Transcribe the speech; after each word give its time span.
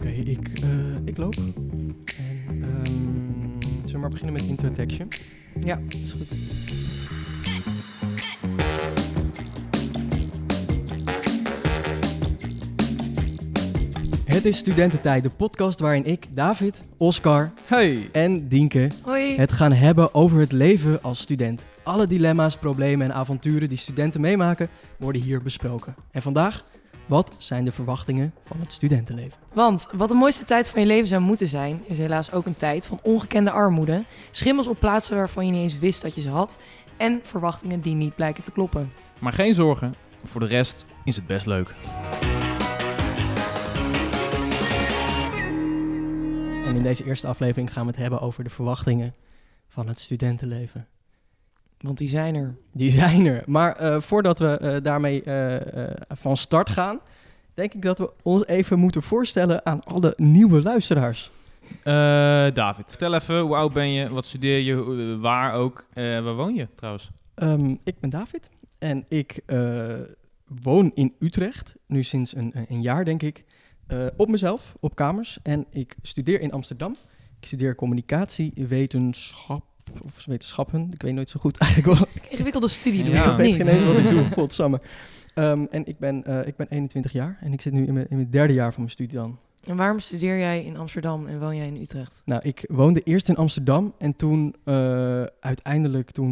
Oké, 0.00 0.08
ik, 0.08 0.48
eh, 0.62 0.68
ik 1.04 1.16
loop. 1.16 1.34
En, 1.36 2.62
ehm, 2.62 2.84
zullen 3.80 3.92
we 3.92 3.98
maar 3.98 4.10
beginnen 4.10 4.32
met 4.32 4.42
intro 4.42 4.70
tekstje? 4.70 5.06
Ja, 5.60 5.80
is 6.02 6.12
goed. 6.12 6.28
Het 14.24 14.44
is 14.44 14.56
Studententijd, 14.56 15.22
de 15.22 15.30
podcast 15.30 15.80
waarin 15.80 16.04
ik, 16.04 16.26
David, 16.34 16.84
Oscar 16.96 17.52
Hey. 17.64 18.08
en 18.12 18.48
Dienke 18.48 18.90
Hoi. 19.04 19.36
het 19.36 19.52
gaan 19.52 19.72
hebben 19.72 20.14
over 20.14 20.38
het 20.38 20.52
leven 20.52 21.02
als 21.02 21.20
student. 21.20 21.64
Alle 21.82 22.06
dilemma's, 22.06 22.56
problemen 22.56 23.06
en 23.06 23.14
avonturen 23.14 23.68
die 23.68 23.78
studenten 23.78 24.20
meemaken 24.20 24.68
worden 24.98 25.22
hier 25.22 25.42
besproken. 25.42 25.94
En 26.10 26.22
vandaag, 26.22 26.64
wat 27.10 27.32
zijn 27.38 27.64
de 27.64 27.72
verwachtingen 27.72 28.34
van 28.44 28.60
het 28.60 28.72
studentenleven? 28.72 29.38
Want 29.52 29.88
wat 29.92 30.08
de 30.08 30.14
mooiste 30.14 30.44
tijd 30.44 30.68
van 30.68 30.80
je 30.80 30.86
leven 30.86 31.08
zou 31.08 31.22
moeten 31.22 31.46
zijn, 31.46 31.82
is 31.86 31.98
helaas 31.98 32.32
ook 32.32 32.46
een 32.46 32.56
tijd 32.56 32.86
van 32.86 33.00
ongekende 33.02 33.50
armoede, 33.50 34.04
schimmels 34.30 34.66
op 34.66 34.78
plaatsen 34.78 35.16
waarvan 35.16 35.46
je 35.46 35.52
niet 35.52 35.62
eens 35.62 35.78
wist 35.78 36.02
dat 36.02 36.14
je 36.14 36.20
ze 36.20 36.28
had 36.28 36.58
en 36.96 37.20
verwachtingen 37.22 37.80
die 37.80 37.94
niet 37.94 38.14
blijken 38.14 38.42
te 38.42 38.50
kloppen. 38.50 38.92
Maar 39.18 39.32
geen 39.32 39.54
zorgen, 39.54 39.94
voor 40.22 40.40
de 40.40 40.46
rest 40.46 40.84
is 41.04 41.16
het 41.16 41.26
best 41.26 41.46
leuk. 41.46 41.74
En 46.64 46.76
in 46.76 46.82
deze 46.82 47.04
eerste 47.04 47.26
aflevering 47.26 47.72
gaan 47.72 47.82
we 47.82 47.90
het 47.90 48.00
hebben 48.00 48.20
over 48.20 48.44
de 48.44 48.50
verwachtingen 48.50 49.14
van 49.68 49.88
het 49.88 49.98
studentenleven. 49.98 50.88
Want 51.80 51.98
die 51.98 52.08
zijn 52.08 52.34
er. 52.34 52.54
Die 52.72 52.90
zijn 52.90 53.26
er. 53.26 53.42
Maar 53.46 53.76
eh, 53.76 54.00
voordat 54.00 54.38
we 54.38 54.56
eh, 54.58 54.76
daarmee 54.82 55.22
eh, 55.22 55.90
van 56.08 56.36
start 56.36 56.68
gaan, 56.70 57.00
denk 57.54 57.74
ik 57.74 57.82
dat 57.82 57.98
we 57.98 58.12
ons 58.22 58.46
even 58.46 58.78
moeten 58.78 59.02
voorstellen 59.02 59.66
aan 59.66 59.84
alle 59.84 60.14
nieuwe 60.16 60.62
luisteraars. 60.62 61.30
Eh, 61.82 61.92
David, 62.54 62.84
vertel 62.88 63.14
even, 63.14 63.40
hoe 63.40 63.56
oud 63.56 63.72
ben 63.72 63.90
je, 63.92 64.08
wat 64.08 64.26
studeer 64.26 64.58
je, 64.58 65.16
waar 65.20 65.52
ook, 65.54 65.84
Eh, 65.92 66.04
waar 66.04 66.34
woon 66.34 66.54
je 66.54 66.68
trouwens? 66.74 67.10
Ehm, 67.34 67.74
ik 67.84 68.00
ben 68.00 68.10
David 68.10 68.50
en 68.78 69.04
ik 69.08 69.40
eh, 69.46 69.94
woon 70.62 70.90
in 70.94 71.14
Utrecht, 71.18 71.74
nu 71.86 72.02
sinds 72.02 72.36
een, 72.36 72.52
een 72.68 72.82
jaar 72.82 73.04
denk 73.04 73.22
ik, 73.22 73.44
eh, 73.86 74.06
op 74.16 74.28
mezelf, 74.28 74.74
op 74.80 74.94
kamers. 74.94 75.38
En 75.42 75.66
ik 75.70 75.96
studeer 76.02 76.40
in 76.40 76.52
Amsterdam. 76.52 76.96
Ik 77.40 77.46
studeer 77.46 77.74
communicatiewetenschap 77.74 79.64
of 80.02 80.24
wetenschappen, 80.24 80.88
ik 80.92 81.02
weet 81.02 81.14
nooit 81.14 81.28
zo 81.28 81.40
goed 81.40 81.58
eigenlijk 81.64 81.98
wel. 81.98 82.08
Ingewikkelde 82.28 82.68
studie 82.68 83.04
doe 83.04 83.14
Ja. 83.14 83.30
ik 83.30 83.36
weet 83.36 83.46
niet? 83.46 83.56
geen 83.56 83.74
eens 83.74 83.84
wat 83.84 83.96
ik 83.96 84.10
doe, 84.10 84.24
godsamme. 84.38 84.80
Ehm, 85.34 85.66
en 85.70 85.86
ik 85.86 85.98
ben, 85.98 86.24
eh, 86.24 86.46
ik 86.46 86.56
ben 86.56 86.66
21 86.68 87.12
jaar 87.12 87.38
en 87.40 87.52
ik 87.52 87.60
zit 87.60 87.72
nu 87.72 87.86
in 87.86 87.94
mijn, 87.94 88.06
in 88.08 88.16
mijn 88.16 88.30
derde 88.30 88.52
jaar 88.52 88.70
van 88.72 88.80
mijn 88.82 88.92
studie 88.92 89.16
dan. 89.16 89.38
En 89.60 89.76
waarom 89.76 89.98
studeer 89.98 90.38
jij 90.38 90.64
in 90.64 90.76
Amsterdam 90.76 91.26
en 91.26 91.40
woon 91.40 91.56
jij 91.56 91.66
in 91.66 91.76
Utrecht? 91.80 92.22
Nou, 92.24 92.40
ik 92.44 92.64
woonde 92.68 93.00
eerst 93.00 93.28
in 93.28 93.36
Amsterdam 93.36 93.94
en 93.98 94.16
toen 94.16 94.54
eh, 94.64 95.22
uiteindelijk 95.40 96.10
toen... 96.10 96.28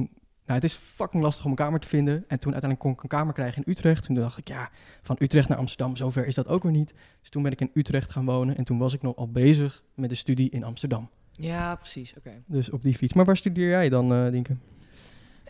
Nou, 0.47 0.61
het 0.61 0.71
is 0.71 0.75
fucking 0.77 1.23
lastig 1.23 1.45
om 1.45 1.51
een 1.51 1.57
kamer 1.57 1.81
te 1.81 1.89
vinden. 1.89 2.15
En 2.15 2.39
toen 2.39 2.53
uiteindelijk 2.53 2.81
kon 2.81 2.93
ik 2.93 3.03
een 3.03 3.09
kamer 3.09 3.35
krijgen 3.35 3.63
in 3.65 3.73
Utrecht. 3.73 4.05
Toen 4.05 4.15
dacht 4.15 4.39
ik, 4.39 4.49
ja, 4.49 4.71
van 5.03 5.17
Utrecht 5.19 5.49
naar 5.49 5.59
Amsterdam, 5.59 5.97
zover 5.97 6.27
is 6.27 6.35
dat 6.35 6.47
ook 6.49 6.63
weer 6.63 6.73
niet. 6.73 6.95
Dus 7.21 7.31
toen 7.31 7.43
ben 7.43 7.53
ik 7.53 7.61
in 7.61 7.71
Utrecht 7.75 8.11
gaan 8.13 8.25
wonen 8.25 8.57
en 8.57 8.65
toen 8.65 8.79
was 8.79 8.95
ik 8.95 9.03
nog 9.03 9.17
al 9.17 9.29
bezig 9.31 9.83
met 9.95 10.09
de 10.09 10.15
studie 10.15 10.51
in 10.51 10.65
Amsterdam. 10.65 11.09
Ja, 11.39 11.75
precies. 11.77 12.15
Oké. 12.19 12.43
Dus 12.47 12.71
op 12.71 12.83
die 12.83 12.95
fiets. 12.95 13.13
Maar 13.13 13.25
waar 13.25 13.37
studeer 13.37 13.69
jij 13.69 13.89
dan, 13.89 14.13
eh 14.13 14.31
Dienke? 14.31 14.57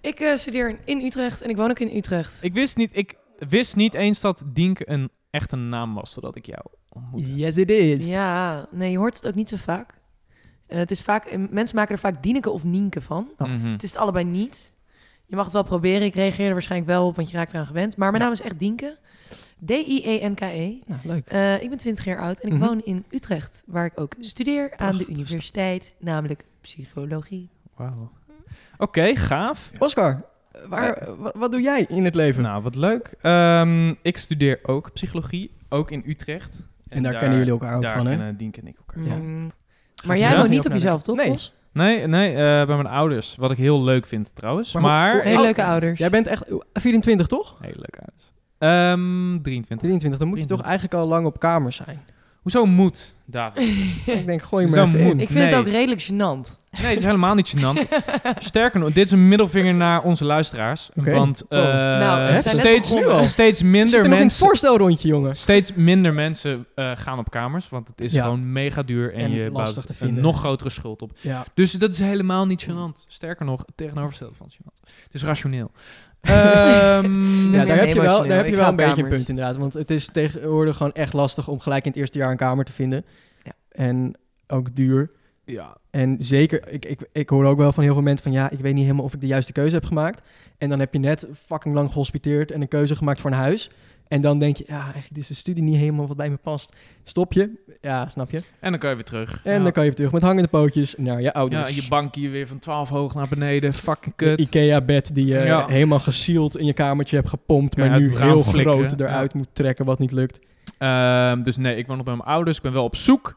Ik 0.01 0.21
eh, 0.21 0.37
studeer 0.37 0.79
in- 0.85 1.01
Utrecht 1.05 1.43
en 1.43 1.51
ik 1.51 1.57
woon 1.57 1.71
ook 1.71 1.79
in 1.79 1.97
Utrecht. 1.97 2.43
Ik 2.43 2.53
wist 2.55 2.77
niet, 2.77 2.97
ik 2.97 3.17
wist 3.49 3.77
niet 3.77 3.95
eens 3.95 4.21
dat 4.21 4.45
Dienke 4.47 4.91
een 4.91 5.11
echte 5.31 5.57
naam 5.57 5.95
was, 5.95 6.13
zodat 6.13 6.37
ik 6.37 6.47
jou 6.47 6.61
ontmoette. 6.89 7.37
Yes, 7.37 7.57
it 7.57 7.71
is. 7.71 8.07
Ja, 8.07 8.67
nee, 8.71 8.91
je 8.91 8.99
hoort 8.99 9.15
het 9.17 9.27
ook 9.27 9.35
niet 9.35 9.49
zo 9.49 9.57
vaak. 9.57 9.95
Eh, 10.67 10.79
het 10.79 10.91
is 10.91 11.03
vaak 11.03 11.37
mensen 11.51 11.77
maken 11.77 11.95
er 11.95 12.01
vaak 12.01 12.23
Dieneke 12.23 12.51
of 12.51 12.65
Nienke 12.65 13.03
van. 13.03 13.29
Oh. 13.39 13.49
Mhm. 13.49 13.67
Het 13.67 13.83
is 13.83 13.91
het 13.91 13.99
allebei 13.99 14.25
niet. 14.25 14.73
Je 15.27 15.37
mag 15.37 15.45
het 15.45 15.53
wel 15.55 15.63
proberen. 15.65 16.03
Ik 16.07 16.15
reageer 16.15 16.47
er 16.47 16.53
waarschijnlijk 16.53 16.91
wel 16.91 17.07
op, 17.07 17.17
want 17.17 17.31
je 17.31 17.37
raakt 17.37 17.53
eraan 17.53 17.67
gewend. 17.67 17.97
Maar 17.97 18.11
mijn 18.11 18.23
naam 18.23 18.33
is 18.33 18.41
echt 18.41 18.59
Dienke. 18.59 18.99
D-I-E-N-K-E. 19.67 20.79
Nou, 20.87 21.01
leuk. 21.05 21.27
Eh, 21.29 21.63
ik 21.63 21.69
ben 21.69 21.79
20 21.79 22.05
jaar 22.05 22.19
oud 22.21 22.39
en 22.39 22.49
ik 22.49 22.55
Mhm. 22.59 22.67
woon 22.67 22.81
in 22.85 23.05
Utrecht, 23.11 23.63
waar 23.67 23.85
ik 23.85 24.01
ook 24.01 24.15
studeer 24.21 24.73
aan 24.77 24.97
de 24.97 25.07
universiteit, 25.07 25.95
namelijk 25.99 26.45
psychologie. 26.61 27.49
Wauw. 27.77 28.11
Oké, 28.79 29.17
gaaf. 29.17 29.71
Oscar, 29.79 30.25
waar, 30.69 30.93
eh, 30.93 31.13
wa- 31.19 31.33
wat 31.37 31.53
doe 31.53 31.61
jij 31.61 31.85
in 31.89 32.05
het 32.05 32.15
leven? 32.15 32.43
Nou, 32.43 32.63
wat 32.63 32.75
leuk. 32.75 33.15
Ehm, 33.23 33.95
ik 34.03 34.17
studeer 34.19 34.59
ook 34.63 34.93
psychologie, 34.93 35.51
ook 35.69 35.91
in 35.91 36.03
Utrecht. 36.07 36.67
en 36.89 37.03
daar, 37.03 37.17
kennen 37.17 37.39
jullie 37.39 37.53
elkaar 37.53 37.77
ook 37.77 37.83
daar 37.83 37.97
van, 37.97 38.07
hè? 38.07 38.11
kennen 38.17 38.37
Dienke 38.37 38.61
en 38.61 38.67
ik 38.67 38.77
elkaar. 38.77 39.05
Ja. 39.05 39.17
Mm. 39.17 39.51
Maar 40.07 40.19
jij 40.19 40.31
Ja. 40.31 40.37
woont 40.37 40.49
Niet 40.51 40.67
op 40.67 40.73
jezelf, 40.73 41.03
toch? 41.03 41.17
Nee. 41.17 41.35
Nee, 41.73 42.07
nee, 42.07 42.29
eh, 42.31 42.37
bij 42.37 42.67
mijn 42.67 42.87
ouders. 42.87 43.37
Wat 43.37 43.51
ik 43.51 43.57
heel 43.57 43.83
leuk 43.83 44.07
vind 44.07 44.35
trouwens. 44.35 44.73
Maar 44.73 44.83
Maar... 44.83 45.23
Hele 45.23 45.37
Oh, 45.37 45.43
leuke 45.43 45.65
ouders. 45.65 45.99
Jij 45.99 46.11
bent 46.11 46.27
echt 46.27 46.45
24, 46.73 47.27
toch? 47.27 47.57
Hele 47.61 47.75
leuke 47.77 47.99
ouders. 47.99 48.33
Ehm 48.59 49.41
23. 49.43 49.79
23, 49.79 50.19
dan 50.19 50.29
moet 50.29 50.39
je 50.39 50.45
toch 50.47 50.61
23. 50.63 50.67
eigenlijk 50.67 50.95
al 50.95 51.07
lang 51.09 51.27
op 51.27 51.41
kamer 51.41 51.73
zijn. 51.73 52.01
Hoezo 52.43 52.67
moet, 52.67 53.15
David? 53.25 53.63
ik 54.19 54.27
denk, 54.27 54.43
gooi 54.43 54.67
maar 54.69 54.79
even 54.87 55.03
moet. 55.03 55.13
in. 55.13 55.21
Ik 55.21 55.29
vind 55.29 55.45
het 55.51 55.55
ook 55.55 55.67
redelijk 55.67 56.03
gênant. 56.03 56.59
Nee, 56.71 56.87
het 56.89 56.97
is 56.99 57.05
helemaal 57.05 57.35
niet 57.35 57.55
gênant. 57.57 57.89
Sterker 58.39 58.81
nog, 58.81 58.93
dit 58.93 59.05
is 59.07 59.11
een 59.13 59.29
middelvinger 59.29 59.75
naar 59.75 60.03
onze 60.03 60.25
luisteraars. 60.25 60.89
Want 60.95 61.43
Oh. 61.49 61.59
eh, 61.59 61.65
Nou, 61.99 62.41
steeds, 62.43 62.95
steeds 63.33 63.63
minder 63.63 63.95
er 63.95 63.97
nog 63.99 64.05
in 64.05 64.11
het 64.11 64.21
mensen... 64.21 64.47
voorstelrondje, 64.47 65.09
jongen. 65.09 65.37
Steeds 65.37 65.73
minder 65.73 66.15
mensen 66.15 66.67
eh, 66.75 66.91
gaan 66.97 67.19
op 67.19 67.31
kamers, 67.31 67.69
want 67.69 67.89
het 67.89 68.01
is 68.01 68.13
Ja. 68.13 68.23
gewoon 68.25 68.53
mega 68.53 68.83
duur 68.83 69.15
en, 69.15 69.21
En 69.21 69.31
je 69.31 69.51
bouwt 69.51 69.87
te 69.87 69.95
een 70.07 70.21
nog 70.21 70.39
grotere 70.39 70.71
schuld 70.71 71.03
op. 71.03 71.11
Ja. 71.21 71.45
Dus 71.55 71.73
dat 71.73 71.91
is 71.91 71.99
helemaal 71.99 72.47
niet 72.47 72.65
gênant. 72.71 73.05
Sterker 73.09 73.45
nog, 73.47 73.61
het 73.67 73.77
tegenovergestelde 73.77 74.35
van 74.35 74.47
gênant. 74.53 74.81
Het 75.05 75.15
is 75.15 75.23
rationeel. 75.23 75.71
Ehm, 76.21 77.53
Ja, 77.53 77.65
daar 77.65 77.79
heb 77.79 77.89
je 77.89 78.01
wel, 78.01 78.27
daar 78.27 78.37
heb 78.37 78.47
je 78.47 78.57
wel 78.57 78.69
een 78.69 78.77
beetje 78.77 79.03
een 79.03 79.09
punt 79.09 79.29
inderdaad. 79.29 79.57
Want 79.57 79.73
het 79.75 79.91
is 79.91 80.07
tegenwoordig 80.07 80.77
gewoon 80.77 80.93
echt 80.93 81.13
lastig 81.13 81.49
om 81.49 81.61
gelijk 81.61 81.85
in 81.85 81.91
het 81.91 82.01
eerste 82.01 82.19
jaar 82.19 82.31
een 82.31 82.37
kamer 82.37 82.65
te 82.65 82.73
vinden. 82.73 83.05
Ja. 83.43 83.53
En 83.69 84.15
ook 84.47 84.75
duur. 84.75 85.11
ja, 85.45 85.77
En 85.91 86.17
zeker, 86.19 86.69
ik, 86.69 86.85
ik, 86.85 87.09
ik 87.13 87.29
hoor 87.29 87.45
ook 87.45 87.59
wel 87.59 87.73
van 87.73 87.85
heel 87.85 87.93
veel 87.93 88.03
mensen 88.03 88.25
van... 88.25 88.33
ja, 88.33 88.51
ik 88.51 88.59
weet 88.59 88.75
niet 88.75 88.83
helemaal 88.83 89.05
of 89.05 89.15
ik 89.15 89.21
de 89.21 89.27
juiste 89.27 89.53
keuze 89.53 89.75
heb 89.75 89.85
gemaakt. 89.85 90.29
En 90.59 90.69
dan 90.69 90.79
heb 90.79 90.93
je 90.93 90.99
net 90.99 91.29
fucking 91.47 91.75
lang 91.75 91.91
gehospiteerd 91.93 92.51
en 92.51 92.61
een 92.61 92.69
keuze 92.69 92.97
gemaakt 92.97 93.21
voor 93.21 93.31
een 93.31 93.37
huis. 93.37 93.71
En 94.09 94.21
dan 94.21 94.39
denk 94.39 94.57
je, 94.57 94.65
ja, 94.67 94.83
eigenlijk 94.83 95.17
is 95.17 95.27
de 95.27 95.35
studie 95.35 95.63
niet 95.63 95.77
helemaal 95.77 96.07
wat 96.07 96.17
bij 96.17 96.31
me 96.31 96.37
past. 96.37 96.77
Stop 97.03 97.33
je. 97.33 97.51
Ja, 97.81 98.09
snap 98.09 98.31
je. 98.31 98.41
en 98.61 98.71
dan 98.71 98.79
kan 98.81 98.91
je 98.91 98.95
weer 98.97 99.05
terug. 99.05 99.41
En 99.45 99.57
ja. 99.57 99.63
dan 99.63 99.73
kan 99.73 99.83
je 99.83 99.89
weer 99.89 99.97
terug 99.97 100.13
met 100.13 100.23
hangende 100.23 100.49
pootjes 100.49 100.95
naar 100.97 101.23
je 101.23 101.33
ouders. 101.33 101.69
Ja, 101.69 101.83
je 101.83 101.89
bankje 101.89 102.29
weer 102.29 102.47
van 102.47 102.59
12 102.59 102.89
hoog 102.89 103.15
naar 103.15 103.29
beneden. 103.29 103.75
Fucking 103.75 104.17
kut. 104.17 104.41
Ikea-bed 104.41 105.15
die 105.15 105.27
je 105.27 105.39
Ja. 105.39 105.67
helemaal 105.67 105.99
gesield 105.99 106.59
in 106.59 106.67
je 106.67 106.73
kamertje 106.73 107.17
hebt 107.17 107.29
gepompt... 107.29 107.75
Kan 107.75 107.89
maar 107.89 108.01
nu 108.01 108.17
heel 108.17 108.43
flikkeren. 108.43 108.79
groot 108.89 109.01
eruit 109.01 109.35
moet 109.35 109.49
trekken 109.53 109.85
wat 109.85 109.99
niet 109.99 110.13
lukt. 110.13 110.39
Ehm, 110.79 111.43
dus 111.43 111.57
nee, 111.57 111.77
ik 111.77 111.87
woon 111.87 111.97
nog 111.97 112.05
bij 112.07 112.17
mijn 112.17 112.29
ouders. 112.29 112.57
Ik 112.57 112.63
ben 112.63 112.73
wel 112.73 112.85
op 112.85 112.97
zoek 112.97 113.37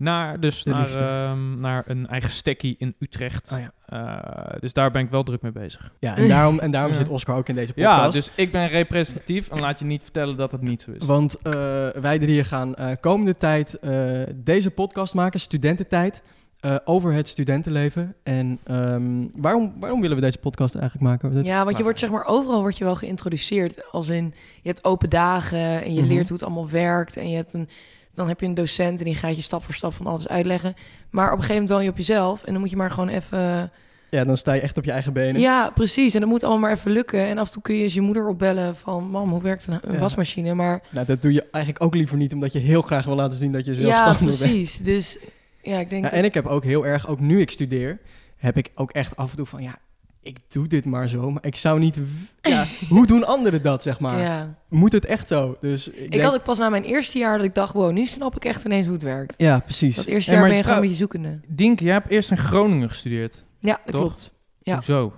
naar, 0.00 0.40
dus 0.40 0.62
De 0.62 0.70
naar, 0.70 0.80
liefde. 0.80 1.04
ehm, 1.04 1.60
naar 1.60 1.82
een 1.86 2.06
eigen 2.06 2.30
stekkie 2.30 2.74
in 2.78 2.94
Utrecht. 2.98 3.52
Oh 3.52 3.58
ja. 3.58 3.72
Eh, 3.86 4.60
dus 4.60 4.72
daar 4.72 4.90
ben 4.90 5.02
ik 5.02 5.10
wel 5.10 5.22
druk 5.22 5.42
mee 5.42 5.52
bezig. 5.52 5.92
Ja, 5.98 6.16
en 6.16 6.28
daarom, 6.28 6.58
en 6.58 6.70
daarom 6.70 6.92
Ja. 6.92 6.98
zit 6.98 7.08
Oscar 7.08 7.36
ook 7.36 7.48
in 7.48 7.54
deze 7.54 7.72
podcast. 7.72 7.96
Ja, 8.04 8.10
dus 8.10 8.30
ik 8.34 8.52
ben 8.52 8.68
representatief 8.68 9.48
en 9.50 9.60
laat 9.60 9.78
je 9.78 9.84
niet 9.84 10.02
vertellen 10.02 10.36
dat 10.36 10.52
het 10.52 10.60
niet 10.62 10.82
zo 10.82 10.90
is. 10.90 11.04
Want 11.04 11.38
eh, 11.42 11.52
wij 12.00 12.18
drieën 12.18 12.44
gaan 12.44 12.74
eh, 12.74 12.96
komende 13.00 13.36
tijd 13.36 13.78
eh, 13.78 14.20
deze 14.34 14.70
podcast 14.70 15.14
maken, 15.14 15.40
Studententijd, 15.40 16.22
eh, 16.60 16.76
over 16.84 17.12
het 17.12 17.28
studentenleven. 17.28 18.14
En 18.22 18.58
ehm, 18.64 19.26
waarom, 19.38 19.74
waarom 19.80 20.00
willen 20.00 20.16
we 20.16 20.22
deze 20.22 20.38
podcast 20.38 20.74
eigenlijk 20.74 21.04
maken? 21.04 21.34
Dat- 21.34 21.46
Ja, 21.46 21.64
want 21.64 21.76
je 21.76 21.82
wordt 21.82 21.98
zeg 21.98 22.10
maar 22.10 22.24
overal 22.26 22.60
word 22.60 22.78
je 22.78 22.84
wel 22.84 22.96
geïntroduceerd. 22.96 23.90
Als 23.92 24.08
in, 24.08 24.24
je 24.62 24.68
hebt 24.68 24.84
open 24.84 25.10
dagen 25.10 25.82
en 25.82 25.94
je 25.94 26.00
Mhm. 26.00 26.08
leert 26.12 26.28
hoe 26.28 26.36
het 26.36 26.46
allemaal 26.46 26.68
werkt. 26.70 27.16
En 27.16 27.30
je 27.30 27.36
hebt 27.36 27.54
een, 27.54 27.68
dan 28.12 28.28
heb 28.28 28.40
je 28.40 28.46
een 28.46 28.54
docent 28.54 28.98
en 28.98 29.04
die 29.04 29.14
gaat 29.14 29.36
je 29.36 29.42
stap 29.42 29.64
voor 29.64 29.74
stap 29.74 29.94
van 29.94 30.06
alles 30.06 30.28
uitleggen. 30.28 30.74
Maar 31.10 31.26
op 31.26 31.32
een 31.32 31.44
gegeven 31.44 31.54
moment 31.54 31.70
woon 31.70 31.84
je 31.84 31.90
op 31.90 31.96
jezelf. 31.96 32.42
En 32.44 32.52
dan 32.52 32.60
moet 32.60 32.70
je 32.70 32.76
maar 32.76 32.90
gewoon 32.90 33.08
even... 33.08 33.72
Ja, 34.10 34.24
dan 34.24 34.36
sta 34.36 34.52
je 34.52 34.60
echt 34.60 34.78
op 34.78 34.84
je 34.84 34.92
eigen 34.92 35.12
benen. 35.12 35.40
Ja, 35.40 35.70
precies. 35.70 36.14
En 36.14 36.20
dat 36.20 36.28
moet 36.28 36.42
allemaal 36.42 36.60
maar 36.60 36.72
even 36.78 36.90
lukken. 36.90 37.26
En 37.26 37.38
af 37.38 37.46
en 37.46 37.52
toe 37.52 37.62
kun 37.62 37.74
je 37.74 37.82
eens 37.82 37.94
je 37.94 38.00
moeder 38.00 38.28
opbellen 38.28 38.76
van... 38.76 39.04
Mam, 39.04 39.30
hoe 39.30 39.42
werkt 39.42 39.66
een, 39.66 39.78
een 39.82 39.92
Ja. 39.92 39.98
wasmachine? 39.98 40.54
Maar 40.54 40.82
Nou, 40.90 41.06
dat 41.06 41.22
doe 41.22 41.32
je 41.32 41.46
eigenlijk 41.50 41.84
ook 41.84 41.94
liever 41.94 42.16
niet, 42.16 42.32
omdat 42.32 42.52
je 42.52 42.58
heel 42.58 42.82
graag 42.82 43.04
wil 43.04 43.14
laten 43.14 43.38
zien 43.38 43.52
dat 43.52 43.64
je 43.64 43.70
ja, 43.76 43.80
zelfstandig 43.80 44.18
bent. 44.18 44.38
precies. 44.38 44.78
Dus 44.78 45.18
ja, 45.62 45.78
ik 45.78 45.90
denk... 45.90 46.04
Ja, 46.04 46.10
en 46.10 46.24
ik 46.24 46.34
heb 46.34 46.46
ook 46.46 46.64
heel 46.64 46.86
erg, 46.86 47.08
ook 47.08 47.20
nu 47.20 47.40
ik 47.40 47.50
studeer, 47.50 47.98
heb 48.36 48.56
ik 48.56 48.70
ook 48.74 48.90
echt 48.90 49.16
af 49.16 49.30
en 49.30 49.36
toe 49.36 49.46
van, 49.46 49.62
ja, 49.62 49.78
ik 50.22 50.38
doe 50.48 50.66
dit 50.66 50.84
maar 50.84 51.08
zo, 51.08 51.30
maar 51.30 51.44
ik 51.46 51.56
zou 51.56 51.78
niet... 51.78 51.98
Ja, 52.40 52.64
hoe 52.88 53.06
doen 53.06 53.24
anderen 53.26 53.62
dat, 53.62 53.82
zeg 53.82 54.00
maar? 54.00 54.18
ja. 54.20 54.54
Moet 54.68 54.92
het 54.92 55.04
echt 55.04 55.28
zo? 55.28 55.56
Dus 55.60 55.88
ik, 55.88 55.96
Ik 56.04 56.10
denk- 56.10 56.22
had 56.22 56.32
het 56.32 56.42
pas 56.42 56.58
na 56.58 56.68
mijn 56.68 56.82
eerste 56.84 57.18
jaar 57.18 57.36
dat 57.36 57.46
ik 57.46 57.54
dacht... 57.54 57.72
Wow, 57.72 57.92
nu 57.92 58.04
snap 58.06 58.36
ik 58.36 58.44
echt 58.44 58.64
ineens 58.64 58.84
hoe 58.84 58.94
het 58.94 59.02
werkt. 59.02 59.34
Ja, 59.36 59.58
precies. 59.58 59.96
Dat 59.96 60.04
eerste 60.06 60.32
jaar 60.32 60.42
ben 60.48 60.56
je 60.56 60.60
gewoon 60.62 60.76
een 60.76 60.82
beetje 60.82 60.96
zoekende. 60.96 61.40
Dink, 61.48 61.80
jij 61.80 61.92
hebt 61.92 62.08
eerst 62.10 62.30
in 62.30 62.36
Groningen 62.38 62.88
gestudeerd. 62.88 63.44
Ja, 63.60 63.80
dat 63.84 63.92
Toch? 63.92 64.00
klopt. 64.00 64.32
Ja. 64.62 64.74
Hoezo? 64.74 65.12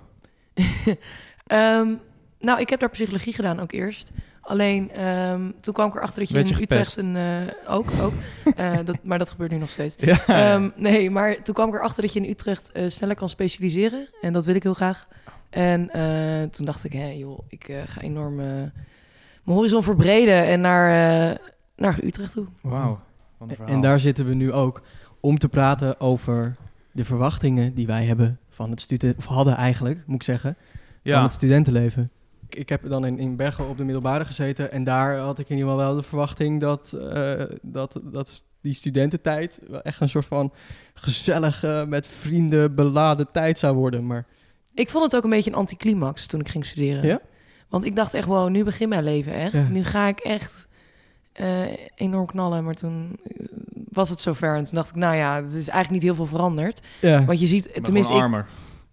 Ehm, 1.47 1.93
nou, 2.43 2.59
ik 2.59 2.69
heb 2.69 2.79
daar 2.79 2.89
psychologie 2.89 3.33
gedaan 3.33 3.59
ook 3.59 3.71
eerst. 3.71 4.11
Alleen 4.41 4.91
ehm, 4.91 5.51
toen 5.61 5.73
kwam 5.73 5.87
ik 5.87 5.95
erachter 5.95 6.19
dat 6.19 6.29
je 6.29 6.39
in 6.39 6.61
Utrecht 6.61 6.97
een... 6.97 7.15
eh, 7.15 7.73
ook, 7.73 7.87
ook. 8.01 8.13
Eh, 8.55 8.77
dat, 8.85 8.97
maar 9.03 9.17
dat 9.17 9.31
gebeurt 9.31 9.51
nu 9.51 9.57
nog 9.57 9.69
steeds. 9.69 9.95
Ja. 9.99 10.25
Ehm, 10.27 10.69
nee, 10.75 11.09
maar 11.09 11.41
toen 11.41 11.53
kwam 11.53 11.67
ik 11.67 11.73
erachter 11.75 12.01
dat 12.01 12.13
je 12.13 12.19
in 12.19 12.29
Utrecht 12.29 12.71
eh, 12.71 12.89
sneller 12.89 13.15
kan 13.15 13.29
specialiseren. 13.29 14.07
En 14.21 14.33
dat 14.33 14.45
wil 14.45 14.55
ik 14.55 14.63
heel 14.63 14.73
graag. 14.73 15.07
En 15.49 15.89
eh, 15.89 16.49
toen 16.49 16.65
dacht 16.65 16.83
ik, 16.83 16.93
hé 16.93 17.09
joh, 17.09 17.39
ik 17.47 17.71
ga 17.85 18.01
enorm 18.01 18.41
mijn 19.43 19.57
horizon 19.57 19.83
verbreden 19.83 20.45
en 20.45 20.61
naar, 20.61 20.89
eh, 21.31 21.37
naar 21.75 21.97
Utrecht 22.03 22.31
toe. 22.31 22.45
Wauw. 22.61 22.99
En 23.65 23.81
daar 23.81 23.99
zitten 23.99 24.25
we 24.25 24.33
nu 24.33 24.51
ook 24.51 24.81
om 25.19 25.37
te 25.37 25.49
praten 25.49 25.99
over 25.99 26.55
de 26.91 27.05
verwachtingen 27.05 27.73
die 27.73 27.87
wij 27.87 28.05
hebben 28.05 28.39
van 28.49 28.69
het 28.69 28.81
studenten, 28.81 29.17
of 29.17 29.25
hadden 29.25 29.55
eigenlijk, 29.55 30.03
moet 30.05 30.15
ik 30.15 30.23
zeggen, 30.23 30.55
van 30.59 31.11
ja. 31.11 31.23
het 31.23 31.33
studentenleven. 31.33 32.11
Ik, 32.53 32.59
ik 32.59 32.69
heb 32.69 32.89
dan 32.89 33.05
in, 33.05 33.19
in 33.19 33.35
Bergen 33.35 33.69
op 33.69 33.77
de 33.77 33.83
middelbare 33.83 34.25
gezeten 34.25 34.71
en 34.71 34.83
daar 34.83 35.17
had 35.17 35.39
ik 35.39 35.49
in 35.49 35.57
ieder 35.57 35.71
geval 35.71 35.85
wel 35.85 35.95
de 35.95 36.03
verwachting 36.03 36.59
dat, 36.59 36.93
eh, 36.93 37.43
dat, 37.61 37.99
dat 38.03 38.43
die 38.61 38.73
studententijd 38.73 39.59
wel 39.67 39.81
echt 39.81 40.01
een 40.01 40.09
soort 40.09 40.25
van 40.25 40.53
gezellige, 40.93 41.85
met 41.87 42.07
vrienden 42.07 42.75
beladen 42.75 43.31
tijd 43.31 43.59
zou 43.59 43.75
worden. 43.75 44.05
Maar 44.05 44.25
Ik 44.73 44.89
vond 44.89 45.03
het 45.03 45.15
ook 45.15 45.23
een 45.23 45.29
beetje 45.29 45.49
een 45.49 45.57
anticlimax 45.57 46.25
toen 46.25 46.39
ik 46.39 46.49
ging 46.49 46.65
studeren. 46.65 47.05
Ja? 47.05 47.19
Want 47.69 47.85
ik 47.85 47.95
dacht 47.95 48.13
echt, 48.13 48.27
wow, 48.27 48.49
nu 48.49 48.63
begint 48.63 48.89
mijn 48.89 49.03
leven 49.03 49.33
echt. 49.33 49.53
Ja. 49.53 49.67
Nu 49.67 49.83
ga 49.83 50.07
ik 50.07 50.19
echt 50.19 50.67
eh, 51.33 51.61
enorm 51.95 52.25
knallen. 52.25 52.63
Maar 52.63 52.73
toen 52.73 53.19
eh, 53.23 53.45
was 53.89 54.09
het 54.09 54.21
zover. 54.21 54.55
En 54.55 54.63
toen 54.63 54.75
dacht 54.75 54.89
ik, 54.89 54.95
nou 54.95 55.15
ja, 55.15 55.35
het 55.35 55.53
is 55.53 55.67
eigenlijk 55.67 55.89
niet 55.89 56.01
heel 56.01 56.15
veel 56.15 56.25
veranderd. 56.25 56.87
ja, 57.01 57.25
Want 57.25 57.39
je 57.39 57.45
ziet, 57.45 57.83
tenminste, 57.83 58.13
ik, 58.13 58.19
armer. 58.19 58.45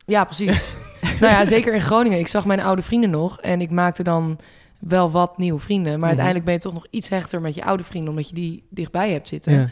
Ja, 0.06 0.24
precies. 0.24 0.74
nou 1.20 1.32
ja, 1.32 1.46
zeker 1.46 1.74
in 1.74 1.80
Groningen. 1.80 2.18
Ik 2.18 2.26
zag 2.26 2.44
mijn 2.46 2.60
oude 2.60 2.82
vrienden 2.82 3.10
nog 3.10 3.40
en 3.40 3.60
ik 3.60 3.70
maakte 3.70 4.02
dan 4.02 4.38
wel 4.78 5.10
wat 5.10 5.38
nieuwe 5.38 5.60
vrienden. 5.60 5.90
Maar 5.90 5.98
Mhm. 5.98 6.06
uiteindelijk 6.06 6.44
ben 6.44 6.54
je 6.54 6.60
toch 6.60 6.72
nog 6.72 6.86
iets 6.90 7.08
hechter 7.08 7.40
met 7.40 7.54
je 7.54 7.64
oude 7.64 7.82
vrienden, 7.82 8.10
omdat 8.10 8.28
je 8.28 8.34
die 8.34 8.66
dichtbij 8.70 9.10
hebt 9.12 9.28
zitten. 9.28 9.52
ja. 9.52 9.68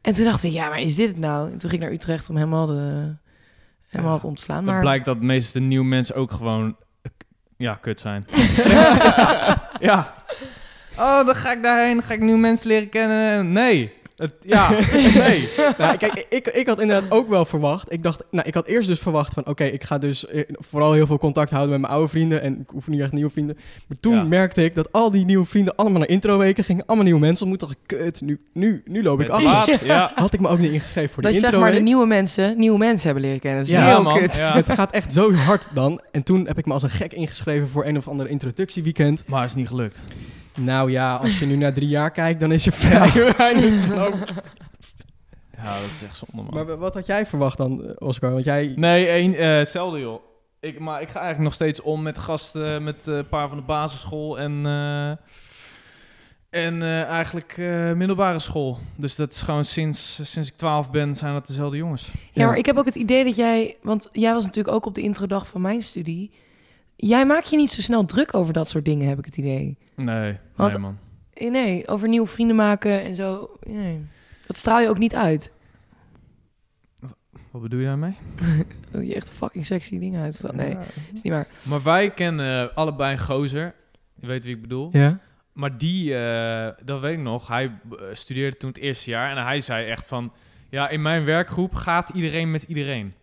En 0.00 0.12
toen 0.14 0.24
dacht 0.24 0.42
ik, 0.44 0.52
ja, 0.52 0.68
maar 0.68 0.80
is 0.80 0.94
dit 0.94 1.08
het 1.08 1.18
nou? 1.18 1.44
En 1.50 1.58
toen 1.58 1.70
ging 1.70 1.82
ik 1.82 1.88
naar 1.88 1.96
Utrecht 1.96 2.30
om 2.30 2.36
helemaal, 2.36 2.66
de, 2.66 3.14
helemaal 3.88 4.14
het 4.14 4.24
om 4.24 4.34
te 4.34 4.42
slaan. 4.42 4.56
Het 4.56 4.66
Maar 4.66 4.80
blijkt 4.80 5.04
dat 5.04 5.20
de 5.20 5.26
meeste 5.26 5.60
nieuwe 5.60 5.84
mensen 5.86 6.14
ook 6.14 6.30
gewoon 6.32 6.76
ja, 7.56 7.74
kut 7.74 8.00
zijn. 8.00 8.26
ja. 9.80 10.14
Oh, 10.98 11.26
dan 11.26 11.34
ga 11.34 11.52
ik 11.52 11.62
daarheen, 11.62 12.02
ga 12.02 12.14
ik 12.14 12.20
nieuwe 12.20 12.38
mensen 12.40 12.68
leren 12.68 12.88
kennen. 12.88 13.52
Nee. 13.52 13.92
Het, 14.16 14.34
ja, 14.44 14.70
nee. 15.26 15.48
Nou, 15.78 15.96
kijk, 15.96 16.26
ik, 16.28 16.46
ik 16.46 16.66
had 16.66 16.80
inderdaad 16.80 17.10
ook 17.10 17.28
wel 17.28 17.44
verwacht. 17.44 17.92
Ik 17.92 18.02
dacht, 18.02 18.24
nou, 18.30 18.46
ik 18.48 18.54
had 18.54 18.66
eerst 18.66 18.88
dus 18.88 18.98
verwacht 18.98 19.34
van, 19.34 19.46
oké, 19.46 19.64
ik 19.64 19.84
ga 19.84 19.98
dus 19.98 20.26
eh, 20.26 20.42
vooral 20.48 20.92
heel 20.92 21.06
veel 21.06 21.18
contact 21.18 21.50
houden 21.50 21.70
met 21.70 21.80
mijn 21.80 21.92
oude 21.92 22.08
vrienden 22.08 22.42
en 22.42 22.60
ik 22.60 22.70
hoef 22.70 22.88
niet 22.88 23.00
echt 23.00 23.12
nieuwe 23.12 23.30
vrienden. 23.30 23.56
Maar 23.88 23.98
toen 24.00 24.14
Ja. 24.14 24.22
merkte 24.22 24.64
ik 24.64 24.74
dat 24.74 24.92
al 24.92 25.10
die 25.10 25.24
nieuwe 25.24 25.44
vrienden 25.46 25.76
allemaal 25.76 25.98
naar 25.98 26.08
introweken 26.08 26.64
gingen, 26.64 26.84
allemaal 26.86 27.04
nieuwe 27.04 27.20
mensen 27.20 27.46
ontmoeten. 27.46 27.68
Dacht 27.68 27.92
ik, 28.00 28.04
kut, 28.04 28.20
nu, 28.20 28.40
nu, 28.52 28.82
nu 28.84 29.02
loop 29.02 29.20
ik 29.20 29.28
af. 29.28 29.84
ja. 29.84 30.12
Had 30.14 30.32
ik 30.32 30.40
me 30.40 30.48
ook 30.48 30.58
niet 30.58 30.72
ingegeven 30.72 31.10
voor 31.14 31.22
dat 31.22 31.32
de 31.32 31.38
je 31.38 31.44
zeg 31.46 31.60
maar 31.60 31.72
de 31.72 31.80
nieuwe 31.80 32.06
mensen, 32.06 32.58
nieuwe 32.58 32.78
mensen 32.78 33.04
hebben 33.06 33.24
leren 33.24 33.40
kennen. 33.40 33.60
Dat 33.60 33.68
is 33.68 33.74
Ja, 33.76 33.86
heel 33.86 34.02
man. 34.02 34.18
kut. 34.18 34.36
Ja. 34.36 34.54
Het 34.54 34.70
gaat 34.70 34.90
echt 34.92 35.12
zo 35.12 35.32
hard 35.32 35.68
dan. 35.74 36.00
En 36.12 36.22
toen 36.22 36.46
heb 36.46 36.58
ik 36.58 36.66
me 36.66 36.72
als 36.72 36.82
een 36.82 36.90
gek 36.90 37.12
ingeschreven 37.12 37.68
voor 37.68 37.84
een 37.86 37.96
of 37.96 38.08
andere 38.08 38.28
introductieweekend. 38.28 39.22
Maar 39.26 39.44
is 39.44 39.54
niet 39.54 39.68
gelukt. 39.68 40.02
Nou 40.56 40.90
ja, 40.90 41.16
als 41.16 41.38
je 41.38 41.46
nu 41.46 41.56
naar 41.56 41.72
drie 41.72 41.88
jaar 41.88 42.10
kijkt, 42.10 42.40
dan 42.40 42.52
is 42.52 42.66
er 42.66 42.72
vrij 42.86 43.34
weinig 43.36 43.86
gelopen. 43.86 44.26
Ja, 45.56 45.80
dat 45.80 45.90
is 45.92 46.02
echt 46.02 46.16
zonde, 46.16 46.50
man. 46.50 46.66
Maar 46.66 46.76
wat 46.78 46.94
had 46.94 47.06
jij 47.06 47.26
verwacht 47.26 47.56
dan, 47.56 47.84
eh, 47.84 47.90
Oscar? 47.98 48.32
Want 48.32 48.44
jij... 48.44 48.72
Nee, 48.76 49.22
een, 49.22 49.34
eh, 49.36 49.56
hetzelfde 49.56 49.98
joh. 49.98 50.20
Ik, 50.60 50.78
maar 50.78 51.00
ik 51.00 51.08
ga 51.08 51.14
eigenlijk 51.14 51.44
nog 51.44 51.54
steeds 51.54 51.80
om 51.80 52.02
met 52.02 52.18
gasten, 52.18 52.84
met 52.84 53.08
eh, 53.08 53.16
een 53.16 53.28
paar 53.28 53.48
van 53.48 53.56
de 53.56 53.62
basisschool 53.64 54.38
en, 54.38 54.66
eh, 54.66 55.10
en 56.50 56.82
eh, 56.82 57.02
eigenlijk 57.02 57.54
eh, 57.58 57.92
middelbare 57.92 58.38
school. 58.38 58.78
Dus 58.96 59.16
dat 59.16 59.32
is 59.32 59.42
gewoon 59.42 59.64
sinds, 59.64 60.14
sinds 60.32 60.48
ik 60.50 60.56
12 60.56 60.90
ben, 60.90 61.14
zijn 61.14 61.32
dat 61.32 61.46
dezelfde 61.46 61.76
jongens. 61.76 62.10
Ja, 62.32 62.46
maar 62.46 62.58
ik 62.58 62.66
heb 62.66 62.76
ook 62.76 62.84
het 62.84 62.94
idee 62.94 63.24
dat 63.24 63.36
jij... 63.36 63.76
Want 63.82 64.08
jij 64.12 64.32
was 64.32 64.44
natuurlijk 64.44 64.74
ook 64.74 64.86
op 64.86 64.94
de 64.94 65.02
introdag 65.02 65.46
van 65.46 65.60
mijn 65.60 65.82
studie. 65.82 66.30
Jij 66.96 67.26
maakt 67.26 67.50
je 67.50 67.56
niet 67.56 67.70
zo 67.70 67.80
snel 67.80 68.04
druk 68.04 68.34
over 68.34 68.52
dat 68.52 68.68
soort 68.68 68.84
dingen, 68.84 69.08
heb 69.08 69.18
ik 69.18 69.24
het 69.24 69.36
idee. 69.36 69.78
Nee, 69.96 70.38
Wat? 70.54 70.70
nee 70.70 70.78
man. 70.80 70.98
Eh, 71.32 71.50
Nee, 71.50 71.88
over 71.88 72.08
nieuwe 72.08 72.26
vrienden 72.26 72.56
maken 72.56 73.02
en 73.04 73.14
zo. 73.14 73.50
Nee. 73.66 74.06
Dat 74.46 74.56
straal 74.56 74.80
je 74.80 74.88
ook 74.88 74.98
niet 74.98 75.14
uit. 75.14 75.52
Wat 77.50 77.62
bedoel 77.62 77.80
je 77.80 77.86
daarmee? 77.86 78.16
Dat 78.90 79.06
je 79.06 79.14
echt 79.14 79.30
fucking 79.30 79.66
sexy 79.66 79.98
dingen 79.98 80.22
uitstraalt. 80.22 80.54
Nee, 80.56 80.70
Ja. 80.70 80.80
is 81.12 81.22
niet 81.22 81.32
waar. 81.32 81.46
Maar 81.68 81.82
wij 81.82 82.10
kennen 82.10 82.74
allebei 82.74 83.12
een 83.12 83.18
gozer. 83.20 83.74
Je 84.14 84.26
weet 84.26 84.44
wie 84.44 84.54
ik 84.54 84.60
bedoel. 84.60 84.88
Ja? 84.92 85.18
Maar 85.52 85.78
die, 85.78 86.16
eh, 86.18 86.68
dat 86.84 87.00
weet 87.00 87.12
ik 87.18 87.22
nog, 87.24 87.48
hij 87.48 87.64
eh, 87.64 87.96
studeerde 88.12 88.56
toen 88.56 88.68
het 88.68 88.78
eerste 88.78 89.10
jaar 89.10 89.36
en 89.36 89.42
hij 89.44 89.60
zei 89.60 89.86
echt 89.86 90.06
van, 90.06 90.32
ja, 90.70 90.88
in 90.88 91.02
mijn 91.02 91.24
werkgroep 91.24 91.74
gaat 91.74 92.08
iedereen 92.08 92.50
met 92.50 92.62
iedereen. 92.62 93.14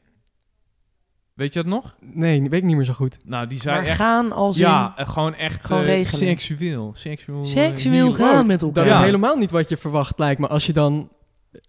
Weet 1.33 1.53
je 1.53 1.59
dat 1.63 1.71
nog? 1.71 1.95
Nee, 1.99 2.41
weet 2.41 2.53
ik 2.53 2.63
niet 2.63 2.75
meer 2.75 2.85
zo 2.85 2.93
goed. 2.93 3.17
Nou, 3.25 3.47
die 3.47 3.59
zei 3.61 3.75
Maar 3.77 3.85
echt, 3.85 3.95
gaan 3.95 4.31
als 4.31 4.57
ja, 4.57 4.93
eh, 4.95 5.07
gewoon 5.07 5.33
echt 5.35 5.65
Gewoon 5.65 5.81
eh, 5.81 5.87
regelen. 5.87 6.19
seksueel. 6.19 6.91
Seksueel, 6.95 7.41
eh, 7.43 7.47
seksueel 7.49 8.11
gaan 8.11 8.45
met 8.45 8.61
elkaar. 8.61 8.83
Dat 8.85 8.93
Ja. 8.93 8.99
is 8.99 9.05
helemaal 9.05 9.35
niet 9.35 9.51
wat 9.51 9.69
je 9.69 9.77
verwacht, 9.77 10.19
lijkt 10.19 10.39
me. 10.39 10.47
Als 10.47 10.65
je 10.65 10.73
dan 10.73 11.09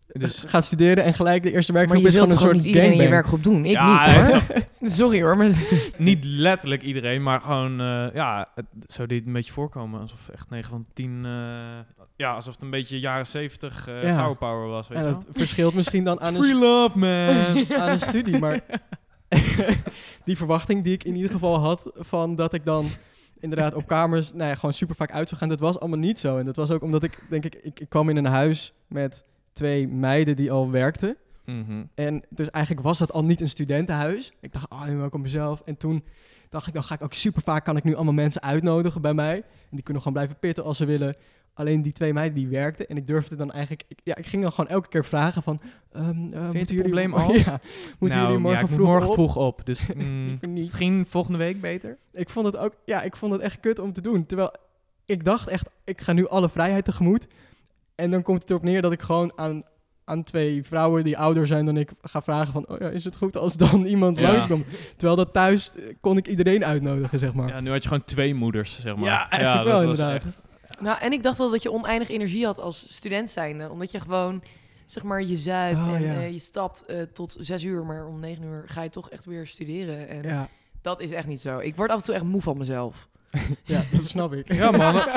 Dus, 0.06 0.44
gaat 0.46 0.64
studeren 0.64 1.04
en 1.04 1.14
gelijk 1.14 1.42
de 1.42 1.52
eerste 1.52 1.72
maar 1.72 1.80
werkgroep 1.80 2.02
je 2.02 2.08
is 2.08 2.14
wilt 2.14 2.26
gewoon 2.38 2.42
toch 2.42 2.54
een 2.54 2.54
soort 2.54 2.66
niet 2.66 2.74
iedereen 2.76 2.98
in 2.98 3.04
je 3.04 3.10
werkgroep 3.14 3.42
doen? 3.42 3.64
Ik 3.64 3.70
Ja, 3.72 4.06
niet 4.24 4.32
hoor. 4.32 4.42
Sorry 4.90 5.22
hoor, 5.22 5.36
maar 5.36 5.50
niet 5.98 6.24
letterlijk 6.24 6.82
iedereen, 6.82 7.22
maar 7.22 7.40
gewoon, 7.40 7.80
eh, 7.80 8.06
ja, 8.14 8.46
het 8.54 8.66
zou 8.86 9.08
dit 9.08 9.26
een 9.26 9.32
beetje 9.32 9.52
voorkomen. 9.52 10.00
Alsof 10.00 10.28
echt 10.28 10.50
9 10.50 10.70
van 10.70 10.86
10, 10.94 11.20
eh, 11.24 11.30
ja, 12.16 12.34
alsof 12.34 12.52
het 12.52 12.62
een 12.62 12.70
beetje 12.70 13.00
jaren 13.00 13.26
70 13.26 13.88
eh 13.88 14.02
Ja. 14.02 14.16
power 14.22 14.36
power 14.36 14.68
was, 14.68 14.88
weet 14.88 14.98
Ja, 14.98 15.04
je 15.04 15.10
dat 15.10 15.26
verschilt 15.32 15.74
misschien 15.74 16.04
dan 16.04 16.20
aan? 16.20 16.34
Free 16.34 16.50
een, 16.50 16.58
love, 16.58 16.98
man! 16.98 17.78
aan 17.80 17.88
een 17.90 18.00
studie, 18.00 18.38
maar 18.38 18.60
die 20.24 20.36
verwachting 20.36 20.82
die 20.82 20.92
ik 20.92 21.04
in 21.04 21.14
ieder 21.14 21.30
geval 21.30 21.58
had 21.58 21.90
van 21.94 22.36
dat 22.36 22.54
ik 22.54 22.64
dan 22.64 22.86
inderdaad 23.40 23.74
op 23.74 23.86
kamers 23.86 24.32
nou 24.32 24.48
ja, 24.48 24.54
gewoon 24.54 24.74
super 24.74 24.94
vaak 24.94 25.10
uit 25.10 25.28
zou 25.28 25.40
gaan, 25.40 25.48
dat 25.48 25.60
was 25.60 25.80
allemaal 25.80 25.98
niet 25.98 26.18
zo. 26.18 26.38
En 26.38 26.44
dat 26.44 26.56
was 26.56 26.70
ook 26.70 26.82
omdat 26.82 27.02
ik, 27.02 27.18
denk 27.30 27.44
ik, 27.44 27.54
ik, 27.54 27.80
ik 27.80 27.88
kwam 27.88 28.08
in 28.08 28.16
een 28.16 28.24
huis 28.24 28.72
met 28.86 29.24
twee 29.52 29.88
meiden 29.88 30.36
die 30.36 30.50
al 30.50 30.70
werkten. 30.70 31.16
Mhm. 31.44 31.84
En 31.94 32.22
dus 32.28 32.50
eigenlijk 32.50 32.84
was 32.84 32.98
dat 32.98 33.12
al 33.12 33.24
niet 33.24 33.40
een 33.40 33.48
studentenhuis. 33.48 34.32
Ik 34.40 34.52
dacht, 34.52 34.70
ah, 34.70 34.86
nu 34.86 34.96
ben 34.96 35.06
ik 35.06 35.14
op 35.14 35.20
mezelf. 35.20 35.62
En 35.64 35.76
toen 35.76 36.04
dacht 36.48 36.66
ik, 36.66 36.72
dan 36.74 36.82
ga 36.82 36.94
ik 36.94 37.02
ook 37.02 37.14
super 37.14 37.42
vaak, 37.42 37.64
kan 37.64 37.76
ik 37.76 37.84
nu 37.84 37.94
allemaal 37.94 38.12
mensen 38.12 38.42
uitnodigen 38.42 39.00
bij 39.00 39.14
mij. 39.14 39.36
En 39.36 39.70
die 39.70 39.82
kunnen 39.82 40.02
gewoon 40.02 40.18
blijven 40.18 40.38
pitten 40.38 40.64
als 40.64 40.76
ze 40.76 40.84
willen. 40.84 41.16
Alleen 41.54 41.82
die 41.82 41.92
twee 41.92 42.12
meiden 42.12 42.34
die 42.34 42.48
werkten. 42.48 42.86
En 42.88 42.96
ik 42.96 43.06
durfde 43.06 43.36
dan 43.36 43.50
eigenlijk, 43.50 43.82
ik- 43.88 44.00
ja, 44.04 44.16
ik 44.16 44.26
ging 44.26 44.42
dan 44.42 44.52
gewoon 44.52 44.70
elke 44.70 44.88
keer 44.88 45.04
vragen 45.04 45.42
van... 45.42 45.60
ehm, 45.92 46.04
eh, 46.08 46.14
moeten 46.42 46.58
het 46.58 46.68
jullie 46.68 47.08
als? 47.14 47.44
Ja, 47.44 47.60
moeten 47.98 48.18
Nou, 48.18 48.30
jullie 48.30 48.42
morgen 48.42 48.50
ja, 48.60 48.64
ik 48.64 48.70
moet 48.70 48.74
vroeg 48.78 48.86
morgen 48.88 49.08
op? 49.08 49.14
vroeg 49.14 49.36
op, 49.36 49.66
dus 49.66 49.86
mm, 49.94 50.38
misschien 50.48 51.04
volgende 51.08 51.38
week 51.38 51.60
beter. 51.60 51.98
Ik 52.12 52.28
vond 52.28 52.46
het 52.46 52.56
ook, 52.56 52.74
ja, 52.84 53.02
ik 53.02 53.16
vond 53.16 53.32
het 53.32 53.40
echt 53.42 53.60
kut 53.60 53.78
om 53.78 53.92
te 53.92 54.00
doen. 54.00 54.26
Terwijl 54.26 54.52
ik 55.06 55.24
dacht 55.24 55.48
echt, 55.48 55.70
ik 55.84 56.00
ga 56.00 56.12
nu 56.12 56.28
alle 56.28 56.48
vrijheid 56.48 56.84
tegemoet. 56.84 57.26
En 57.94 58.10
dan 58.10 58.22
komt 58.22 58.40
het 58.40 58.50
erop 58.50 58.62
neer 58.62 58.82
dat 58.82 58.92
ik 58.92 59.02
gewoon 59.02 59.32
aan, 59.36 59.62
aan 60.04 60.22
twee 60.22 60.62
vrouwen 60.64 61.04
die 61.04 61.18
ouder 61.18 61.46
zijn 61.46 61.64
dan 61.64 61.76
ik 61.76 61.90
ga 62.02 62.22
vragen 62.22 62.52
van, 62.52 62.68
oh 62.68 62.78
ja, 62.78 62.88
is 62.88 63.04
het 63.04 63.16
goed 63.16 63.36
als 63.36 63.56
dan 63.56 63.84
iemand 63.84 64.18
Ja. 64.18 64.32
langskomt? 64.32 64.66
Terwijl 64.96 65.16
dat 65.16 65.32
thuis 65.32 65.72
kon 66.00 66.16
ik 66.16 66.28
iedereen 66.28 66.64
uitnodigen, 66.64 67.18
zeg 67.18 67.34
maar. 67.34 67.48
Ja, 67.48 67.60
nu 67.60 67.70
had 67.70 67.82
je 67.82 67.88
gewoon 67.88 68.04
twee 68.04 68.34
moeders, 68.34 68.80
zeg 68.80 68.96
maar. 68.96 69.04
Ja, 69.04 69.30
eigenlijk 69.30 69.64
wel, 69.64 69.78
dat 69.78 69.86
was 69.88 69.98
inderdaad. 69.98 70.24
echt- 70.26 70.40
Nou, 70.80 70.98
en 71.00 71.12
ik 71.12 71.22
dacht 71.22 71.38
wel 71.38 71.50
dat 71.50 71.62
je 71.62 71.72
oneindig 71.72 72.08
energie 72.08 72.44
had 72.44 72.58
als 72.58 72.94
student 72.94 73.30
zijnde. 73.30 73.70
Omdat 73.70 73.90
je 73.90 74.00
gewoon, 74.00 74.42
zeg 74.86 75.02
maar, 75.02 75.22
je 75.22 75.36
zuipt 75.36 75.84
Oh, 75.84 75.94
en 75.94 76.02
ja. 76.02 76.14
eh, 76.14 76.30
je 76.30 76.38
stapt 76.38 76.84
eh, 76.84 77.02
tot 77.12 77.36
zes 77.40 77.62
uur. 77.64 77.84
Maar 77.86 78.06
om 78.06 78.20
negen 78.20 78.44
uur 78.44 78.64
ga 78.66 78.82
je 78.82 78.90
toch 78.90 79.10
echt 79.10 79.24
weer 79.24 79.46
studeren. 79.46 80.08
En 80.08 80.22
Ja, 80.22 80.48
dat 80.82 81.00
is 81.00 81.10
echt 81.10 81.26
niet 81.26 81.40
zo. 81.40 81.58
Ik 81.58 81.76
word 81.76 81.90
af 81.90 81.96
en 81.96 82.02
toe 82.02 82.14
echt 82.14 82.24
moe 82.24 82.40
van 82.40 82.58
mezelf. 82.58 83.08
ja 83.64 83.82
dat 83.92 84.04
snap 84.04 84.32
ik. 84.32 84.52
Ja, 84.52 84.70
man. 84.70 85.02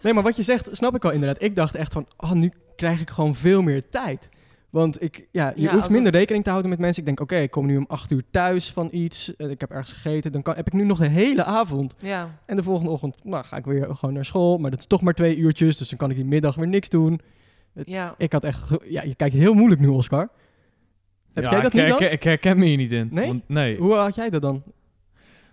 Nee, 0.00 0.12
maar 0.14 0.22
wat 0.22 0.36
je 0.36 0.42
zegt, 0.42 0.68
snap 0.72 0.94
ik 0.94 1.02
wel 1.02 1.12
inderdaad. 1.12 1.42
Ik 1.42 1.56
dacht 1.56 1.74
echt 1.74 1.92
van, 1.92 2.08
oh, 2.16 2.32
nu 2.32 2.52
krijg 2.76 3.00
ik 3.00 3.10
gewoon 3.10 3.34
veel 3.34 3.62
meer 3.62 3.88
tijd. 3.88 4.28
Want 4.72 5.02
ik, 5.02 5.28
ja, 5.30 5.46
je 5.54 5.60
Ja, 5.60 5.62
hoeft 5.62 5.74
alsof- 5.74 5.90
minder 5.92 6.12
rekening 6.12 6.44
te 6.44 6.50
houden 6.50 6.70
met 6.70 6.78
mensen. 6.80 6.98
Ik 7.00 7.06
denk, 7.06 7.20
oké, 7.20 7.36
ik 7.36 7.50
kom 7.50 7.66
nu 7.66 7.76
om 7.76 7.84
acht 7.88 8.10
uur 8.10 8.22
thuis 8.30 8.72
van 8.72 8.88
iets. 8.92 9.36
eh, 9.36 9.50
ik 9.50 9.60
heb 9.60 9.70
ergens 9.70 9.92
gegeten. 9.92 10.32
Dan 10.32 10.42
kan, 10.42 10.54
heb 10.54 10.66
ik 10.66 10.72
nu 10.72 10.84
nog 10.84 10.98
de 10.98 11.06
hele 11.08 11.44
avond. 11.44 11.94
Ja, 11.98 12.38
En 12.46 12.56
de 12.56 12.62
volgende 12.62 12.90
ochtend 12.90 13.24
nou, 13.24 13.44
ga 13.44 13.56
ik 13.56 13.64
weer 13.64 13.84
gewoon 13.96 14.14
naar 14.14 14.24
school. 14.24 14.58
Maar 14.58 14.70
dat 14.70 14.78
is 14.80 14.86
toch 14.86 15.02
maar 15.02 15.14
twee 15.14 15.36
uurtjes. 15.36 15.76
Dus 15.76 15.88
dan 15.88 15.98
kan 15.98 16.10
ik 16.10 16.16
die 16.16 16.24
middag 16.24 16.54
weer 16.54 16.68
niks 16.68 16.88
doen. 16.88 17.20
ja. 17.72 18.14
Ik 18.18 18.32
had 18.32 18.44
echt... 18.44 18.70
Ja, 18.84 19.02
je 19.02 19.14
kijkt 19.14 19.34
heel 19.34 19.54
moeilijk 19.54 19.80
nu, 19.80 19.86
Oscar. 19.86 20.28
Heb 21.32 21.44
Ja, 21.44 21.50
jij 21.50 21.60
dat 21.60 21.72
ik, 21.74 21.78
niet 21.78 21.82
dan? 21.88 21.90
herken- 21.98 22.12
ik 22.12 22.22
herken 22.22 22.58
me 22.58 22.64
hier 22.66 22.76
niet 22.76 22.92
in. 22.92 23.08
Nee? 23.10 23.26
Want, 23.26 23.42
nee. 23.48 23.76
Hoe 23.78 23.94
had 23.94 24.14
jij 24.14 24.30
dat 24.30 24.42
dan? 24.42 24.62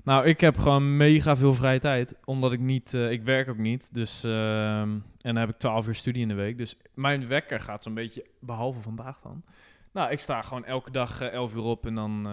Nou, 0.04 0.26
ik 0.26 0.42
heb 0.42 0.58
gewoon 0.58 0.98
mega 0.98 1.36
veel 1.36 1.54
vrije 1.54 1.80
tijd. 1.80 2.16
Omdat 2.26 2.52
ik 2.54 2.60
niet... 2.60 2.94
eh, 2.94 3.12
ik 3.12 3.24
werk 3.24 3.50
ook 3.50 3.58
niet. 3.58 3.94
Dus... 3.94 4.24
ehm, 4.24 4.90
en 5.22 5.34
dan 5.34 5.36
heb 5.36 5.50
ik 5.50 5.58
12 5.58 5.88
uur 5.88 5.96
studie 5.96 6.22
in 6.22 6.28
de 6.28 6.34
week. 6.34 6.58
Dus 6.58 6.78
mijn 6.94 7.28
wekker 7.28 7.60
gaat 7.60 7.84
zo'n 7.84 7.94
beetje... 7.94 8.26
Behalve 8.40 8.82
vandaag 8.82 9.22
dan. 9.22 9.44
Nou, 9.94 10.12
ik 10.12 10.20
sta 10.20 10.42
gewoon 10.42 10.66
elke 10.66 10.92
dag 10.92 11.22
eh 11.22 11.28
11 11.34 11.56
uur 11.56 11.64
op. 11.64 11.86
En 11.86 11.96
dan 11.96 12.20
eh, 12.26 12.32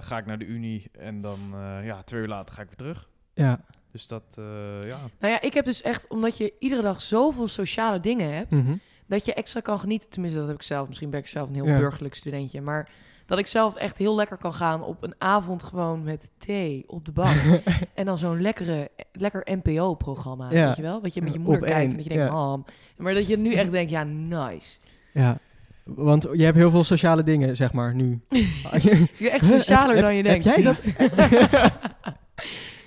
ga 0.00 0.18
ik 0.18 0.26
naar 0.26 0.38
de 0.38 0.44
unie. 0.46 0.90
En 0.98 1.20
dan... 1.20 1.38
eh, 1.54 1.86
ja, 1.86 2.02
twee 2.02 2.20
uur 2.20 2.28
later 2.28 2.54
ga 2.54 2.60
ik 2.62 2.66
weer 2.68 2.76
terug. 2.76 3.08
Ja. 3.34 3.60
Dus 3.92 4.06
dat, 4.06 4.36
eh, 4.38 4.44
ja. 4.88 4.98
Nou 5.20 5.32
ja, 5.32 5.40
ik 5.40 5.52
heb 5.54 5.64
dus 5.64 5.82
echt, 5.82 6.08
omdat 6.08 6.36
je 6.38 6.52
iedere 6.58 6.82
dag 6.82 7.00
zoveel 7.00 7.48
sociale 7.48 8.00
dingen 8.00 8.34
hebt, 8.34 8.50
Mhm. 8.62 8.76
dat 9.06 9.24
je 9.24 9.34
extra 9.34 9.60
kan 9.60 9.78
genieten. 9.80 10.08
Tenminste, 10.10 10.38
dat 10.38 10.48
heb 10.48 10.56
ik 10.56 10.62
zelf. 10.62 10.86
Misschien 10.88 11.10
ben 11.10 11.20
ik 11.20 11.26
zelf 11.26 11.48
een 11.48 11.54
heel 11.54 11.66
Ja. 11.66 11.76
burgerlijk 11.78 12.14
studentje. 12.14 12.60
Maar 12.60 12.90
dat 13.28 13.38
ik 13.38 13.46
zelf 13.46 13.74
echt 13.74 13.98
heel 13.98 14.14
lekker 14.14 14.36
kan 14.36 14.54
gaan 14.54 14.82
op 14.82 15.02
een 15.02 15.14
avond 15.18 15.62
gewoon 15.62 16.02
met 16.02 16.30
thee 16.38 16.84
op 16.86 17.04
de 17.04 17.12
bank. 17.12 17.36
en 17.94 18.04
dan 18.06 18.18
zo'n 18.18 18.40
lekkere, 18.40 18.88
lekker 19.12 19.42
NPO-programma, 19.62 20.50
Ja. 20.50 20.66
weet 20.66 20.76
je 20.76 20.82
wel? 20.82 21.00
Wat 21.02 21.14
je 21.14 21.22
met 21.22 21.32
je 21.32 21.38
Op 21.38 21.44
moeder 21.44 21.62
kijkt 21.64 21.78
één, 21.80 21.90
en 21.90 21.96
dat 21.96 22.04
je 22.04 22.10
denkt, 22.10 22.32
ja. 22.32 22.58
Maar 22.96 23.14
dat 23.14 23.26
je 23.26 23.38
nu 23.38 23.52
echt 23.54 23.70
denkt, 23.70 23.90
ja, 23.90 24.02
nice. 24.04 24.78
Ja. 25.12 25.38
Want 25.84 26.28
je 26.32 26.44
hebt 26.44 26.56
heel 26.56 26.70
veel 26.70 26.84
sociale 26.84 27.22
dingen, 27.22 27.56
zeg 27.56 27.72
maar, 27.72 27.94
nu. 27.94 28.20
Je 29.18 29.30
echt 29.30 29.46
socialer 29.46 29.94
Heb- 29.94 30.04
dan 30.04 30.14
je 30.14 30.22
heb 30.28 30.42
denkt. 30.42 30.44
jij 30.44 30.62
dat? 30.62 30.84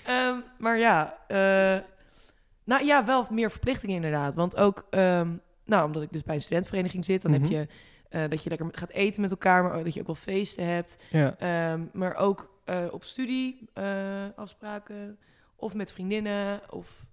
Ehm, 0.06 0.36
maar 0.58 0.78
ja, 0.78 1.18
eh, 1.28 1.82
nou 2.64 2.86
ja, 2.86 3.06
wel 3.06 3.28
meer 3.30 3.52
verplichtingen 3.52 3.96
inderdaad. 3.96 4.36
Want 4.36 4.58
ook, 4.58 4.86
ehm, 4.90 5.28
nou, 5.66 5.86
omdat 5.86 6.02
ik 6.02 6.12
dus 6.12 6.24
bij 6.24 6.36
een 6.36 6.42
studentenvereniging 6.42 7.06
zit, 7.06 7.22
dan 7.22 7.32
Mhm. 7.32 7.42
heb 7.42 7.50
je 7.52 7.68
eh, 8.12 8.22
dat 8.30 8.44
je 8.44 8.50
lekker 8.50 8.68
gaat 8.72 8.92
eten 8.92 9.22
met 9.22 9.32
elkaar, 9.32 9.64
maar 9.64 9.84
dat 9.84 9.94
je 9.94 10.00
ook 10.00 10.06
wel 10.06 10.16
feesten 10.16 10.66
hebt. 10.66 10.96
ja. 11.10 11.36
Ehm, 11.38 11.86
maar 11.94 12.16
ook 12.16 12.50
eh, 12.66 12.86
op 12.92 13.04
studie 13.04 13.70
eh, 13.74 13.86
afspraken 14.36 15.18
of 15.56 15.74
met 15.74 15.94
vriendinnen 15.94 16.62
of... 16.70 17.06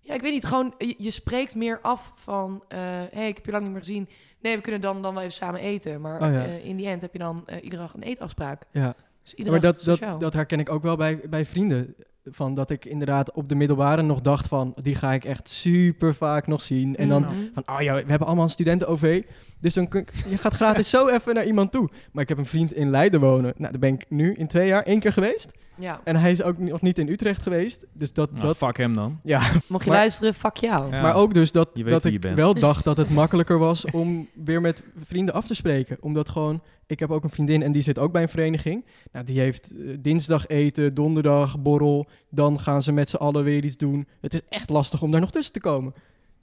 Ja, 0.00 0.14
ik 0.14 0.20
weet 0.20 0.32
niet, 0.32 0.44
gewoon 0.44 0.74
je, 0.78 0.94
je 0.98 1.10
spreekt 1.10 1.54
meer 1.54 1.78
af 1.80 2.12
van... 2.14 2.64
eh 2.68 2.78
hey, 3.10 3.28
ik 3.28 3.36
heb 3.36 3.44
je 3.44 3.50
lang 3.50 3.62
niet 3.62 3.72
meer 3.72 3.82
gezien. 3.82 4.08
Nee, 4.40 4.56
we 4.56 4.62
kunnen 4.62 4.80
dan, 4.80 5.02
dan 5.02 5.14
wel 5.14 5.22
even 5.22 5.34
samen 5.34 5.60
eten. 5.60 6.00
Maar 6.00 6.22
Oh 6.22 6.32
ja. 6.32 6.42
in 6.42 6.76
die 6.76 6.86
end 6.86 7.00
heb 7.00 7.12
je 7.12 7.18
dan 7.18 7.44
iedere 7.62 7.82
dag 7.82 7.94
een 7.94 8.02
eetafspraak. 8.02 8.62
ja. 8.70 8.94
Dus 9.22 9.34
iedere 9.34 9.50
maar 9.50 9.72
dat, 9.72 9.84
dat, 9.84 10.20
dat 10.20 10.32
herken 10.32 10.60
ik 10.60 10.70
ook 10.70 10.82
wel 10.82 10.96
bij, 10.96 11.20
bij 11.28 11.44
vrienden. 11.44 11.94
Van 12.24 12.54
dat 12.54 12.70
ik 12.70 12.84
inderdaad 12.84 13.32
op 13.32 13.48
de 13.48 13.54
middelbare 13.54 14.02
nog 14.02 14.20
dacht 14.20 14.48
van... 14.48 14.74
die 14.82 14.94
ga 14.94 15.12
ik 15.12 15.24
echt 15.24 15.48
super 15.48 16.14
vaak 16.14 16.46
nog 16.46 16.60
zien. 16.62 16.96
En 16.96 17.08
dan 17.08 17.22
Mhm. 17.22 17.32
van, 17.54 17.62
oh 17.76 17.80
ja, 17.82 17.92
we 17.94 18.04
hebben 18.06 18.26
allemaal 18.26 18.44
een 18.44 18.50
studenten-OV. 18.50 19.22
Dus 19.60 19.74
dan 19.74 19.88
kun, 19.88 20.06
je 20.28 20.36
gaat 20.36 20.54
gratis 20.54 20.90
zo 20.90 21.08
even 21.14 21.34
naar 21.34 21.44
iemand 21.46 21.72
toe. 21.72 21.88
Maar 22.12 22.22
ik 22.22 22.28
heb 22.28 22.38
een 22.38 22.46
vriend 22.46 22.72
in 22.72 22.90
Leiden 22.90 23.20
wonen. 23.20 23.54
Nou, 23.56 23.70
daar 23.70 23.80
ben 23.80 23.94
ik 23.94 24.04
nu 24.08 24.32
in 24.34 24.46
twee 24.46 24.66
jaar 24.66 24.82
één 24.82 25.00
keer 25.00 25.12
geweest. 25.12 25.50
Ja, 25.78 26.00
En 26.04 26.16
hij 26.16 26.30
is 26.30 26.42
ook 26.42 26.58
nog 26.58 26.80
niet 26.80 26.98
in 26.98 27.08
Utrecht 27.08 27.42
geweest. 27.42 27.86
Dus 27.92 28.12
dat... 28.12 28.30
Nou, 28.32 28.42
dat 28.46 28.56
fuck 28.56 28.76
hem 28.76 28.94
dan. 28.94 29.18
ja, 29.22 29.38
mocht 29.68 29.84
je 29.84 29.90
Maar- 29.90 29.98
luisteren, 29.98 30.34
fuck 30.34 30.56
jou. 30.56 30.90
Ja. 30.94 31.02
Maar 31.02 31.14
ook 31.14 31.34
dus 31.34 31.52
dat, 31.52 31.68
dat 31.74 32.04
ik 32.04 32.20
bent. 32.20 32.36
wel 32.36 32.54
dacht 32.54 32.84
dat 32.84 32.96
het 32.96 33.10
makkelijker 33.10 33.58
was 33.58 33.84
om 33.90 34.28
weer 34.44 34.60
met 34.60 34.82
vrienden 35.04 35.34
af 35.34 35.46
te 35.46 35.54
spreken. 35.54 35.96
Omdat 36.00 36.28
gewoon, 36.28 36.62
ik 36.92 36.98
heb 36.98 37.10
ook 37.10 37.24
een 37.24 37.30
vriendin 37.30 37.62
en 37.62 37.72
die 37.72 37.82
zit 37.82 37.98
ook 37.98 38.12
bij 38.12 38.22
een 38.22 38.28
vereniging. 38.28 38.84
Nou, 39.12 39.24
die 39.24 39.40
heeft 39.40 39.76
eh, 39.76 39.96
dinsdag 40.00 40.46
eten, 40.46 40.94
donderdag 40.94 41.60
borrel. 41.60 42.08
Dan 42.30 42.60
gaan 42.60 42.82
ze 42.82 42.92
met 42.92 43.08
z'n 43.08 43.16
allen 43.16 43.44
weer 43.44 43.64
iets 43.64 43.76
doen. 43.76 44.08
Het 44.20 44.34
is 44.34 44.40
echt 44.48 44.70
lastig 44.70 45.02
om 45.02 45.10
daar 45.10 45.20
nog 45.20 45.30
tussen 45.30 45.52
te 45.52 45.60
komen. 45.60 45.94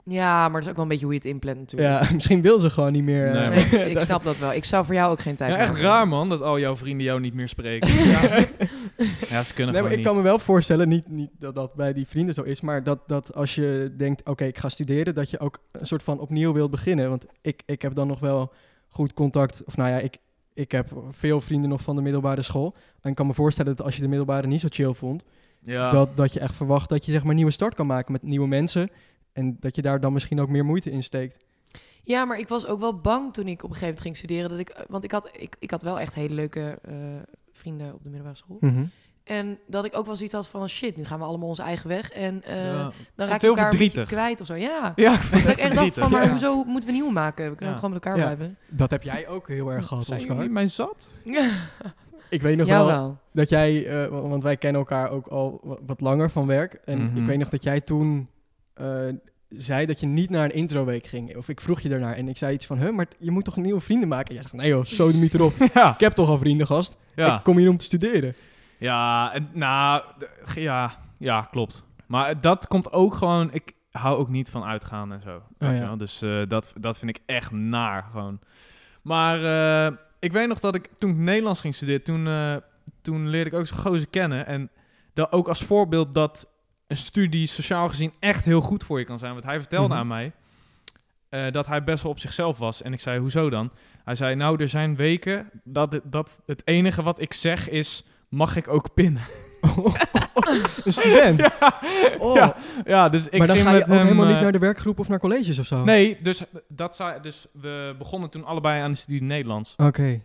Ja, 0.04 0.42
maar 0.42 0.52
dat 0.52 0.62
is 0.62 0.68
ook 0.68 0.74
wel 0.74 0.84
een 0.84 0.90
beetje 0.90 1.04
hoe 1.04 1.14
je 1.14 1.20
het 1.20 1.28
inplant 1.28 1.58
natuurlijk. 1.58 2.02
Ja, 2.02 2.10
misschien 2.14 2.42
wil 2.42 2.58
ze 2.58 2.70
gewoon 2.70 2.92
niet 2.92 3.02
meer. 3.02 3.32
Nee, 3.32 3.42
eh, 3.42 3.72
Nee, 3.72 3.80
ik, 3.80 3.96
ik 3.96 4.00
snap 4.00 4.22
dat 4.22 4.38
wel. 4.38 4.52
Ik 4.52 4.64
zou 4.64 4.84
voor 4.84 4.94
jou 4.94 5.10
ook 5.10 5.20
geen 5.20 5.36
tijd 5.36 5.50
Ja, 5.50 5.56
meer 5.56 5.66
echt 5.66 5.80
raar 5.80 6.08
man, 6.08 6.28
dat 6.28 6.42
al 6.42 6.58
jouw 6.58 6.76
vrienden 6.76 7.06
jou 7.06 7.20
niet 7.20 7.34
meer 7.34 7.48
spreken. 7.48 7.92
ja, 9.30 9.42
ze 9.42 9.54
kunnen 9.54 9.74
Nee, 9.74 9.82
maar 9.82 9.92
ik 9.92 10.02
kan 10.02 10.16
me 10.16 10.22
wel 10.22 10.38
voorstellen, 10.38 10.88
niet, 10.88 11.08
niet 11.08 11.30
dat 11.38 11.54
dat 11.54 11.74
bij 11.74 11.92
die 11.92 12.06
vrienden 12.06 12.34
zo 12.34 12.42
is, 12.42 12.60
maar 12.60 12.82
dat, 12.82 13.08
dat 13.08 13.34
als 13.34 13.54
je 13.54 13.94
denkt, 13.96 14.26
oké, 14.28 14.44
ik 14.44 14.58
ga 14.58 14.68
studeren, 14.68 15.14
dat 15.14 15.30
je 15.30 15.38
ook 15.38 15.58
een 15.72 15.86
soort 15.86 16.02
van 16.02 16.20
opnieuw 16.20 16.52
wilt 16.52 16.70
beginnen. 16.70 17.08
Want 17.08 17.24
ik, 17.40 17.62
ik 17.66 17.82
heb 17.82 17.94
dan 17.94 18.06
nog 18.06 18.20
wel 18.20 18.52
goed 18.88 19.14
contact, 19.14 19.62
of 19.64 19.76
nou 19.76 19.90
ja, 19.90 19.98
ik, 19.98 20.16
ik 20.60 20.72
heb 20.72 21.02
veel 21.10 21.40
vrienden 21.40 21.70
nog 21.70 21.82
van 21.82 21.96
de 21.96 22.02
middelbare 22.02 22.42
school. 22.42 22.74
En 23.00 23.10
ik 23.10 23.16
kan 23.16 23.26
me 23.26 23.34
voorstellen 23.34 23.76
dat 23.76 23.84
als 23.86 23.94
je 23.96 24.02
de 24.02 24.08
middelbare 24.08 24.46
niet 24.46 24.60
zo 24.60 24.68
chill 24.70 24.92
vond, 24.92 25.24
Ja. 25.62 25.90
dat, 25.90 26.16
dat 26.16 26.32
je 26.32 26.40
echt 26.40 26.54
verwacht 26.56 26.88
dat 26.88 27.04
je 27.04 27.12
zeg 27.12 27.20
maar 27.20 27.30
een 27.30 27.36
nieuwe 27.36 27.50
start 27.50 27.74
kan 27.74 27.86
maken 27.86 28.12
met 28.12 28.22
nieuwe 28.22 28.46
mensen. 28.48 28.90
En 29.32 29.56
dat 29.60 29.76
je 29.76 29.82
daar 29.82 30.00
dan 30.00 30.12
misschien 30.12 30.40
ook 30.40 30.48
meer 30.48 30.64
moeite 30.64 30.90
in 30.90 31.02
steekt. 31.02 31.36
Ja, 32.02 32.24
maar 32.24 32.38
ik 32.38 32.48
was 32.48 32.66
ook 32.66 32.80
wel 32.80 33.00
bang 33.00 33.32
toen 33.32 33.46
ik 33.46 33.62
op 33.62 33.70
een 33.70 33.76
gegeven 33.76 33.86
moment 33.86 34.00
ging 34.00 34.16
studeren. 34.16 34.50
Dat 34.50 34.58
ik, 34.58 34.84
want 34.88 35.04
ik 35.04 35.10
had, 35.10 35.30
ik, 35.32 35.56
ik 35.58 35.70
had 35.70 35.82
wel 35.82 36.00
echt 36.00 36.14
hele 36.14 36.34
leuke 36.34 36.78
eh, 36.82 36.94
vrienden 37.52 37.94
op 37.94 38.02
de 38.02 38.08
middelbare 38.08 38.36
school. 38.36 38.56
Mhm. 38.60 38.84
En 39.30 39.58
dat 39.66 39.84
ik 39.84 39.96
ook 39.96 40.06
wel 40.06 40.14
zoiets 40.16 40.34
had 40.34 40.48
van 40.48 40.68
shit, 40.68 40.96
nu 40.96 41.04
gaan 41.04 41.18
we 41.18 41.24
allemaal 41.24 41.48
onze 41.48 41.62
eigen 41.62 41.88
weg. 41.88 42.10
En 42.12 42.42
eh, 42.42 42.64
Ja. 42.64 42.90
dan 43.14 43.28
raak 43.28 43.40
je 43.40 43.46
elkaar 43.46 43.72
een 43.72 43.78
beetje 43.78 43.84
verdrietig. 43.84 44.06
kwijt 44.08 44.40
of 44.40 44.46
zo. 44.46 44.54
Ja. 44.54 44.92
Ja, 44.96 45.14
ik 45.14 45.30
Dat 45.30 45.52
ik 45.52 45.58
echt 45.58 45.74
dacht 45.74 45.94
van, 45.94 46.10
maar 46.10 46.22
Ja. 46.24 46.30
hoezo 46.30 46.64
moeten 46.64 46.88
we 46.88 46.94
nieuw 46.94 47.10
maken? 47.10 47.50
We 47.50 47.56
kunnen 47.56 47.74
ook 47.74 47.80
gewoon 47.80 47.94
met 47.94 48.04
elkaar 48.04 48.18
Ja. 48.20 48.24
blijven. 48.34 48.56
Dat 48.68 48.90
heb 48.90 49.02
jij 49.02 49.28
ook 49.28 49.48
heel 49.48 49.72
erg 49.72 49.86
gehad, 49.86 50.06
Zijn 50.06 50.20
Oscar. 50.20 50.36
jullie 50.36 50.50
mij 50.50 50.68
zat? 50.68 51.08
Ik 52.28 52.42
weet 52.42 52.56
nog 52.56 52.66
wel 52.66 53.18
dat 53.32 53.48
jij, 53.48 53.86
eh, 53.86 54.06
wa- 54.06 54.20
want 54.20 54.42
wij 54.42 54.56
kennen 54.56 54.80
elkaar 54.80 55.10
ook 55.10 55.26
al 55.26 55.60
wa- 55.62 55.76
wat 55.86 56.00
langer 56.00 56.30
van 56.30 56.46
werk. 56.46 56.80
En 56.84 57.02
Mhm. 57.04 57.16
ik 57.16 57.26
weet 57.26 57.38
nog 57.38 57.48
dat 57.48 57.62
jij 57.62 57.80
toen 57.80 58.28
eh, 58.74 58.86
zei 59.48 59.86
dat 59.86 60.00
je 60.00 60.06
niet 60.06 60.30
naar 60.30 60.44
een 60.44 60.54
introweek 60.54 61.06
ging. 61.06 61.36
Of 61.36 61.48
ik 61.48 61.60
vroeg 61.60 61.80
je 61.80 61.88
daarnaar 61.88 62.14
en 62.16 62.28
ik 62.28 62.36
zei 62.36 62.54
iets 62.54 62.66
van, 62.66 62.78
huh, 62.78 62.90
maar 62.92 63.06
je 63.18 63.30
moet 63.30 63.44
toch 63.44 63.56
nieuwe 63.56 63.80
vrienden 63.80 64.08
maken? 64.08 64.28
En 64.28 64.34
jij 64.34 64.42
zegt, 64.42 64.54
nee 64.54 64.68
joh, 64.68 64.84
zo 64.84 65.10
de 65.10 65.28
erop. 65.32 65.52
Ja. 65.74 65.92
Ik 65.94 66.00
heb 66.00 66.12
toch 66.12 66.28
al 66.28 66.38
vrienden, 66.38 66.66
gast. 66.66 66.96
Ja. 67.14 67.36
Ik 67.36 67.42
kom 67.44 67.56
hier 67.56 67.68
om 67.70 67.76
te 67.76 67.84
studeren. 67.84 68.34
Ja, 68.80 69.32
en, 69.32 69.48
nou, 69.52 70.02
ja, 70.54 70.90
ja, 71.18 71.48
klopt. 71.50 71.84
Maar 72.06 72.40
dat 72.40 72.66
komt 72.66 72.92
ook 72.92 73.14
gewoon... 73.14 73.52
Ik 73.52 73.72
hou 73.90 74.18
ook 74.18 74.28
niet 74.28 74.50
van 74.50 74.64
uitgaan 74.64 75.12
en 75.12 75.20
zo. 75.22 75.42
weet 75.58 75.70
ja. 75.70 75.74
je 75.76 75.80
wel. 75.80 75.96
Dus 75.96 76.22
eh, 76.22 76.42
dat, 76.48 76.72
dat 76.80 76.98
vind 76.98 77.16
ik 77.16 77.22
echt 77.26 77.50
naar, 77.50 78.02
gewoon. 78.10 78.40
Maar 79.02 79.44
eh, 79.44 79.96
ik 80.18 80.32
weet 80.32 80.48
nog 80.48 80.58
dat 80.60 80.74
ik, 80.74 80.88
toen 80.96 81.10
ik 81.10 81.16
Nederlands 81.16 81.60
ging 81.60 81.74
studeren... 81.74 82.02
Toen, 82.02 82.26
eh, 82.26 82.56
toen 83.02 83.28
leerde 83.28 83.50
ik 83.50 83.56
ook 83.56 83.66
zo'n 83.66 83.78
gozer 83.78 84.08
kennen. 84.08 84.46
En 84.46 84.70
dat 85.14 85.32
ook 85.32 85.48
als 85.48 85.62
voorbeeld 85.62 86.12
dat 86.12 86.48
een 86.86 86.96
studie 86.96 87.46
sociaal 87.46 87.88
gezien 87.88 88.12
echt 88.20 88.44
heel 88.44 88.60
goed 88.60 88.84
voor 88.84 88.98
je 88.98 89.04
kan 89.04 89.18
zijn. 89.18 89.32
Want 89.32 89.44
hij 89.44 89.60
vertelde 89.60 89.88
Mhm. 89.94 89.98
aan 89.98 90.06
mij 90.06 90.32
dat 91.50 91.66
hij 91.66 91.84
best 91.84 92.02
wel 92.02 92.12
op 92.12 92.18
zichzelf 92.18 92.58
was. 92.58 92.82
En 92.82 92.92
ik 92.92 93.00
zei, 93.00 93.18
hoezo 93.18 93.50
dan? 93.50 93.70
Hij 94.04 94.14
zei, 94.14 94.34
nou, 94.34 94.60
er 94.60 94.68
zijn 94.68 94.96
weken 94.96 95.50
dat, 95.64 96.00
dat 96.04 96.40
het 96.46 96.66
enige 96.66 97.02
wat 97.02 97.20
ik 97.20 97.32
zeg 97.32 97.68
is... 97.68 98.04
Mag 98.30 98.56
ik 98.56 98.68
ook 98.68 98.94
pinnen? 98.94 99.22
een 100.84 100.92
student. 100.92 101.42
Oh. 102.18 102.34
Ja, 102.34 102.56
ja, 102.84 103.08
dus 103.08 103.28
ik 103.28 103.38
maar 103.38 103.46
dan 103.46 103.56
ging 103.56 103.68
ga 103.68 103.74
je 103.74 103.78
met 103.78 103.88
ook 103.88 103.94
hem, 103.94 104.02
helemaal 104.02 104.26
niet 104.26 104.34
eh, 104.36 104.42
naar 104.42 104.52
de 104.52 104.58
werkgroep 104.58 104.98
of 104.98 105.08
naar 105.08 105.18
colleges 105.18 105.58
of 105.58 105.66
zo? 105.66 105.84
Nee, 105.84 106.18
dus, 106.22 106.42
dat 106.68 106.96
zei, 106.96 107.20
dus 107.20 107.46
we 107.52 107.94
begonnen 107.98 108.30
toen 108.30 108.44
allebei 108.44 108.82
aan 108.82 108.90
de 108.90 108.96
studie 108.96 109.22
Nederlands. 109.22 109.74
Oké. 109.76 110.20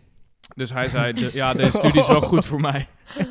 Dus 0.54 0.72
hij 0.72 0.88
zei, 0.88 1.12
de, 1.12 1.30
ja, 1.32 1.52
deze 1.52 1.70
studie 1.70 2.00
is 2.00 2.06
wel 2.06 2.20
goed 2.20 2.44
voor 2.44 2.60
mij. 2.60 2.86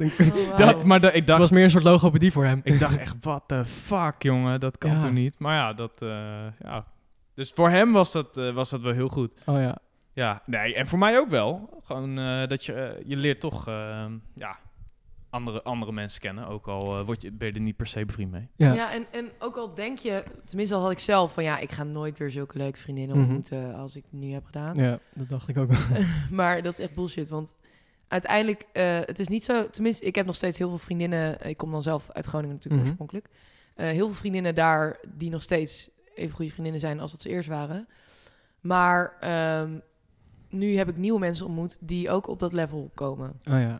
Oh, 0.00 0.56
Dat, 0.56 0.84
maar 0.84 1.04
ik 1.04 1.12
Het 1.12 1.26
dacht, 1.26 1.38
was 1.40 1.50
meer 1.50 1.64
een 1.64 1.70
soort 1.70 1.84
logopedie 1.84 2.32
voor 2.32 2.44
hem. 2.44 2.60
ik 2.64 2.78
dacht 2.78 2.98
echt, 2.98 3.14
what 3.20 3.42
the 3.46 3.64
fuck, 3.66 4.14
jongen, 4.22 4.60
dat 4.60 4.78
kan 4.78 4.90
Ja. 4.90 4.98
toch 5.00 5.12
niet? 5.12 5.34
Maar 5.38 5.54
ja, 5.54 5.72
dat, 5.72 5.92
eh, 5.98 6.08
ja. 6.62 6.84
Dus 7.34 7.50
voor 7.54 7.70
hem 7.70 7.92
was 7.92 8.12
dat, 8.12 8.36
eh, 8.38 8.50
was 8.54 8.70
dat 8.70 8.80
wel 8.80 8.92
heel 8.92 9.08
goed. 9.08 9.30
Oh 9.44 9.60
ja. 9.60 9.78
Ja, 10.18 10.42
nee, 10.46 10.74
en 10.74 10.86
voor 10.86 10.98
mij 10.98 11.18
ook 11.18 11.28
wel. 11.28 11.80
Gewoon 11.84 12.18
eh, 12.18 12.46
dat 12.46 12.64
je, 12.64 12.72
eh, 12.72 13.02
je 13.08 13.16
leert 13.16 13.40
toch, 13.40 13.68
eh, 13.68 14.06
ja, 14.34 14.58
andere, 15.30 15.62
andere 15.62 15.92
mensen 15.92 16.20
kennen. 16.20 16.46
Ook 16.46 16.68
al 16.68 16.98
eh, 16.98 17.04
word 17.06 17.22
je, 17.22 17.32
ben 17.32 17.48
je 17.48 17.54
er 17.54 17.60
niet 17.60 17.76
per 17.76 17.86
se 17.86 18.04
bevriend 18.04 18.30
mee. 18.30 18.48
Ja. 18.56 18.72
Ja, 18.72 18.92
en, 18.92 19.06
en 19.12 19.30
ook 19.38 19.56
al 19.56 19.74
denk 19.74 19.98
je, 19.98 20.24
tenminste 20.44 20.74
al 20.74 20.82
had 20.82 20.90
ik 20.90 20.98
zelf 20.98 21.32
van 21.34 21.42
ja, 21.44 21.58
ik 21.58 21.70
ga 21.70 21.84
nooit 21.84 22.18
weer 22.18 22.30
zulke 22.30 22.58
leuke 22.58 22.78
vriendinnen 22.78 23.16
Mhm. 23.16 23.24
ontmoeten 23.26 23.74
als 23.74 23.96
ik 23.96 24.04
nu 24.10 24.32
heb 24.32 24.44
gedaan. 24.44 24.74
Ja, 24.74 24.98
dat 25.14 25.28
dacht 25.28 25.48
ik 25.48 25.58
ook 25.58 25.68
wel. 25.70 25.78
Maar 26.30 26.62
dat 26.62 26.72
is 26.72 26.78
echt 26.84 26.94
bullshit, 26.94 27.28
want 27.28 27.54
uiteindelijk, 28.08 28.64
eh, 28.72 28.98
het 29.00 29.18
is 29.18 29.28
niet 29.28 29.44
zo, 29.44 29.70
tenminste, 29.70 30.04
ik 30.06 30.14
heb 30.14 30.26
nog 30.26 30.34
steeds 30.34 30.58
heel 30.58 30.68
veel 30.68 30.78
vriendinnen, 30.78 31.46
ik 31.48 31.56
kom 31.56 31.70
dan 31.70 31.82
zelf 31.82 32.10
uit 32.10 32.26
Groningen 32.26 32.54
natuurlijk 32.54 32.82
Mhm. 32.82 32.90
oorspronkelijk, 32.90 33.28
Eh, 33.74 33.86
heel 33.86 34.06
veel 34.06 34.14
vriendinnen 34.16 34.54
daar 34.54 34.96
die 35.08 35.30
nog 35.30 35.42
steeds 35.42 35.90
even 36.14 36.34
goede 36.36 36.50
vriendinnen 36.50 36.80
zijn 36.80 37.00
als 37.00 37.10
dat 37.12 37.20
ze 37.22 37.28
eerst 37.28 37.48
waren. 37.48 37.88
Maar 38.60 39.16
ehm, 39.20 39.78
nu 40.50 40.76
heb 40.76 40.88
ik 40.88 40.96
nieuwe 40.96 41.18
mensen 41.18 41.46
ontmoet 41.46 41.76
die 41.80 42.10
ook 42.10 42.28
op 42.28 42.38
dat 42.38 42.52
level 42.52 42.90
komen. 42.94 43.28
Oh 43.28 43.60
ja. 43.60 43.78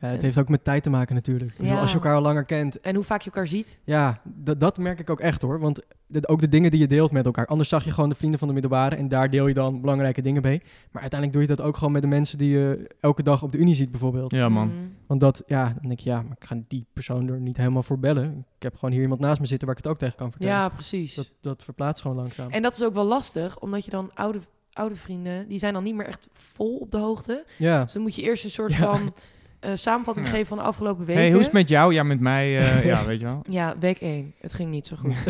Ja, 0.00 0.08
het 0.08 0.22
heeft 0.22 0.38
ook 0.38 0.48
met 0.48 0.64
tijd 0.64 0.82
te 0.82 0.90
maken 0.90 1.14
natuurlijk. 1.14 1.52
Ja. 1.58 1.80
Als 1.80 1.88
je 1.90 1.96
elkaar 1.96 2.14
al 2.14 2.22
langer 2.22 2.44
kent, 2.44 2.80
En 2.80 2.94
hoe 2.94 3.04
vaak 3.04 3.20
je 3.20 3.30
elkaar 3.30 3.46
ziet. 3.46 3.78
ja, 3.84 4.20
dat, 4.58 4.78
merk 4.78 4.98
ik 4.98 5.10
ook 5.10 5.20
echt 5.20 5.42
hoor. 5.42 5.60
Want 5.60 5.80
de- 6.06 6.28
ook 6.28 6.40
de 6.40 6.48
dingen 6.48 6.70
die 6.70 6.80
je 6.80 6.86
deelt 6.86 7.10
met 7.10 7.24
elkaar. 7.26 7.46
Anders 7.46 7.68
zag 7.68 7.84
je 7.84 7.90
gewoon 7.90 8.08
de 8.08 8.14
vrienden 8.14 8.38
van 8.38 8.48
de 8.48 8.54
middelbare 8.54 8.96
en 8.96 9.08
daar 9.08 9.30
deel 9.30 9.46
je 9.46 9.54
dan 9.54 9.80
belangrijke 9.80 10.22
dingen 10.22 10.42
mee. 10.42 10.58
Maar 10.90 11.00
uiteindelijk 11.02 11.32
doe 11.32 11.42
je 11.48 11.56
dat 11.56 11.66
ook 11.66 11.76
gewoon 11.76 11.92
met 11.92 12.02
de 12.02 12.08
mensen 12.08 12.38
die 12.38 12.50
je 12.50 12.90
elke 13.00 13.22
dag 13.22 13.42
op 13.42 13.52
de 13.52 13.58
unie 13.58 13.74
ziet 13.74 13.90
bijvoorbeeld. 13.90 14.32
Ja, 14.32 14.48
man. 14.48 14.66
Mhm. 14.66 14.76
Want 15.06 15.20
dat, 15.20 15.42
ja, 15.46 15.64
dan 15.64 15.86
denk 15.88 16.00
je, 16.00 16.10
ja, 16.10 16.22
maar 16.22 16.36
ik 16.40 16.44
ga 16.44 16.56
die 16.68 16.86
persoon 16.92 17.28
er 17.28 17.40
niet 17.40 17.56
helemaal 17.56 17.82
voor 17.82 17.98
bellen. 17.98 18.44
Ik 18.56 18.62
heb 18.62 18.74
gewoon 18.74 18.90
hier 18.90 19.02
iemand 19.02 19.20
naast 19.20 19.40
me 19.40 19.46
zitten 19.46 19.66
waar 19.68 19.76
ik 19.76 19.82
het 19.82 19.92
ook 19.92 19.98
tegen 19.98 20.16
kan 20.16 20.30
vertellen. 20.30 20.54
Ja, 20.54 20.68
precies. 20.68 21.14
Dat, 21.14 21.32
dat 21.40 21.62
verplaatst 21.64 22.02
gewoon 22.02 22.16
langzaam. 22.16 22.50
En 22.50 22.62
dat 22.62 22.72
is 22.72 22.84
ook 22.84 22.94
wel 22.94 23.04
lastig, 23.04 23.58
omdat 23.60 23.84
je 23.84 23.90
dan 23.90 24.10
oude, 24.14 24.38
oude 24.80 24.96
vrienden, 24.96 25.48
die 25.48 25.58
zijn 25.58 25.72
dan 25.72 25.82
niet 25.82 25.94
meer 25.94 26.06
echt 26.06 26.28
vol 26.32 26.76
op 26.76 26.90
de 26.90 26.98
hoogte. 26.98 27.44
ja. 27.56 27.82
Dus 27.82 27.92
dan 27.92 28.02
moet 28.02 28.14
je 28.14 28.22
eerst 28.22 28.44
een 28.44 28.50
soort 28.50 28.72
Ja. 28.72 28.78
van 28.78 29.14
eh, 29.60 29.70
samenvatting 29.74 30.26
Ja. 30.26 30.32
geven 30.32 30.46
van 30.46 30.56
de 30.58 30.62
afgelopen 30.62 31.04
weken. 31.04 31.20
hey, 31.22 31.30
hoe 31.30 31.38
is 31.40 31.44
het 31.46 31.54
met 31.54 31.68
jou? 31.68 31.94
Ja, 31.94 32.02
met 32.02 32.20
mij, 32.20 32.58
eh, 32.58 32.84
ja, 32.90 33.04
weet 33.04 33.18
je 33.20 33.24
wel. 33.24 33.42
Ja, 33.48 33.78
week 33.78 34.00
1. 34.00 34.34
Het 34.40 34.54
ging 34.54 34.70
niet 34.70 34.86
zo 34.86 34.96
goed. 34.96 35.24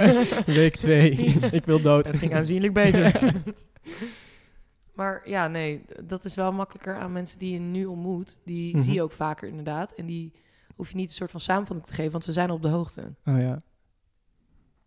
Week 0.46 0.76
twee, 0.76 1.10
ik 1.58 1.64
wil 1.64 1.80
dood. 1.82 2.06
het 2.06 2.18
ging 2.18 2.34
aanzienlijk 2.34 2.72
beter. 2.72 3.20
maar 4.94 5.22
ja, 5.24 5.48
nee, 5.48 5.84
dat 6.04 6.24
is 6.24 6.34
wel 6.34 6.52
makkelijker 6.52 6.96
aan 6.96 7.12
mensen 7.12 7.38
die 7.38 7.52
je 7.52 7.58
nu 7.58 7.84
ontmoet. 7.84 8.38
Die 8.44 8.74
Mhm. 8.76 8.84
zie 8.84 8.94
je 8.94 9.02
ook 9.02 9.12
vaker 9.12 9.48
inderdaad. 9.48 9.92
En 9.92 10.06
die 10.06 10.32
hoef 10.76 10.90
je 10.90 10.96
niet 10.96 11.08
een 11.08 11.14
soort 11.14 11.30
van 11.30 11.40
samenvatting 11.40 11.86
te 11.86 11.94
geven, 11.94 12.12
want 12.12 12.24
ze 12.24 12.32
zijn 12.32 12.50
op 12.50 12.62
de 12.62 12.68
hoogte. 12.68 13.14
Oh 13.24 13.40
ja. 13.40 13.62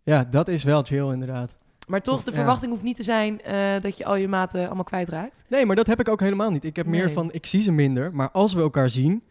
Ja, 0.01 0.23
dat 0.23 0.47
is 0.47 0.63
wel 0.63 0.81
chill 0.83 1.11
inderdaad. 1.11 1.55
Maar 1.87 2.01
toch, 2.01 2.23
de 2.23 2.31
verwachting 2.31 2.71
hoeft 2.71 2.83
niet 2.83 2.95
te 2.95 3.03
zijn 3.03 3.41
eh, 3.41 3.81
dat 3.81 3.97
je 3.97 4.05
al 4.05 4.15
je 4.15 4.27
maten 4.27 4.65
allemaal 4.65 4.83
kwijtraakt. 4.83 5.43
Nee, 5.47 5.65
maar 5.65 5.75
dat 5.75 5.87
heb 5.87 5.99
ik 5.99 6.09
ook 6.09 6.19
helemaal 6.19 6.49
niet. 6.51 6.63
Ik 6.63 6.75
heb 6.75 6.85
meer 6.85 7.11
van, 7.11 7.29
ik 7.33 7.45
zie 7.45 7.61
ze 7.61 7.71
minder. 7.71 8.11
Maar 8.15 8.31
als 8.31 8.53
we 8.53 8.61
elkaar 8.61 8.89
zien, 8.89 9.23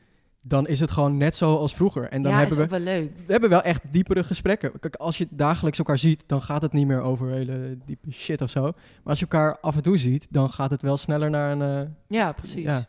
dan 0.42 0.66
is 0.66 0.80
het 0.80 0.90
gewoon 0.90 1.16
net 1.16 1.34
zo 1.37 1.56
als 1.56 1.75
vroeger. 1.75 2.08
En 2.08 2.23
dan 2.23 2.30
ja, 2.32 2.38
hebben 2.38 2.56
is 2.58 2.64
we, 2.64 2.70
wel 2.70 2.80
leuk. 2.80 3.11
we 3.26 3.32
hebben 3.32 3.50
wel 3.50 3.62
echt 3.62 3.82
diepere 3.90 4.25
gesprekken. 4.25 4.73
Kijk, 4.80 4.94
als 4.96 5.18
je 5.18 5.26
dagelijks 5.30 5.78
elkaar 5.78 5.99
ziet, 5.99 6.23
dan 6.26 6.42
gaat 6.42 6.62
het 6.62 6.73
niet 6.73 6.87
meer 6.87 7.00
over 7.00 7.28
hele 7.28 7.78
diepe 7.87 8.11
shit 8.12 8.40
of 8.42 8.50
zo. 8.50 8.62
Maar 8.62 8.73
als 9.04 9.18
je 9.18 9.26
elkaar 9.30 9.58
af 9.61 9.76
en 9.76 9.82
toe 9.82 9.96
ziet, 9.96 10.26
dan 10.30 10.50
gaat 10.50 10.70
het 10.70 10.82
wel 10.82 10.96
sneller 10.96 11.30
naar 11.30 11.50
een... 11.52 11.62
eh, 11.62 11.88
Ja, 12.08 12.32
precies. 12.32 12.62
Ja. 12.64 12.84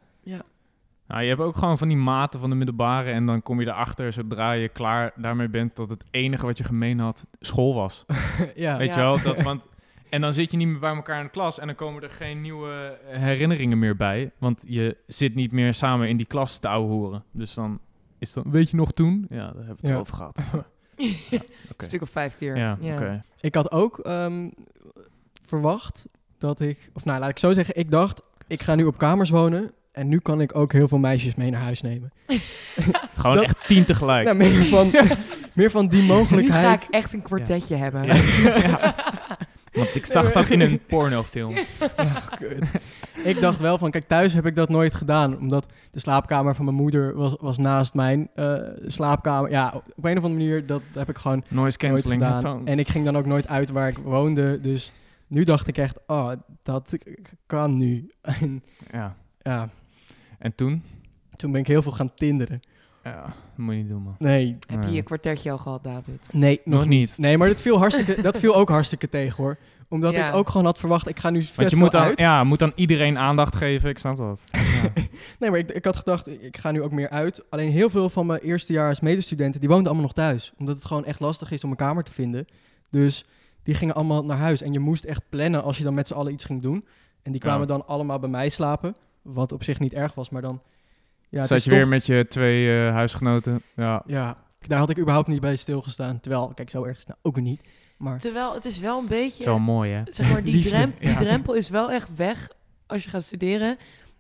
Nou, 1.08 1.22
je 1.22 1.28
hebt 1.28 1.42
ook 1.42 1.56
gewoon 1.56 1.78
van 1.78 1.88
die 1.88 1.98
maten 1.98 2.40
van 2.40 2.50
de 2.50 2.56
middelbare 2.56 3.12
en 3.12 3.26
dan 3.26 3.42
kom 3.42 3.60
je 3.62 3.68
erachter 3.68 4.14
zodra 4.14 4.52
je 4.52 4.70
klaar 4.70 5.12
daarmee 5.16 5.50
bent 5.50 5.76
dat 5.76 5.90
het 5.90 6.08
enige 6.12 6.46
wat 6.46 6.58
je 6.58 6.64
gemeen 6.64 7.00
had 7.00 7.26
school 7.40 7.74
was. 7.74 8.06
ja. 8.56 8.78
Weet 8.78 8.94
Ja. 8.94 9.00
je 9.00 9.02
wel? 9.02 9.22
Dat, 9.22 9.42
want, 9.42 9.64
en 10.10 10.22
dan 10.22 10.34
zit 10.34 10.52
je 10.52 10.58
niet 10.58 10.68
meer 10.68 10.80
bij 10.80 10.96
elkaar 10.96 11.18
in 11.18 11.24
de 11.26 11.30
klas 11.32 11.60
en 11.60 11.66
dan 11.68 11.76
komen 11.76 12.04
er 12.04 12.10
geen 12.10 12.42
nieuwe 12.42 12.98
herinneringen 13.06 13.80
meer 13.80 13.96
bij. 13.96 14.32
Want 14.38 14.66
je 14.68 14.98
zit 15.08 15.36
niet 15.36 15.52
meer 15.52 15.74
samen 15.74 16.10
in 16.10 16.18
die 16.18 16.26
klas 16.26 16.60
te 16.60 16.68
ouwehoeren. 16.68 17.24
Dus 17.32 17.54
dan 17.54 17.80
is 18.20 18.34
dan, 18.34 18.44
weet 18.52 18.70
je 18.70 18.76
nog 18.76 18.92
toen? 18.92 19.26
Ja, 19.30 19.38
daar 19.38 19.46
hebben 19.66 19.66
we 19.66 19.88
het 19.88 19.90
Ja. 19.90 19.96
over 19.98 20.16
gehad. 20.16 20.40
Een 20.96 21.42
Oké. 21.72 21.86
stuk 21.86 22.02
of 22.02 22.10
vijf 22.10 22.36
keer. 22.38 22.58
Ja, 22.58 22.78
oké. 22.82 23.24
Ik 23.40 23.56
had 23.56 23.72
ook 23.72 24.00
ehm, 24.00 24.50
verwacht 25.46 26.08
dat 26.38 26.60
ik... 26.60 26.90
Of 26.94 27.06
nou, 27.06 27.20
laat 27.20 27.30
ik 27.30 27.40
zo 27.40 27.52
zeggen. 27.54 27.76
Ik 27.76 27.92
dacht, 27.92 28.22
ik 28.48 28.62
ga 28.62 28.76
nu 28.76 28.86
op 28.86 28.98
kamers 28.98 29.30
wonen. 29.30 29.72
En 29.96 30.08
nu 30.08 30.20
kan 30.20 30.42
ik 30.42 30.56
ook 30.56 30.72
heel 30.74 30.88
veel 30.88 30.98
meisjes 30.98 31.36
mee 31.36 31.52
naar 31.52 31.62
huis 31.62 31.82
nemen. 31.82 32.12
Gewoon 33.16 33.36
Dat- 33.36 33.46
echt 33.46 33.68
tien 33.68 33.84
tegelijk. 33.86 34.26
Nou, 34.26 34.38
meer, 34.38 34.66
van, 34.66 34.92
meer 35.54 35.70
van 35.72 35.88
die 35.88 36.02
Nu 36.02 36.08
ga 36.08 36.14
mogelijkheid. 36.14 36.84
ik 36.84 36.90
echt 36.90 37.14
een 37.14 37.22
kwartetje 37.22 37.76
hebben. 37.76 38.04
Ja. 38.06 38.14
Ja. 38.16 38.96
Want 39.74 39.96
ik 39.96 40.06
zag 40.06 40.32
dat 40.32 40.50
in 40.50 40.62
een 40.62 40.80
pornofilm. 40.88 41.54
Kut. 42.38 42.66
ik 43.24 43.40
dacht 43.40 43.60
wel 43.60 43.78
van, 43.78 43.92
kijk, 43.92 44.04
thuis 44.08 44.34
heb 44.34 44.46
ik 44.46 44.56
dat 44.56 44.70
nooit 44.70 44.94
gedaan. 44.94 45.38
Omdat 45.38 45.66
de 45.92 46.00
slaapkamer 46.00 46.56
van 46.56 46.66
mijn 46.66 46.78
moeder 46.78 47.16
was, 47.16 47.36
was 47.40 47.58
naast 47.58 47.94
mijn 47.94 48.30
eh, 48.36 48.54
slaapkamer. 48.88 49.50
Ja, 49.52 49.74
op 49.76 50.04
een 50.06 50.18
of 50.18 50.24
andere 50.24 50.30
manier, 50.34 50.66
dat 50.66 50.82
heb 50.94 51.10
ik 51.10 51.18
gewoon 51.18 51.38
Noise 51.38 51.56
nooit 51.58 51.78
cancelling 51.78 52.22
gedaan. 52.22 52.34
headphones. 52.44 52.72
En 52.74 52.80
ik 52.80 52.88
ging 52.88 53.06
dan 53.06 53.18
ook 53.18 53.26
nooit 53.26 53.48
uit 53.48 53.70
waar 53.70 53.88
ik 53.88 53.98
woonde. 53.98 54.60
Dus 54.60 54.92
nu 55.28 55.44
dacht 55.44 55.68
ik 55.68 55.78
echt, 55.78 56.00
oh, 56.08 56.32
dat 56.64 56.96
kan 57.46 57.76
nu. 57.76 58.12
En 58.22 58.64
Ja. 58.92 59.16
ja, 59.42 59.70
En 60.46 60.56
toen? 60.56 60.84
toen 61.36 61.52
ben 61.52 61.62
ik 61.62 61.68
heel 61.68 61.82
veel 61.82 61.92
gaan 61.92 62.14
tinderen. 62.16 62.60
Ja, 63.04 63.22
dat 63.24 63.34
moet 63.56 63.74
je 63.74 63.80
niet 63.80 63.90
doen, 63.90 64.02
man. 64.04 64.16
Nee, 64.20 64.58
Heb 64.68 64.84
je 64.84 64.92
je 64.92 65.02
kwartetje 65.02 65.52
al 65.52 65.58
gehad, 65.58 65.84
David? 65.84 66.22
nee, 66.32 66.62
nog, 66.66 66.80
Nog 66.80 66.88
niet. 66.90 67.18
Nee, 67.18 67.38
maar 67.38 67.48
dat 67.48 67.62
viel, 67.62 67.78
hartstikke, 67.78 68.22
dat 68.30 68.40
viel 68.40 68.56
ook 68.56 68.70
hartstikke 68.70 69.10
tegen, 69.10 69.44
hoor. 69.44 69.58
Omdat 69.90 70.14
Ja. 70.14 70.28
ik 70.30 70.36
ook 70.36 70.50
gewoon 70.50 70.66
had 70.66 70.78
verwacht, 70.78 71.08
ik 71.10 71.20
ga 71.20 71.30
nu 71.30 71.42
vet 71.44 71.56
Want 71.56 71.70
je 71.70 71.76
moet 71.76 71.92
dan, 71.92 72.02
uit. 72.02 72.20
ja, 72.20 72.44
moet 72.44 72.60
dan 72.60 72.72
iedereen 72.76 73.18
aandacht 73.18 73.56
geven, 73.56 73.90
ik 73.90 73.98
snap 73.98 74.18
dat. 74.18 74.40
Ja. 74.84 74.92
Nee, 75.40 75.50
maar 75.50 75.60
ik, 75.60 75.72
ik 75.72 75.86
had 75.86 75.96
gedacht, 75.96 76.28
ik- 76.28 76.42
ik 76.42 76.58
ga 76.58 76.72
nu 76.72 76.82
ook 76.82 76.92
meer 76.92 77.10
uit. 77.10 77.44
Alleen 77.50 77.72
heel 77.72 77.90
veel 77.90 78.10
van 78.10 78.26
mijn 78.26 78.40
eerstejaars 78.40 79.00
medestudenten, 79.00 79.60
die 79.60 79.70
woonden 79.70 79.88
allemaal 79.88 80.06
nog 80.06 80.14
thuis. 80.14 80.54
Omdat 80.58 80.76
het 80.76 80.86
gewoon 80.86 81.06
echt 81.06 81.20
lastig 81.20 81.52
is 81.52 81.64
om 81.64 81.70
een 81.70 81.76
kamer 81.76 82.04
te 82.04 82.12
vinden. 82.12 82.46
Dus 82.92 83.26
die 83.64 83.74
gingen 83.74 83.96
allemaal 83.96 84.26
naar 84.26 84.38
huis. 84.38 84.62
En 84.62 84.72
je 84.74 84.80
moest 84.80 85.04
echt 85.04 85.22
plannen 85.30 85.64
als 85.64 85.78
je 85.78 85.84
dan 85.84 85.94
met 85.94 86.08
z'n 86.08 86.14
allen 86.14 86.34
iets 86.34 86.44
ging 86.44 86.62
doen. 86.62 86.86
En 87.24 87.32
die 87.32 87.42
kwamen 87.42 87.60
Ja. 87.62 87.66
dan 87.68 87.88
allemaal 87.88 88.20
bij 88.20 88.30
mij 88.30 88.50
slapen. 88.50 88.96
Wat 89.26 89.52
op 89.52 89.64
zich 89.64 89.80
niet 89.80 89.94
erg 89.94 90.14
was, 90.14 90.30
maar 90.30 90.42
dan... 90.42 90.62
Ja, 91.30 91.46
Zat 91.46 91.58
is 91.58 91.64
je 91.64 91.70
toch- 91.70 91.80
weer 91.80 91.88
met 91.88 92.06
je 92.06 92.26
twee 92.30 92.86
eh, 92.88 92.92
huisgenoten? 92.94 93.62
Ja. 93.76 94.04
Ja, 94.06 94.38
daar 94.60 94.80
had 94.80 94.90
ik 94.90 95.00
überhaupt 95.00 95.28
niet 95.28 95.42
bij 95.42 95.56
stilgestaan. 95.56 96.20
Terwijl, 96.20 96.52
kijk, 96.56 96.70
zo 96.70 96.84
erg 96.84 96.94
is 96.94 97.00
het 97.00 97.08
nou 97.08 97.20
ook 97.22 97.40
niet. 97.44 97.62
Maar 97.98 98.20
Terwijl 98.20 98.54
het 98.54 98.66
is 98.66 98.80
wel 98.80 99.00
een 99.00 99.06
beetje... 99.08 99.44
Wel 99.46 99.60
mooi, 99.60 99.92
hè? 99.94 100.02
zeg 100.12 100.32
maar, 100.32 100.44
die, 100.44 100.54
Liefde, 100.56 100.70
drem- 100.70 100.94
die 101.00 101.10
ja. 101.10 101.16
drempel 101.18 101.54
is 101.54 101.70
wel 101.70 101.92
echt 101.92 102.16
weg 102.16 102.50
als 102.88 103.04
je 103.04 103.10
gaat 103.10 103.24
studeren. 103.24 103.78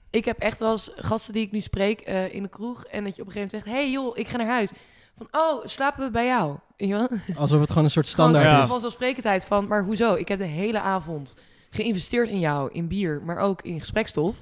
Ik 0.09 0.25
heb 0.25 0.39
echt 0.39 0.59
wel 0.59 0.71
eens 0.71 0.91
gasten 0.95 1.33
die 1.33 1.41
ik 1.45 1.51
nu 1.51 1.59
spreek 1.59 1.99
eh, 2.01 2.33
in 2.33 2.43
de 2.43 2.49
kroeg... 2.49 2.85
en 2.85 3.03
dat 3.03 3.15
je 3.15 3.21
op 3.21 3.27
een 3.27 3.33
gegeven 3.33 3.35
moment 3.35 3.51
zegt... 3.51 3.65
hey 3.65 3.91
joh, 3.91 4.17
ik 4.17 4.27
ga 4.27 4.37
naar 4.37 4.47
huis. 4.47 4.71
Van, 5.17 5.27
oh, 5.31 5.65
slapen 5.65 6.05
we 6.05 6.11
bij 6.11 6.25
jou? 6.25 6.57
Alsof 7.35 7.59
het 7.59 7.69
gewoon 7.69 7.83
een 7.83 7.89
soort 7.91 8.07
standaard 8.07 8.45
Ja. 8.45 8.61
is. 8.61 8.67
van 8.67 8.79
zelfsprekendheid 8.79 9.45
van... 9.45 9.67
maar 9.67 9.83
hoezo? 9.83 10.13
Ik 10.13 10.27
heb 10.27 10.39
de 10.39 10.45
hele 10.45 10.79
avond 10.79 11.33
geïnvesteerd 11.69 12.29
in 12.29 12.39
jou, 12.39 12.69
in 12.71 12.87
bier... 12.87 13.21
maar 13.25 13.37
ook 13.37 13.61
in 13.61 13.79
gesprekstof. 13.79 14.35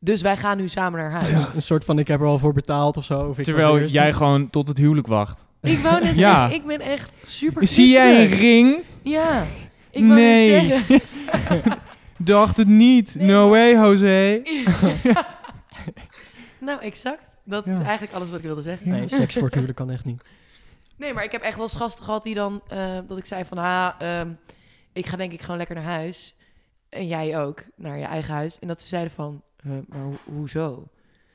Dus 0.00 0.22
wij 0.22 0.36
gaan 0.36 0.56
nu 0.56 0.68
samen 0.68 1.00
naar 1.00 1.10
huis. 1.10 1.30
Ja, 1.40 1.48
een 1.54 1.62
soort 1.62 1.84
van, 1.84 1.98
ik 1.98 2.08
heb 2.08 2.20
er 2.20 2.26
al 2.26 2.38
voor 2.38 2.52
betaald 2.52 2.96
of 2.96 3.04
zo. 3.04 3.28
Of 3.28 3.38
ik 3.38 3.44
Terwijl 3.44 3.84
jij 3.84 4.12
gewoon 4.12 4.50
tot 4.50 4.68
het 4.68 4.78
huwelijk 4.78 5.06
wacht. 5.06 5.46
Ik 5.62 5.78
wou 5.78 6.02
net 6.04 6.18
Ja. 6.18 6.34
zeggen, 6.40 6.56
ik 6.60 6.66
ben 6.66 6.80
echt 6.80 7.18
super 7.26 7.66
Zie 7.66 7.88
jij 7.88 8.24
een 8.24 8.30
ring? 8.38 8.78
Ja. 9.02 9.42
Ik 9.90 10.02
wou 10.04 10.14
Nee. 10.20 10.66
net 10.68 10.84
zeggen. 10.86 11.78
Dacht 12.16 12.56
het 12.56 12.68
niet. 12.68 13.14
Nee, 13.14 13.26
no 13.26 13.40
maar- 13.40 13.50
way, 13.50 13.72
Jose. 13.72 14.42
nou, 16.60 16.80
exact. 16.80 17.36
Dat 17.44 17.66
is 17.66 17.78
eigenlijk 17.80 18.12
alles 18.12 18.28
wat 18.28 18.38
ik 18.38 18.44
wilde 18.44 18.62
zeggen. 18.62 18.88
Nee, 18.88 19.08
seks 19.08 19.34
voor 19.34 19.42
het 19.44 19.52
huwelijk 19.54 19.78
kan 19.78 19.90
echt 19.90 20.04
niet. 20.04 20.22
Nee, 20.96 21.14
maar 21.14 21.24
ik 21.24 21.32
heb 21.32 21.42
echt 21.42 21.54
wel 21.56 21.64
eens 21.64 21.74
gasten 21.76 22.04
gehad 22.04 22.22
die 22.22 22.34
dan... 22.34 22.60
eh, 22.68 22.98
dat 23.06 23.18
ik 23.18 23.24
zei 23.26 23.44
van, 23.44 23.58
ha, 23.58 23.96
ehm, 23.98 24.28
ik 24.92 25.06
ga 25.06 25.16
denk 25.16 25.32
ik 25.32 25.40
gewoon 25.40 25.56
lekker 25.56 25.76
naar 25.76 25.84
huis. 25.84 26.34
En 26.88 27.06
jij 27.06 27.40
ook, 27.40 27.64
naar 27.76 27.98
je 27.98 28.04
eigen 28.04 28.34
huis. 28.34 28.58
En 28.58 28.68
dat 28.68 28.82
ze 28.82 28.88
zeiden 28.88 29.12
van, 29.12 29.42
eh, 29.64 29.70
maar 29.88 30.00
ho- 30.00 30.18
hoezo? 30.24 30.88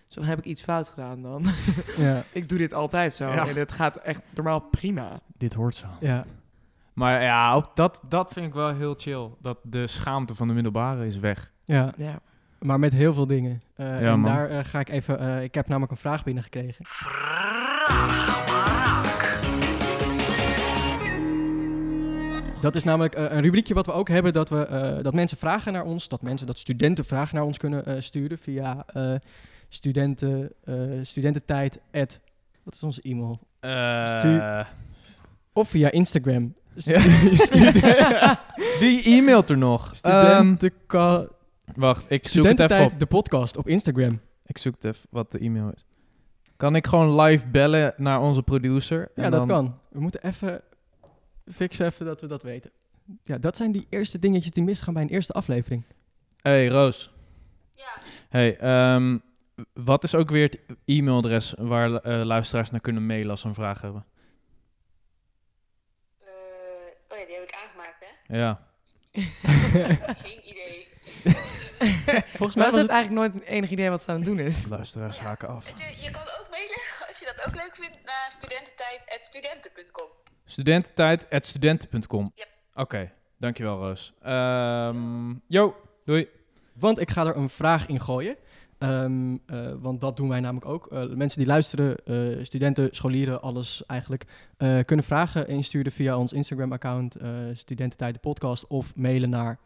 Zo 0.08 0.22
heb 0.24 0.38
ik 0.38 0.46
iets 0.46 0.64
fout 0.64 0.90
gedaan 0.90 1.22
dan. 1.22 1.44
Ja, 1.98 2.24
ik 2.32 2.50
doe 2.50 2.58
dit 2.58 2.74
altijd 2.74 3.14
zo. 3.14 3.32
Ja. 3.34 3.48
En 3.48 3.56
het 3.56 3.72
gaat 3.72 3.96
echt 3.96 4.22
normaal 4.36 4.60
prima. 4.60 5.20
Dit 5.38 5.54
hoort 5.54 5.76
zo. 5.76 5.88
ja. 6.00 6.26
Maar 6.94 7.22
ja, 7.22 7.56
op 7.58 7.72
dat, 7.76 8.02
dat 8.10 8.34
vind 8.34 8.46
ik 8.46 8.54
wel 8.54 8.74
heel 8.74 8.94
chill. 8.98 9.30
Dat 9.42 9.58
de 9.64 9.88
schaamte 9.88 10.36
van 10.36 10.48
de 10.48 10.54
middelbare 10.54 11.06
is 11.06 11.18
weg. 11.20 11.52
ja. 11.66 11.94
Ja. 11.98 12.20
Maar 12.60 12.80
met 12.80 12.94
heel 12.94 13.14
veel 13.14 13.28
dingen. 13.28 13.62
Eh, 13.76 13.86
Ja, 14.00 14.12
en 14.12 14.20
man. 14.20 14.32
daar 14.34 14.50
eh, 14.50 14.60
ga 14.66 14.80
ik 14.80 14.90
even... 14.90 15.20
eh, 15.20 15.44
ik 15.44 15.56
heb 15.56 15.68
namelijk 15.68 15.92
een 15.92 15.98
vraag 15.98 16.24
binnengekregen. 16.24 16.86
Dat 22.63 22.76
is 22.76 22.84
namelijk 22.84 23.15
eh, 23.15 23.23
een 23.30 23.41
rubriekje 23.41 23.73
wat 23.73 23.86
we 23.86 23.91
ook 23.91 24.08
hebben, 24.10 24.34
dat, 24.34 24.49
we, 24.49 24.65
eh, 24.65 25.04
dat 25.04 25.13
mensen 25.13 25.38
vragen 25.38 25.73
naar 25.73 25.84
ons, 25.84 26.08
dat 26.08 26.21
mensen, 26.21 26.47
dat 26.47 26.58
studenten 26.58 27.06
vragen 27.06 27.36
naar 27.36 27.43
ons 27.43 27.58
kunnen 27.58 27.86
eh, 27.86 28.02
sturen 28.02 28.38
via 28.38 28.86
studenten, 29.69 30.52
studententijd, 31.02 31.80
at, 31.91 32.19
wat 32.63 32.73
is 32.73 32.84
onze 32.84 33.02
e-mail? 33.02 33.39
Of 35.54 35.69
via 35.69 35.91
Instagram. 35.91 36.54
Ja. 36.76 36.99
Wie 38.80 39.02
e-mailt 39.10 39.49
er 39.49 39.58
nog? 39.58 39.82
Ehm, 39.86 39.93
Studentenka- 39.95 41.28
wacht, 41.76 42.06
ik 42.12 42.28
zoek 42.28 42.45
het 42.45 42.60
even 42.60 42.84
op. 42.84 42.99
de 42.99 43.06
podcast 43.06 43.58
op 43.58 43.67
Instagram. 43.67 44.19
Ik 44.45 44.58
zoek 44.58 44.73
het 44.73 44.86
even 44.86 45.08
wat 45.10 45.32
de 45.32 45.39
e-mail 45.39 45.71
is. 45.76 45.86
Kan 46.58 46.76
ik 46.76 46.88
gewoon 46.88 47.21
live 47.21 47.47
bellen 47.49 47.93
naar 47.97 48.21
onze 48.21 48.43
producer? 48.43 49.12
Ja, 49.15 49.30
dat 49.30 49.32
dan- 49.32 49.47
kan. 49.47 49.78
We 49.89 49.99
moeten 49.99 50.23
even 50.23 50.62
fixen 51.51 51.86
even 51.86 52.06
dat 52.06 52.21
we 52.21 52.27
dat 52.27 52.43
weten. 52.43 52.71
Ja, 53.23 53.38
dat 53.38 53.58
zijn 53.58 53.71
die 53.71 53.88
eerste 53.89 54.19
dingetjes 54.19 54.51
die 54.51 54.63
misgaan 54.63 54.93
bij 54.93 55.03
een 55.03 55.10
eerste 55.10 55.34
aflevering. 55.34 55.84
Hey 56.41 56.67
Roos. 56.67 57.12
Ja. 57.71 57.97
Hey, 58.29 58.58
ehm, 58.58 59.17
wat 59.73 60.03
is 60.03 60.15
ook 60.15 60.29
weer 60.29 60.43
het 60.43 60.77
e-mailadres 60.86 61.53
waar 61.58 61.95
eh, 61.95 62.23
luisteraars 62.23 62.71
naar 62.71 62.82
kunnen 62.82 63.06
mailen 63.06 63.29
als 63.29 63.41
ze 63.41 63.47
een 63.47 63.53
vraag 63.53 63.82
hebben? 63.82 64.06
Eh, 66.19 66.27
oh 67.10 67.17
ja, 67.17 67.25
die 67.25 67.36
heb 67.36 67.43
ik 67.43 67.56
aangemaakt, 67.63 67.99
hè? 67.99 68.38
Ja. 68.38 68.67
Geen 70.23 70.49
idee. 70.49 70.88
Volgens 72.25 72.56
mij 72.62 72.71
was 72.71 72.82
het... 72.82 72.89
eigenlijk 72.89 73.34
nooit 73.34 73.43
enig 73.43 73.69
idee 73.69 73.89
wat 73.89 74.01
ze 74.01 74.12
aan 74.12 74.15
het 74.15 74.25
doen 74.25 74.39
is. 74.39 74.67
Luisteraars 74.67 75.19
haken 75.19 75.47
af. 75.47 75.67
Je, 75.67 76.03
je 76.03 76.12
kan 76.12 76.21
ook 76.21 76.47
mailen, 76.49 76.82
als 77.10 77.19
je 77.19 77.25
dat 77.36 77.47
ook 77.47 77.56
leuk 77.56 77.75
vindt, 77.75 77.97
naar 78.03 78.27
studententijd.studenten.com. 78.32 80.10
Studententijd.studenten.com. 80.45 82.32
Yep. 82.36 82.47
Oké, 82.73 83.12
dankjewel 83.38 83.77
Roos. 83.77 84.13
Ehm 84.21 85.34
yo, 85.47 85.75
doei. 86.06 86.27
Want 86.73 86.99
ik 86.99 87.10
ga 87.10 87.25
er 87.25 87.36
een 87.36 87.49
vraag 87.49 87.88
in 87.88 87.99
gooien. 87.99 88.38
Ehm, 88.77 89.38
eh, 89.45 89.71
want 89.79 90.01
dat 90.01 90.17
doen 90.17 90.29
wij 90.29 90.39
namelijk 90.39 90.65
ook. 90.65 90.88
Eh, 90.88 91.06
mensen 91.10 91.38
die 91.38 91.47
luisteren, 91.47 91.97
eh, 92.06 92.43
studenten, 92.43 92.89
scholieren, 92.91 93.41
alles 93.41 93.86
eigenlijk, 93.86 94.25
eh, 94.58 94.79
kunnen 94.86 95.06
vragen 95.06 95.47
insturen 95.47 95.91
via 95.91 96.17
ons 96.17 96.34
Instagram-account, 96.34 97.15
eh 97.15 97.29
Studententijd 97.53 98.13
de 98.13 98.19
podcast, 98.19 98.67
of 98.67 98.95
mailen 98.95 99.29
naar... 99.29 99.60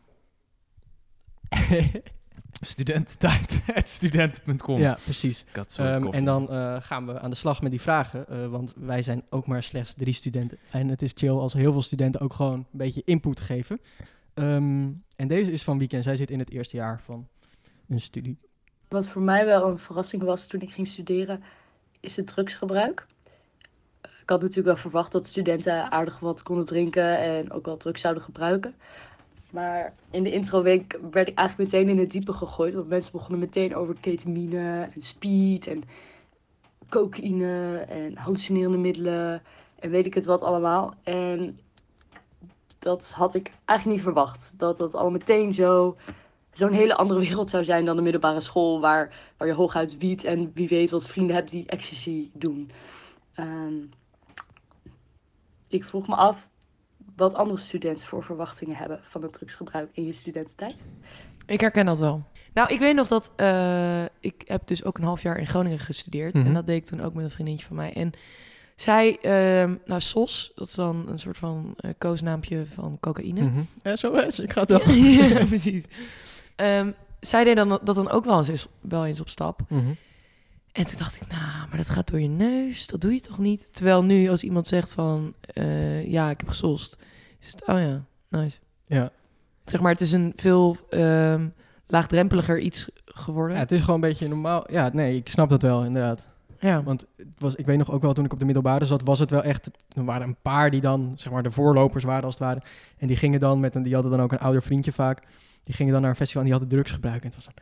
Studententijd.studenten.com. 2.61 4.79
ja, 4.87 4.97
precies. 5.03 5.45
Ehm, 5.77 6.07
en 6.07 6.23
dan 6.23 6.49
eh, 6.49 6.75
gaan 6.79 7.05
we 7.05 7.19
aan 7.19 7.29
de 7.29 7.35
slag 7.35 7.61
met 7.61 7.71
die 7.71 7.81
vragen, 7.81 8.27
eh, 8.27 8.47
want 8.47 8.73
wij 8.75 9.01
zijn 9.01 9.23
ook 9.29 9.47
maar 9.47 9.63
slechts 9.63 9.93
drie 9.93 10.13
studenten. 10.13 10.57
En 10.71 10.87
het 10.87 11.01
is 11.01 11.11
chill 11.15 11.29
als 11.29 11.53
heel 11.53 11.71
veel 11.71 11.81
studenten 11.81 12.21
ook 12.21 12.33
gewoon 12.33 12.53
een 12.53 12.65
beetje 12.71 13.01
input 13.05 13.39
geven. 13.39 13.79
Ehm, 14.33 14.89
en 15.15 15.27
deze 15.27 15.51
is 15.51 15.63
van 15.63 15.77
Weekend. 15.77 16.03
Zij 16.03 16.15
zit 16.15 16.31
in 16.31 16.39
het 16.39 16.51
eerste 16.51 16.77
jaar 16.77 17.01
van 17.05 17.27
een 17.89 18.01
studie. 18.01 18.37
Wat 18.87 19.07
voor 19.07 19.21
mij 19.21 19.45
wel 19.45 19.67
een 19.67 19.79
verrassing 19.79 20.23
was 20.23 20.47
toen 20.47 20.61
ik 20.61 20.71
ging 20.71 20.87
studeren, 20.87 21.43
is 21.99 22.15
het 22.15 22.27
drugsgebruik. 22.27 23.07
Ik 24.01 24.29
had 24.33 24.41
natuurlijk 24.41 24.67
wel 24.67 24.77
verwacht 24.77 25.11
dat 25.11 25.27
studenten 25.27 25.91
aardig 25.91 26.19
wat 26.19 26.43
konden 26.43 26.65
drinken 26.65 27.19
en 27.19 27.51
ook 27.51 27.65
wel 27.65 27.77
drugs 27.77 28.01
zouden 28.01 28.23
gebruiken. 28.23 28.73
Maar 29.51 29.93
in 30.11 30.23
de 30.23 30.31
introweek 30.31 30.99
werd 31.11 31.27
ik 31.27 31.37
eigenlijk 31.37 31.71
meteen 31.71 31.89
in 31.89 31.99
het 31.99 32.11
diepe 32.11 32.33
gegooid. 32.33 32.73
Want 32.73 32.87
mensen 32.87 33.11
begonnen 33.11 33.39
meteen 33.39 33.75
over 33.75 33.95
ketamine 33.99 34.89
en 34.95 35.01
speed 35.01 35.67
en 35.67 35.83
cocaïne 36.89 37.77
en 37.77 38.17
hallucinerende 38.17 38.77
middelen 38.77 39.41
en 39.79 39.89
weet 39.89 40.05
ik 40.05 40.13
het 40.13 40.25
wat 40.25 40.41
allemaal. 40.41 40.93
En 41.03 41.59
dat 42.79 43.11
had 43.11 43.35
ik 43.35 43.51
eigenlijk 43.65 43.97
niet 43.97 44.07
verwacht. 44.07 44.53
Dat 44.57 44.79
dat 44.79 44.93
al 44.93 45.09
meteen 45.09 45.53
zo, 45.53 45.97
zo'n 46.53 46.71
hele 46.71 46.95
andere 46.95 47.19
wereld 47.19 47.49
zou 47.49 47.63
zijn 47.63 47.85
dan 47.85 47.95
de 47.95 48.01
middelbare 48.01 48.41
school, 48.41 48.79
waar, 48.79 49.15
waar 49.37 49.47
je 49.47 49.53
hooguit 49.53 49.97
wiet 49.97 50.23
en 50.23 50.51
wie 50.53 50.67
weet 50.67 50.89
wat 50.89 51.07
vrienden 51.07 51.35
hebt 51.35 51.49
die 51.49 51.67
ecstasy 51.67 52.29
doen. 52.33 52.71
Ehm, 53.33 53.75
ik 55.67 55.83
vroeg 55.83 56.07
me 56.07 56.15
af 56.15 56.47
wat 57.17 57.33
andere 57.33 57.59
studenten 57.59 58.07
voor 58.07 58.23
verwachtingen 58.23 58.75
hebben 58.75 58.99
van 59.03 59.21
het 59.21 59.33
drugsgebruik 59.33 59.89
in 59.93 60.05
je 60.05 60.13
studententijd. 60.13 60.75
Ik 61.45 61.61
herken 61.61 61.85
dat 61.85 61.99
wel. 61.99 62.23
Nou, 62.53 62.73
ik 62.73 62.79
weet 62.79 62.95
nog 62.95 63.07
dat 63.07 63.31
eh, 63.35 64.03
ik 64.19 64.41
heb 64.45 64.67
dus 64.67 64.83
ook 64.83 64.97
een 64.97 65.03
half 65.03 65.21
jaar 65.21 65.37
in 65.37 65.47
Groningen 65.47 65.79
gestudeerd. 65.79 66.33
Mhm. 66.33 66.45
En 66.45 66.53
dat 66.53 66.65
deed 66.65 66.77
ik 66.77 66.85
toen 66.85 67.01
ook 67.01 67.13
met 67.13 67.23
een 67.23 67.31
vriendinnetje 67.31 67.67
van 67.67 67.75
mij. 67.75 67.93
En 67.93 68.11
zij, 68.75 69.17
ehm, 69.21 69.75
nou, 69.85 70.01
SOS, 70.01 70.51
dat 70.55 70.67
is 70.67 70.75
dan 70.75 71.05
een 71.09 71.19
soort 71.19 71.37
van 71.37 71.73
eh, 71.77 71.91
koosnaampje 71.97 72.65
van 72.65 72.97
cocaïne. 72.99 73.41
Mhm. 73.41 73.95
SOS, 73.95 74.39
ik 74.39 74.51
ga 74.51 74.61
het 74.61 74.69
wel. 74.85 74.89
ja, 74.89 75.45
precies. 75.55 75.85
Ehm, 76.55 76.91
zij 77.19 77.43
deed 77.43 77.55
dan, 77.55 77.69
dat 77.69 77.95
dan 77.95 78.09
ook 78.09 78.25
wel 78.25 78.45
eens, 78.45 78.67
wel 78.81 79.05
eens 79.05 79.19
op 79.19 79.29
stap. 79.29 79.61
Mhm. 79.69 79.93
En 80.77 80.85
toen 80.85 80.97
dacht 80.97 81.15
ik, 81.21 81.27
nou, 81.27 81.67
maar 81.69 81.77
dat 81.77 81.89
gaat 81.89 82.07
door 82.07 82.19
je 82.19 82.27
neus. 82.27 82.87
Dat 82.87 83.01
doe 83.01 83.13
je 83.13 83.21
toch 83.21 83.37
niet? 83.37 83.73
Terwijl 83.73 84.03
nu, 84.03 84.29
als 84.29 84.43
iemand 84.43 84.67
zegt 84.67 84.91
van, 84.91 85.33
eh, 85.41 86.11
ja, 86.11 86.29
ik 86.29 86.39
heb 86.39 86.49
gesost. 86.49 86.97
Is 87.39 87.51
het, 87.51 87.67
oh 87.67 87.79
ja, 87.79 88.03
nice. 88.29 88.59
Ja. 88.85 89.09
Zeg 89.65 89.81
maar, 89.81 89.91
het 89.91 90.01
is 90.01 90.11
een 90.11 90.33
veel 90.35 90.77
ehm, 90.89 91.47
laagdrempeliger 91.87 92.59
iets 92.59 92.89
geworden. 93.05 93.55
ja, 93.55 93.61
het 93.61 93.71
is 93.71 93.79
gewoon 93.79 93.95
een 93.95 94.09
beetje 94.09 94.27
normaal. 94.27 94.71
Ja, 94.71 94.89
nee, 94.93 95.15
ik 95.15 95.29
snap 95.29 95.49
dat 95.49 95.61
wel, 95.61 95.83
inderdaad. 95.83 96.27
Ja. 96.59 96.83
Want 96.83 97.05
het 97.15 97.27
was, 97.37 97.55
ik 97.55 97.65
weet 97.65 97.77
nog 97.77 97.91
ook 97.91 98.01
wel, 98.01 98.13
toen 98.13 98.25
ik 98.25 98.33
op 98.33 98.39
de 98.39 98.45
middelbare 98.45 98.85
zat, 98.85 99.01
was 99.03 99.19
het 99.19 99.29
wel 99.29 99.43
echt... 99.43 99.69
Er 99.95 100.05
waren 100.05 100.27
een 100.27 100.37
paar 100.41 100.71
die 100.71 100.81
dan, 100.81 101.13
zeg 101.15 101.31
maar, 101.31 101.43
de 101.43 101.51
voorlopers 101.51 102.03
waren 102.03 102.23
als 102.23 102.33
het 102.33 102.43
ware. 102.43 102.61
En 102.97 103.07
die 103.07 103.17
gingen 103.17 103.39
dan 103.39 103.59
met 103.59 103.75
een... 103.75 103.83
Die 103.83 103.93
hadden 103.93 104.11
dan 104.11 104.21
ook 104.21 104.31
een 104.31 104.39
ouder 104.39 104.61
vriendje 104.61 104.91
vaak. 104.91 105.23
Die 105.63 105.75
gingen 105.75 105.93
dan 105.93 106.01
naar 106.01 106.09
een 106.09 106.15
festival 106.15 106.41
en 106.41 106.47
die 106.49 106.57
hadden 106.57 106.77
drugs 106.77 106.91
gebruikt. 106.91 107.23
En 107.23 107.31
het 107.31 107.35
was 107.35 107.47
is 107.47 107.53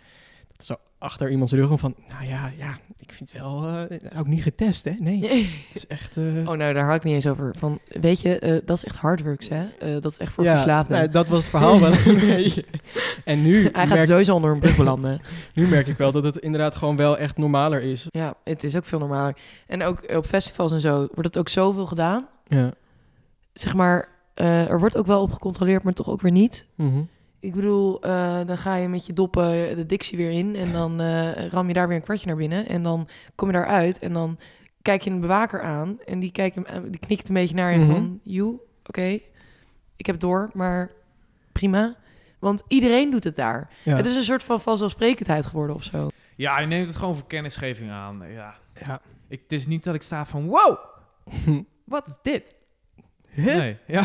zo 0.64 0.76
achter 0.98 1.32
iemands 1.32 1.52
rug 1.54 1.70
om 1.70 1.80
van... 1.80 1.96
Nou 2.08 2.26
ja, 2.26 2.52
ja, 2.58 2.78
ik 3.00 3.14
vind 3.14 3.32
het 3.32 3.42
wel... 3.42 3.68
eh, 3.68 4.20
ook 4.20 4.28
niet 4.28 4.42
getest, 4.44 4.84
hè? 4.86 4.92
Nee, 5.00 5.22
het 5.68 5.76
is 5.76 5.88
echt... 5.88 6.18
eh, 6.18 6.24
Oh, 6.24 6.58
nou, 6.58 6.74
daar 6.74 6.86
had 6.86 6.96
ik 6.96 7.04
niet 7.04 7.14
eens 7.14 7.28
over. 7.28 7.56
Van, 7.60 7.80
weet 7.88 8.22
je, 8.22 8.40
eh, 8.40 8.62
dat 8.66 8.78
is 8.78 8.86
echt 8.86 8.96
harddrugs, 8.96 9.50
hè? 9.50 9.66
Dat 10.00 10.12
is 10.12 10.18
echt 10.18 10.34
voor 10.34 10.44
ja, 10.44 10.52
verslaafden. 10.54 10.98
nee, 10.98 11.10
dat 11.10 11.28
was 11.28 11.40
het 11.40 11.50
verhaal 11.50 11.80
wel. 11.80 11.92
En 13.26 13.42
nu 13.42 13.70
Hij 13.72 13.88
gaat 13.88 14.08
sowieso 14.08 14.36
onder 14.36 14.52
een 14.52 14.60
brug 14.60 14.78
belanden. 14.78 15.22
nu 15.54 15.68
merk 15.68 15.88
ik 15.88 15.98
wel 15.98 16.12
dat 16.12 16.24
het 16.24 16.38
inderdaad 16.38 16.76
gewoon 16.76 16.96
wel 16.96 17.18
echt 17.18 17.38
normaler 17.38 17.82
is. 17.82 18.06
ja, 18.10 18.34
het 18.44 18.64
is 18.64 18.76
ook 18.76 18.86
veel 18.86 19.00
normaler. 19.00 19.36
En 19.68 19.84
ook 19.84 20.16
op 20.16 20.26
festivals 20.26 20.72
en 20.72 20.80
zo 20.80 20.98
wordt 20.98 21.26
het 21.26 21.38
ook 21.38 21.50
zoveel 21.50 21.86
gedaan. 21.86 22.28
Ja. 22.48 22.72
Zeg 23.54 23.74
maar, 23.74 24.08
er 24.34 24.80
wordt 24.80 24.98
ook 24.98 25.06
wel 25.06 25.22
op 25.22 25.32
gecontroleerd, 25.32 25.84
maar 25.84 25.94
toch 25.94 26.10
ook 26.10 26.22
weer 26.22 26.32
niet. 26.32 26.66
Mhm. 26.76 27.02
Ik 27.46 27.54
bedoel, 27.56 28.02
eh, 28.02 28.40
dan 28.46 28.58
ga 28.58 28.76
je 28.76 28.88
met 28.88 29.06
je 29.06 29.14
doppen 29.14 29.76
de 29.76 29.86
dictie 29.86 30.18
weer 30.18 30.32
in 30.32 30.56
en 30.56 30.72
dan 30.72 31.00
eh, 31.02 31.48
ram 31.48 31.68
je 31.68 31.74
daar 31.74 31.88
weer 31.88 31.98
een 31.98 32.04
kwartje 32.04 32.28
naar 32.28 32.36
binnen 32.36 32.68
en 32.68 32.84
dan 32.84 33.08
kom 33.36 33.48
je 33.48 33.54
daaruit 33.54 34.00
en 34.00 34.14
dan 34.14 34.38
kijk 34.82 35.02
je 35.02 35.10
een 35.10 35.20
bewaker 35.20 35.62
aan 35.62 35.98
en 36.06 36.20
die, 36.20 36.32
kijkt 36.32 36.56
hem, 36.56 36.92
die 36.92 37.00
knikt 37.00 37.28
een 37.28 37.34
beetje 37.34 37.56
naar 37.56 37.72
je 37.72 37.78
Mhm. 37.80 37.88
van, 37.92 38.20
you, 38.24 38.60
oké, 38.86 39.20
ik 39.96 40.06
heb 40.06 40.20
door, 40.20 40.50
maar 40.54 40.92
prima. 41.52 41.96
Want 42.40 42.64
iedereen 42.68 43.12
doet 43.12 43.24
het 43.24 43.36
daar. 43.36 43.70
Ja. 43.84 43.96
Het 43.96 44.06
is 44.06 44.16
een 44.16 44.24
soort 44.24 44.44
van 44.44 44.62
vanzelfsprekendheid 44.62 45.46
geworden 45.46 45.76
of 45.76 45.84
zo. 45.84 46.08
Ja, 46.36 46.60
je 46.60 46.68
neemt 46.68 46.88
het 46.88 46.96
gewoon 46.96 47.16
voor 47.16 47.28
kennisgeving 47.28 47.92
aan. 47.92 48.24
Ja. 48.32 48.56
Ja. 48.86 49.02
Ik, 49.28 49.40
het 49.42 49.52
is 49.52 49.68
niet 49.68 49.84
dat 49.84 49.96
ik 49.96 50.02
sta 50.02 50.26
van, 50.26 50.46
wow, 50.48 50.78
wat 51.86 52.08
is 52.08 52.18
dit? 52.22 52.54
Huh? 53.36 53.46
Nee, 53.58 53.78
ja. 53.88 54.04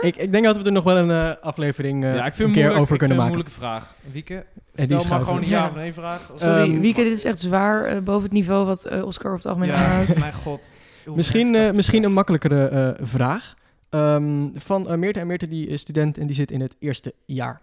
ik, 0.00 0.16
ik 0.16 0.32
denk 0.32 0.44
dat 0.44 0.56
we 0.56 0.62
er 0.64 0.72
nog 0.72 0.84
wel 0.84 0.96
een 0.96 1.10
eh, 1.10 1.42
aflevering 1.42 2.04
eh, 2.04 2.14
ja, 2.14 2.26
ik 2.26 2.32
vind 2.34 2.48
een 2.48 2.54
keer 2.54 2.62
moeilijk, 2.64 2.82
over 2.82 2.94
ik 2.94 3.00
vind 3.00 3.12
kunnen 3.12 3.26
het 3.26 3.36
een 3.36 3.44
maken. 3.44 3.60
moeilijke 3.62 3.90
vraag. 3.90 3.94
Wieke, 4.12 4.46
die 4.74 4.98
stel 4.98 5.10
maar 5.10 5.20
gewoon 5.26 5.42
een 5.42 5.48
ja 5.48 5.58
Ja. 5.62 5.68
of 5.68 5.74
nee 5.74 5.92
vraag. 5.92 6.32
Sorry, 6.36 6.70
Ehm, 6.72 6.80
Wieke, 6.80 7.02
dit 7.02 7.12
is 7.16 7.24
echt 7.24 7.40
zwaar 7.40 7.84
eh, 7.84 7.98
boven 8.02 8.22
het 8.22 8.32
niveau 8.32 8.66
wat 8.66 8.84
eh, 8.84 9.04
Oscar 9.04 9.26
over 9.32 9.36
het 9.36 9.46
algemeen 9.46 9.68
ja, 9.68 9.74
aanhoudt. 9.84 10.18
mijn 10.28 10.32
god. 10.34 10.70
Misschien, 11.14 11.54
eh, 11.54 11.72
misschien 11.72 12.04
een 12.04 12.12
makkelijkere 12.12 12.66
eh, 12.66 13.06
vraag. 13.06 13.54
Ehm, 13.90 14.48
van 14.54 14.88
eh, 14.88 14.96
Meerte. 14.96 15.20
En 15.20 15.26
Meerte 15.26 15.48
die 15.48 15.66
is 15.66 15.80
student 15.80 16.18
en 16.18 16.26
die 16.26 16.34
zit 16.36 16.50
in 16.50 16.60
het 16.60 16.76
eerste 16.78 17.14
jaar. 17.26 17.60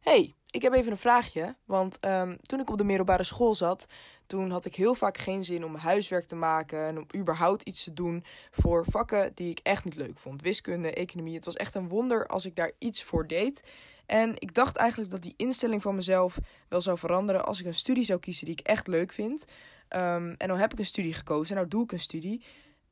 Hey, 0.00 0.34
ik 0.50 0.62
heb 0.62 0.72
even 0.74 0.92
een 0.92 0.98
vraagje. 0.98 1.54
Want 1.64 1.98
ehm, 2.00 2.34
toen 2.42 2.60
ik 2.60 2.70
op 2.70 2.78
de 2.78 2.84
middelbare 2.84 3.24
school 3.24 3.54
zat, 3.54 3.86
toen 4.26 4.50
had 4.50 4.64
ik 4.64 4.74
heel 4.74 4.94
vaak 4.94 5.18
geen 5.18 5.44
zin 5.44 5.64
om 5.64 5.74
huiswerk 5.74 6.26
te 6.26 6.34
maken 6.34 6.86
en 6.86 6.98
om 6.98 7.06
überhaupt 7.16 7.62
iets 7.62 7.84
te 7.84 7.92
doen 7.92 8.24
voor 8.50 8.84
vakken 8.90 9.32
die 9.34 9.50
ik 9.50 9.58
echt 9.62 9.84
niet 9.84 9.96
leuk 9.96 10.18
vond. 10.18 10.42
Wiskunde, 10.42 10.92
economie. 10.92 11.34
Het 11.34 11.44
was 11.44 11.56
echt 11.56 11.74
een 11.74 11.88
wonder 11.88 12.26
als 12.26 12.44
ik 12.44 12.56
daar 12.56 12.72
iets 12.78 13.02
voor 13.02 13.26
deed. 13.26 13.62
En 14.06 14.32
ik 14.38 14.54
dacht 14.54 14.76
eigenlijk 14.76 15.10
dat 15.10 15.22
die 15.22 15.34
instelling 15.36 15.82
van 15.82 15.94
mezelf 15.94 16.38
wel 16.68 16.80
zou 16.80 16.98
veranderen 16.98 17.46
als 17.46 17.60
ik 17.60 17.66
een 17.66 17.74
studie 17.74 18.04
zou 18.04 18.20
kiezen 18.20 18.46
die 18.46 18.54
ik 18.58 18.66
echt 18.66 18.86
leuk 18.86 19.12
vind. 19.12 19.44
Ehm, 19.88 20.34
en 20.38 20.48
nou 20.48 20.60
heb 20.60 20.72
ik 20.72 20.78
een 20.78 20.84
studie 20.84 21.14
gekozen, 21.14 21.54
nou 21.54 21.68
doe 21.68 21.82
ik 21.82 21.92
een 21.92 21.98
studie. 21.98 22.44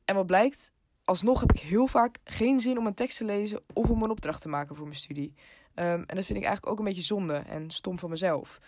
En 0.05 0.15
wat 0.15 0.27
blijkt? 0.27 0.73
Alsnog 1.05 1.41
heb 1.41 1.53
ik 1.53 1.61
heel 1.61 1.87
vaak 1.87 2.19
geen 2.25 2.61
zin 2.61 2.79
om 2.79 2.87
een 2.87 2.95
tekst 2.95 3.19
te 3.19 3.25
lezen 3.25 3.63
of 3.73 3.91
om 3.91 4.03
een 4.03 4.11
opdracht 4.11 4.41
te 4.41 4.49
maken 4.49 4.77
voor 4.77 4.85
mijn 4.85 4.99
studie. 4.99 5.35
Ehm, 5.75 6.03
en 6.07 6.17
dat 6.17 6.25
vind 6.25 6.39
ik 6.39 6.45
eigenlijk 6.45 6.67
ook 6.67 6.79
een 6.79 6.85
beetje 6.85 7.03
zonde 7.03 7.35
en 7.35 7.71
stom 7.71 7.99
van 7.99 8.11
mezelf. 8.11 8.61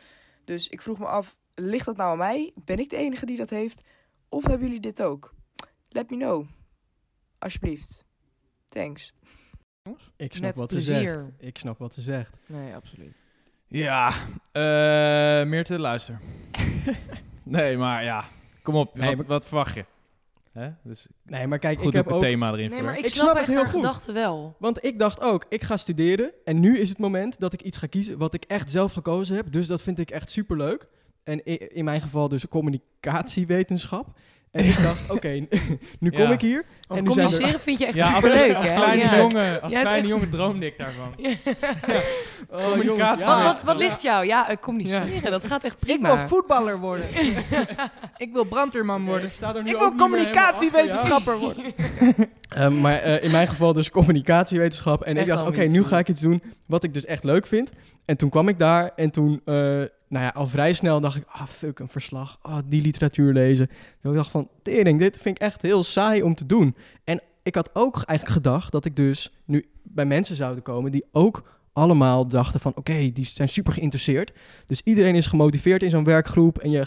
Dus 0.44 0.68
ik 0.68 0.80
vroeg 0.80 0.98
me 0.98 1.06
af, 1.06 1.36
ligt 1.60 1.84
dat 1.86 1.96
nou 1.96 2.10
aan 2.10 2.18
mij? 2.18 2.52
Ben 2.64 2.78
ik 2.78 2.90
de 2.90 2.96
enige 2.96 3.26
die 3.26 3.36
dat 3.36 3.50
heeft? 3.50 3.82
Of 4.28 4.46
hebben 4.46 4.66
jullie 4.66 4.80
dit 4.82 5.02
ook? 5.02 5.34
Let 5.88 6.10
me 6.10 6.16
know. 6.16 6.46
Alsjeblieft. 7.38 8.04
Thanks. 8.68 9.12
Ik 10.16 10.32
snap 10.32 10.42
Met 10.46 10.56
wat 10.56 10.68
plezier. 10.68 10.94
ze 10.94 11.02
zegt. 11.18 11.30
Ik 11.38 11.58
snap 11.58 11.78
wat 11.78 11.94
ze 11.94 12.00
zegt. 12.00 12.36
Nee, 12.46 12.74
absoluut. 12.74 13.14
Ja, 13.68 14.08
eh 14.52 14.62
Meerte, 15.48 15.78
luister. 15.78 16.20
nee, 17.42 17.76
maar 17.76 18.04
ja, 18.04 18.24
kom 18.62 18.74
op. 18.74 18.94
Nee, 18.98 19.08
wat, 19.08 19.16
maar- 19.16 19.26
wat 19.26 19.46
verwacht 19.46 19.74
je? 19.74 19.84
Hè? 20.52 20.70
Dus 20.82 21.06
Nee, 21.22 21.46
maar 21.46 21.58
kijk, 21.58 21.78
goed 21.78 21.86
ik 21.88 21.92
heb 21.92 22.02
op 22.04 22.06
het 22.12 22.16
ook... 22.16 22.22
thema 22.22 22.52
erin 22.52 22.70
Nee, 22.70 22.82
maar 22.82 22.98
ik 22.98 23.04
Ik 23.04 23.08
snap, 23.10 23.24
snap 23.24 23.36
echt 23.36 23.46
het 23.46 23.56
heel 23.56 23.64
goed. 23.64 23.74
gedachten 23.74 24.14
wel. 24.14 24.56
Want 24.58 24.84
ik 24.84 24.98
dacht 24.98 25.20
ook, 25.20 25.46
ik 25.48 25.62
ga 25.64 25.76
studeren 25.76 26.32
en 26.44 26.60
nu 26.60 26.78
is 26.78 26.88
het 26.88 26.98
moment 26.98 27.38
dat 27.40 27.52
ik 27.52 27.62
iets 27.62 27.76
ga 27.76 27.86
kiezen 27.86 28.18
wat 28.18 28.34
ik 28.34 28.44
echt 28.44 28.70
zelf 28.70 28.92
gekozen 28.92 29.36
heb. 29.36 29.52
Dus 29.52 29.66
dat 29.66 29.82
vind 29.82 29.98
ik 29.98 30.10
echt 30.10 30.30
superleuk. 30.30 30.88
En 31.26 31.44
in 31.74 31.84
mijn 31.84 32.00
geval 32.00 32.28
dus 32.28 32.48
communicatiewetenschap. 32.48 34.06
En 34.50 34.64
ik 34.64 34.76
dacht, 34.82 35.10
oké, 35.14 35.28
nu 36.00 36.10
kom 36.10 36.20
Ja. 36.20 36.30
ik 36.30 36.40
hier. 36.40 36.64
Want 36.88 37.00
en 37.00 37.06
nu 37.06 37.12
zijn 37.12 37.26
er- 37.26 37.32
communiceren 37.32 37.60
vind 37.60 37.78
je 37.78 37.86
echt 37.86 37.94
Ja, 37.94 38.12
als, 38.14 38.24
superleuk, 38.24 38.54
als 38.56 38.68
hè? 38.68 38.74
kleine 38.74 39.02
Ja. 39.02 39.16
jongen, 39.16 39.62
als 39.62 39.72
Ja, 39.72 39.80
kleine 39.80 40.00
echt- 40.00 40.08
jongen 40.08 40.30
droomde 40.30 40.66
ik 40.66 40.78
daarvan. 40.78 41.14
Oh, 42.50 42.70
Communicatie. 42.70 43.24
jongens, 43.24 43.24
Wat, 43.24 43.42
wat, 43.42 43.62
wat 43.62 43.76
ligt 43.76 44.02
jou? 44.02 44.26
Ja, 44.26 44.48
eh, 44.48 44.56
communiceren, 44.60 45.30
dat 45.30 45.44
gaat 45.46 45.64
echt 45.64 45.78
prima. 45.78 46.28
voetballer 46.28 46.78
worden. 46.78 47.06
ik 48.16 48.32
wil 48.32 48.44
brandweerman 48.44 49.02
Oké, 49.02 49.26
ik 49.26 49.32
sta 49.32 49.54
er 49.54 49.62
nu 49.62 49.70
Ik 49.70 49.76
wil 49.78 49.94
communicatiewetenschapper 49.94 51.38
worden. 51.38 51.64
Ehm, 52.48 52.80
maar 52.80 52.92
eh, 52.94 53.24
in 53.24 53.30
mijn 53.30 53.48
geval 53.48 53.72
dus 53.72 53.90
communicatiewetenschap. 53.90 55.02
En 55.02 55.16
ik 55.16 55.26
dacht, 55.26 55.46
oké, 55.46 55.62
nu 55.64 55.84
ga 55.84 55.98
ik 55.98 56.08
iets 56.08 56.20
doen 56.20 56.42
wat 56.66 56.82
ik 56.84 56.94
dus 56.94 57.04
echt 57.04 57.24
leuk 57.24 57.46
vind. 57.46 57.70
En 58.04 58.16
toen 58.16 58.30
kwam 58.30 58.48
ik 58.48 58.58
daar 58.58 58.90
en 58.96 59.10
toen, 59.10 59.40
eh, 59.44 59.82
nou 60.08 60.24
ja, 60.24 60.30
al 60.34 60.46
vrij 60.46 60.72
snel 60.72 61.00
dacht 61.00 61.16
ik, 61.16 61.24
ah, 61.28 61.46
fuck, 61.46 61.78
een 61.78 61.88
verslag. 61.88 62.38
Ah, 62.42 62.58
die 62.66 62.82
literatuur 62.82 63.32
lezen. 63.32 63.66
Dus 64.02 64.10
ik 64.10 64.16
dacht 64.16 64.30
van, 64.30 64.48
tering, 64.62 64.98
dit 64.98 65.18
vind 65.20 65.36
ik 65.36 65.42
echt 65.42 65.62
heel 65.62 65.82
saai 65.82 66.22
om 66.22 66.34
te 66.34 66.46
doen. 66.46 66.76
En 67.04 67.20
ik 67.42 67.54
had 67.54 67.70
ook 67.74 67.94
eigenlijk 68.02 68.38
gedacht 68.38 68.72
dat 68.72 68.84
ik 68.84 68.96
dus 68.96 69.32
nu 69.44 69.66
bij 69.82 70.04
mensen 70.04 70.36
zouden 70.36 70.62
komen 70.62 70.90
die 70.92 71.04
ook 71.12 71.42
allemaal 71.72 72.26
dachten 72.28 72.60
van, 72.60 72.72
oké, 72.74 73.10
die 73.12 73.24
zijn 73.24 73.48
super 73.48 73.72
geïnteresseerd. 73.72 74.32
Dus 74.66 74.80
iedereen 74.84 75.14
is 75.14 75.26
gemotiveerd 75.26 75.82
in 75.82 75.90
zo'n 75.90 76.04
werkgroep 76.04 76.58
en 76.58 76.70
je 76.70 76.86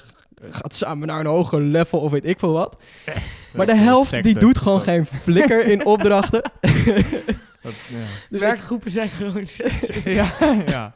gaat 0.49 0.75
samen 0.75 1.07
naar 1.07 1.19
een 1.19 1.25
hoger 1.25 1.61
level 1.61 1.99
of 1.99 2.11
weet 2.11 2.25
ik 2.25 2.39
veel 2.39 2.51
wat. 2.53 2.77
Maar 3.55 3.65
de 3.65 3.75
helft 3.75 4.23
die 4.23 4.39
doet 4.39 4.57
gewoon 4.57 4.81
geen 4.81 5.05
flikker 5.05 5.65
in 5.65 5.85
opdrachten. 5.95 6.51
Dus 6.61 6.95
ik- 8.29 8.39
Werkgroepen 8.39 8.91
zijn 8.91 9.09
gewoon 9.09 9.47
zet. 9.47 9.89
ja, 10.05 10.31
ja. 10.65 10.93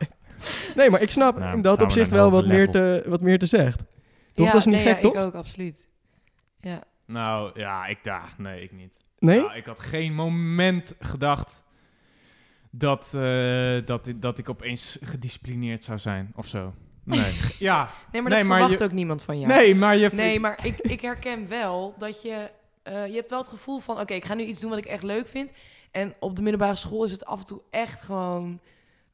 nee, 0.75 0.89
maar 0.89 1.01
ik 1.01 1.10
snap 1.10 1.39
Nou, 1.39 1.56
in 1.56 1.62
dat 1.62 1.82
opzicht 1.82 2.12
wel 2.12 2.32
wat 2.32 2.45
meer, 2.45 2.69
te, 2.69 3.03
wat 3.08 3.21
meer 3.21 3.39
te 3.39 3.45
zegt. 3.45 3.84
Toch? 4.34 4.45
dat 4.45 4.56
is 4.56 4.65
niet 4.65 4.75
nee, 4.75 4.84
gek, 4.84 4.95
ja, 4.95 5.01
toch? 5.01 5.13
ik 5.13 5.19
ook, 5.19 5.34
absoluut. 5.34 5.88
Ja. 6.62 6.84
Nou, 7.06 7.60
ja, 7.60 7.86
ik 7.86 8.03
daar. 8.03 8.34
Nee, 8.38 8.63
ik 8.63 8.71
niet. 8.71 8.97
Nee? 9.19 9.39
Nou, 9.39 9.56
ik 9.56 9.65
had 9.65 9.79
geen 9.79 10.13
moment 10.13 10.95
gedacht 10.99 11.63
dat, 12.69 13.13
eh, 13.15 13.86
dat, 13.86 14.13
dat 14.15 14.38
ik 14.38 14.49
opeens 14.49 14.97
gedisciplineerd 15.01 15.84
zou 15.84 15.99
zijn 15.99 16.32
of 16.36 16.47
zo. 16.47 16.73
Nee. 17.03 17.39
ja. 17.60 17.89
Nee, 18.12 18.21
maar 18.21 18.32
Nee, 18.32 18.39
dat 18.39 18.47
maar 18.47 18.60
verwacht 18.60 18.79
je- 18.79 18.86
ook 18.86 18.91
niemand 18.91 19.21
van 19.21 19.39
jou. 19.39 19.53
Nee, 19.53 19.75
maar 19.75 19.97
je... 19.97 20.10
Nee, 20.13 20.39
maar 20.39 20.65
ik, 20.65 20.77
ik 20.77 21.01
herken 21.01 21.47
wel 21.47 21.95
dat 21.97 22.21
je 22.21 22.49
eh, 22.84 23.08
je 23.08 23.13
hebt 23.13 23.29
wel 23.29 23.39
het 23.39 23.47
gevoel 23.47 23.79
van, 23.79 23.99
oké, 23.99 24.13
ik 24.13 24.25
ga 24.25 24.34
nu 24.34 24.43
iets 24.43 24.60
doen 24.60 24.69
wat 24.69 24.79
ik 24.79 24.86
echt 24.86 25.03
leuk 25.03 25.27
vind. 25.27 25.51
En 25.91 26.13
op 26.19 26.36
de 26.36 26.41
middelbare 26.41 26.75
school 26.75 27.03
is 27.03 27.12
het 27.12 27.25
af 27.25 27.39
en 27.39 27.45
toe 27.45 27.62
echt 27.69 28.01
gewoon... 28.01 28.60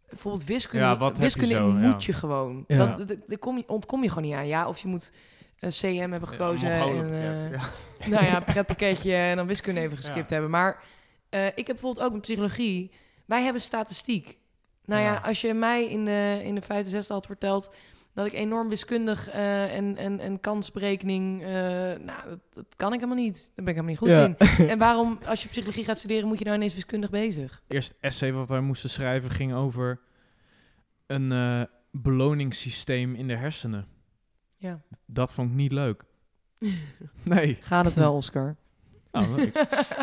Bijvoorbeeld 0.10 0.44
wiskunde. 0.44 0.86
Ja, 0.86 0.98
wat 0.98 1.08
heb 1.08 1.16
je 1.18 1.22
wiskunde 1.24 1.54
zo, 1.54 1.68
moet 1.72 2.04
ja. 2.04 2.14
je 2.14 2.14
gewoon. 2.14 2.64
Ja. 2.68 2.98
Dat, 3.28 3.40
kom 3.40 3.58
je, 3.58 3.64
ontkom 3.68 4.04
je 4.04 4.10
gewoon 4.10 4.24
niet 4.24 4.34
aan. 4.34 4.48
Ja, 4.48 4.68
of 4.68 4.80
je 4.80 4.88
moet 4.88 5.12
een 5.60 5.70
CM 5.70 6.12
hebben 6.12 6.30
gekozen. 6.30 6.70
Ja, 6.70 6.88
en, 6.88 7.12
eh, 7.14 7.52
ja. 7.52 7.70
nou 8.10 8.26
ja, 8.26 8.40
pretpakketje 8.54 9.14
en 9.16 9.36
dan 9.36 9.48
wiskunde 9.48 9.80
even 9.82 9.98
geskipt 9.98 10.30
Ja. 10.30 10.34
hebben. 10.34 10.50
Maar 10.50 10.84
eh, 11.30 11.46
ik 11.48 11.56
heb 11.56 11.66
bijvoorbeeld 11.66 12.06
ook 12.06 12.12
met 12.14 12.22
psychologie. 12.22 12.92
Wij 13.26 13.44
hebben 13.44 13.62
statistiek. 13.62 14.38
Nou 14.86 15.02
ja, 15.02 15.12
Ja. 15.14 15.20
als 15.20 15.42
je 15.42 15.54
mij 15.54 15.86
in 15.86 16.06
de, 16.06 16.42
in 16.44 16.56
de 16.56 16.62
vijfde, 16.62 16.90
zesde 16.90 17.14
had 17.14 17.26
verteld... 17.26 17.76
dat 18.14 18.26
ik 18.26 18.34
enorm 18.34 18.70
wiskundig 18.70 19.28
eh, 19.30 19.76
en, 19.76 19.98
en, 19.98 20.20
en 20.20 20.40
kansberekening... 20.40 21.42
eh, 21.44 21.50
nou, 21.50 22.30
dat, 22.30 22.40
dat 22.54 22.66
kan 22.76 22.94
ik 22.94 23.00
helemaal 23.00 23.24
niet. 23.24 23.52
Daar 23.56 23.66
ben 23.66 23.76
ik 23.76 23.82
helemaal 23.82 23.86
niet 23.86 23.98
goed 23.98 24.08
Ja. 24.10 24.26
in. 24.58 24.70
En 24.70 24.78
waarom, 24.80 25.20
als 25.26 25.44
je 25.44 25.50
psychologie 25.50 25.84
gaat 25.84 25.98
studeren... 25.98 26.28
moet 26.28 26.38
je 26.40 26.44
nou 26.46 26.56
ineens 26.58 26.74
wiskundig 26.74 27.10
bezig? 27.10 27.62
eerste 27.68 27.96
essay 28.00 28.32
wat 28.34 28.50
wij 28.50 28.60
moesten 28.60 28.90
schrijven 28.90 29.32
ging 29.32 29.54
over 29.54 30.00
een 31.08 31.32
eh, 31.32 31.62
beloningssysteem 31.92 33.16
in 33.16 33.28
de 33.28 33.36
hersenen. 33.36 33.88
Ja. 34.58 34.82
Dat 35.06 35.34
vond 35.34 35.50
ik 35.50 35.56
niet 35.56 35.72
leuk. 35.72 36.04
nee. 37.24 37.58
Gaat 37.62 37.86
het 37.86 37.96
wel, 37.96 38.16
Oscar? 38.16 38.56
Oh, 39.12 39.36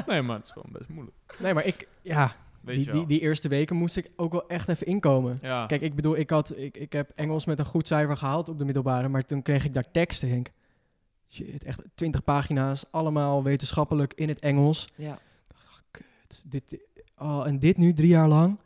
nee, 0.07 0.23
maar 0.23 0.37
het 0.37 0.45
is 0.47 0.51
gewoon 0.53 0.73
best 0.73 0.89
moeilijk. 0.89 1.17
Nee, 1.39 1.55
maar 1.55 1.65
ik, 1.67 1.89
ja, 2.03 2.33
Weet 2.67 2.77
die, 2.77 2.85
je 2.85 2.91
wel. 2.91 2.99
die, 2.99 3.09
die 3.09 3.21
eerste 3.21 3.49
weken 3.49 3.77
moest 3.77 3.97
ik 3.97 4.11
ook 4.17 4.33
wel 4.33 4.49
echt 4.49 4.69
even 4.69 4.87
inkomen. 4.87 5.39
ja. 5.43 5.67
Kijk, 5.67 5.81
ik 5.81 5.95
bedoel, 5.95 6.17
ik, 6.17 6.31
had, 6.31 6.57
ik, 6.59 6.77
ik 6.77 6.93
heb 6.93 7.11
Engels 7.15 7.45
met 7.47 7.59
een 7.59 7.65
goed 7.65 7.87
cijfer 7.87 8.17
gehaald 8.17 8.49
op 8.49 8.59
de 8.59 8.65
middelbare, 8.65 9.09
maar 9.09 9.25
toen 9.25 9.43
kreeg 9.43 9.65
ik 9.65 9.75
daar 9.75 9.91
teksten, 9.91 10.29
denk. 10.29 10.51
Shit, 11.31 11.65
echt 11.65 11.83
20 11.95 12.25
pagina's, 12.25 12.85
allemaal 12.91 13.43
wetenschappelijk 13.43 14.13
in 14.15 14.29
het 14.29 14.39
Engels. 14.41 14.89
Ja. 14.95 15.19
Kut, 15.91 16.45
dit, 16.47 16.79
oh, 17.19 17.47
en 17.47 17.59
dit 17.59 17.77
nu 17.77 17.93
drie 17.93 18.09
jaar 18.09 18.29
lang, 18.29 18.59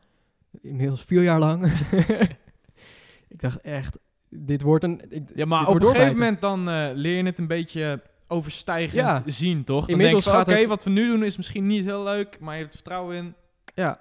inmiddels 0.63 1.03
vier 1.05 1.23
jaar 1.23 1.39
lang. 1.39 1.67
ik 3.29 3.41
dacht 3.41 3.61
echt, 3.61 3.99
dit 4.29 4.63
wordt 4.63 4.85
een... 4.85 5.03
Ik, 5.09 5.23
ja, 5.35 5.45
maar 5.45 5.67
op 5.69 5.81
een 5.81 5.87
gegeven 5.87 6.13
moment 6.13 6.41
dan 6.41 6.69
eh, 6.69 6.89
leer 6.95 7.17
je 7.17 7.23
het 7.25 7.39
een 7.39 7.47
beetje 7.47 8.03
overstijgend 8.29 8.93
Ja. 9.01 9.23
zien, 9.27 9.65
toch? 9.65 9.81
Dan 9.87 9.91
Inmiddels 9.91 10.25
denk 10.25 10.37
je 10.37 10.41
van, 10.43 10.47
gaat 10.47 10.49
oké, 10.49 10.59
het- 10.59 10.69
wat 10.69 10.85
we 10.85 10.91
nu 10.91 11.07
doen 11.09 11.25
is 11.25 11.37
misschien 11.37 11.67
niet 11.67 11.85
heel 11.85 12.03
leuk, 12.03 12.41
maar 12.41 12.55
je 12.55 12.61
hebt 12.61 12.73
er 12.73 12.79
vertrouwen 12.81 13.17
in. 13.17 13.35
Ja. 13.75 14.01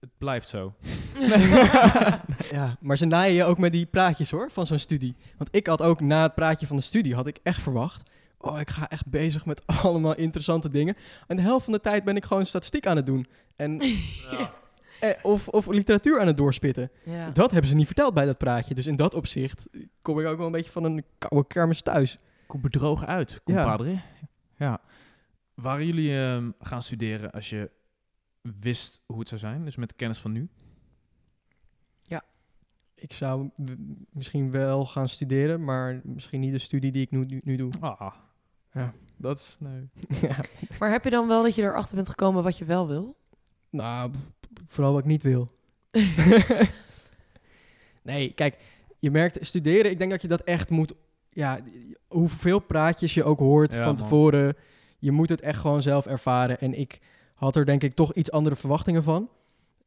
Het 0.00 0.10
blijft 0.18 0.48
zo. 0.48 0.74
Ja, 2.50 2.76
maar 2.80 2.96
ze 2.96 3.04
naaien 3.06 3.34
je 3.34 3.44
ook 3.44 3.58
met 3.58 3.72
die 3.72 3.86
praatjes 3.86 4.30
hoor, 4.30 4.50
van 4.50 4.66
zo'n 4.66 4.78
studie. 4.78 5.16
Want 5.36 5.54
ik 5.54 5.66
had 5.66 5.82
ook 5.82 6.00
na 6.00 6.22
het 6.22 6.34
praatje 6.34 6.66
van 6.66 6.76
de 6.76 6.82
studie, 6.82 7.14
had 7.14 7.26
ik 7.26 7.38
echt 7.42 7.62
verwacht... 7.62 8.10
Oh, 8.38 8.60
ik 8.60 8.70
ga 8.70 8.88
echt 8.88 9.06
bezig 9.06 9.46
met 9.46 9.62
allemaal 9.82 10.16
interessante 10.16 10.68
dingen. 10.68 10.94
En 11.26 11.36
de 11.36 11.42
helft 11.42 11.64
van 11.64 11.72
de 11.72 11.80
tijd 11.80 12.04
ben 12.04 12.16
ik 12.16 12.24
gewoon 12.24 12.46
statistiek 12.46 12.86
aan 12.86 12.96
het 12.96 13.06
doen. 13.06 13.26
En, 13.56 13.80
eh, 15.00 15.10
of, 15.22 15.48
of 15.48 15.66
literatuur 15.66 16.20
aan 16.20 16.26
het 16.26 16.36
doorspitten. 16.36 16.90
ja. 17.04 17.30
Dat 17.30 17.50
hebben 17.50 17.70
ze 17.70 17.76
niet 17.76 17.86
verteld 17.86 18.14
bij 18.14 18.24
dat 18.26 18.38
praatje. 18.38 18.74
Dus 18.74 18.86
in 18.86 18.96
dat 18.96 19.14
opzicht 19.14 19.68
kom 20.02 20.20
ik 20.20 20.26
ook 20.26 20.36
wel 20.36 20.46
een 20.46 20.52
beetje 20.52 20.70
van 20.72 20.84
een 20.84 21.04
koude 21.18 21.46
kermis 21.46 21.82
thuis. 21.82 22.18
Kom 22.46 22.60
bedrogen 22.60 23.06
uit, 23.06 23.40
Ja. 23.44 23.54
compadre. 23.54 23.96
Ja. 24.56 24.80
Waren 25.54 25.86
jullie 25.86 26.18
ehm, 26.18 26.50
gaan 26.60 26.82
studeren 26.82 27.30
als 27.30 27.50
je 27.50 27.70
wist 28.42 29.02
hoe 29.06 29.18
het 29.18 29.28
zou 29.28 29.40
zijn? 29.40 29.64
Dus 29.64 29.76
met 29.76 29.88
de 29.88 29.94
kennis 29.94 30.18
van 30.18 30.32
nu? 30.32 30.48
Ik 33.02 33.12
zou 33.12 33.50
misschien 34.10 34.50
wel 34.50 34.86
gaan 34.86 35.08
studeren, 35.08 35.64
maar 35.64 36.00
misschien 36.04 36.40
niet 36.40 36.52
de 36.52 36.58
studie 36.58 36.92
die 36.92 37.02
ik 37.02 37.10
nu, 37.10 37.24
nu, 37.24 37.40
nu 37.44 37.56
doe. 37.56 37.70
Ah. 37.80 38.14
Ja. 38.72 38.94
Dat 39.16 39.38
is... 39.38 39.56
Nee. 39.60 39.88
ja. 40.28 40.36
Maar 40.78 40.90
heb 40.90 41.04
je 41.04 41.10
dan 41.10 41.28
wel 41.28 41.42
dat 41.42 41.54
je 41.54 41.62
erachter 41.62 41.96
bent 41.96 42.08
gekomen 42.08 42.42
wat 42.42 42.58
je 42.58 42.64
wel 42.64 42.88
wil? 42.88 43.16
Nou, 43.70 44.10
vooral 44.66 44.92
wat 44.92 45.00
ik 45.00 45.06
niet 45.06 45.22
wil. 45.22 45.52
nee, 48.02 48.32
kijk, 48.32 48.58
je 48.98 49.10
merkt 49.10 49.46
studeren, 49.46 49.90
ik 49.90 49.98
denk 49.98 50.10
dat 50.10 50.22
je 50.22 50.28
dat 50.28 50.42
echt 50.42 50.70
moet... 50.70 50.94
Ja, 51.30 51.60
hoeveel 52.08 52.58
praatjes 52.58 53.14
je 53.14 53.24
ook 53.24 53.38
hoort 53.38 53.72
Ja, 53.72 53.76
van 53.76 53.86
man. 53.86 53.96
tevoren, 53.96 54.56
je 54.98 55.12
moet 55.12 55.28
het 55.28 55.40
echt 55.40 55.60
gewoon 55.60 55.82
zelf 55.82 56.06
ervaren. 56.06 56.60
En 56.60 56.78
ik 56.78 57.00
had 57.42 57.56
er 57.56 57.64
denk 57.64 57.82
ik 57.82 57.92
toch 57.92 58.12
iets 58.12 58.30
andere 58.30 58.56
verwachtingen 58.56 59.02
van. 59.02 59.28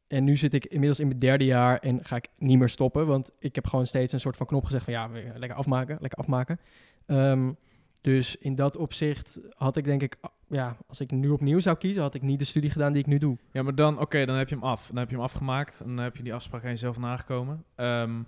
En 0.06 0.24
nu 0.24 0.36
zit 0.36 0.54
ik 0.54 0.66
inmiddels 0.66 1.00
in 1.00 1.06
mijn 1.06 1.18
derde 1.18 1.44
jaar 1.44 1.78
en 1.78 2.04
ga 2.04 2.16
ik 2.16 2.28
niet 2.38 2.58
meer 2.58 2.68
stoppen, 2.68 3.06
want 3.06 3.30
ik 3.38 3.54
heb 3.54 3.66
gewoon 3.66 3.86
steeds 3.86 4.12
een 4.12 4.20
soort 4.20 4.36
van 4.36 4.46
knop 4.46 4.64
gezegd 4.64 4.84
van 4.84 4.92
ja, 4.92 5.10
lekker 5.36 5.54
afmaken, 5.58 5.96
lekker 6.00 6.18
afmaken. 6.18 6.60
Ehm, 7.06 7.52
dus 8.00 8.36
in 8.36 8.54
dat 8.54 8.76
opzicht 8.76 9.40
had 9.54 9.76
ik 9.76 9.84
denk 9.84 10.02
ik, 10.02 10.16
ja, 10.48 10.76
als 10.86 11.00
ik 11.00 11.10
nu 11.10 11.28
opnieuw 11.28 11.60
zou 11.60 11.76
kiezen, 11.76 12.02
had 12.02 12.14
ik 12.14 12.22
niet 12.22 12.38
de 12.38 12.44
studie 12.44 12.70
gedaan 12.70 12.92
die 12.92 13.02
ik 13.02 13.08
nu 13.08 13.18
doe. 13.18 13.38
Ja, 13.52 13.62
maar 13.62 13.74
dan, 13.74 14.00
oké, 14.00 14.24
dan 14.26 14.36
heb 14.36 14.48
je 14.48 14.54
hem 14.54 14.64
af. 14.64 14.86
Dan 14.86 14.96
heb 14.96 15.08
je 15.08 15.14
hem 15.14 15.24
afgemaakt. 15.24 15.80
En 15.80 15.96
dan 15.96 16.04
heb 16.04 16.16
je 16.16 16.22
die 16.22 16.34
afspraak 16.34 16.64
aan 16.64 16.70
jezelf 16.70 16.98
nagekomen. 16.98 17.64
Ehm, 17.74 18.22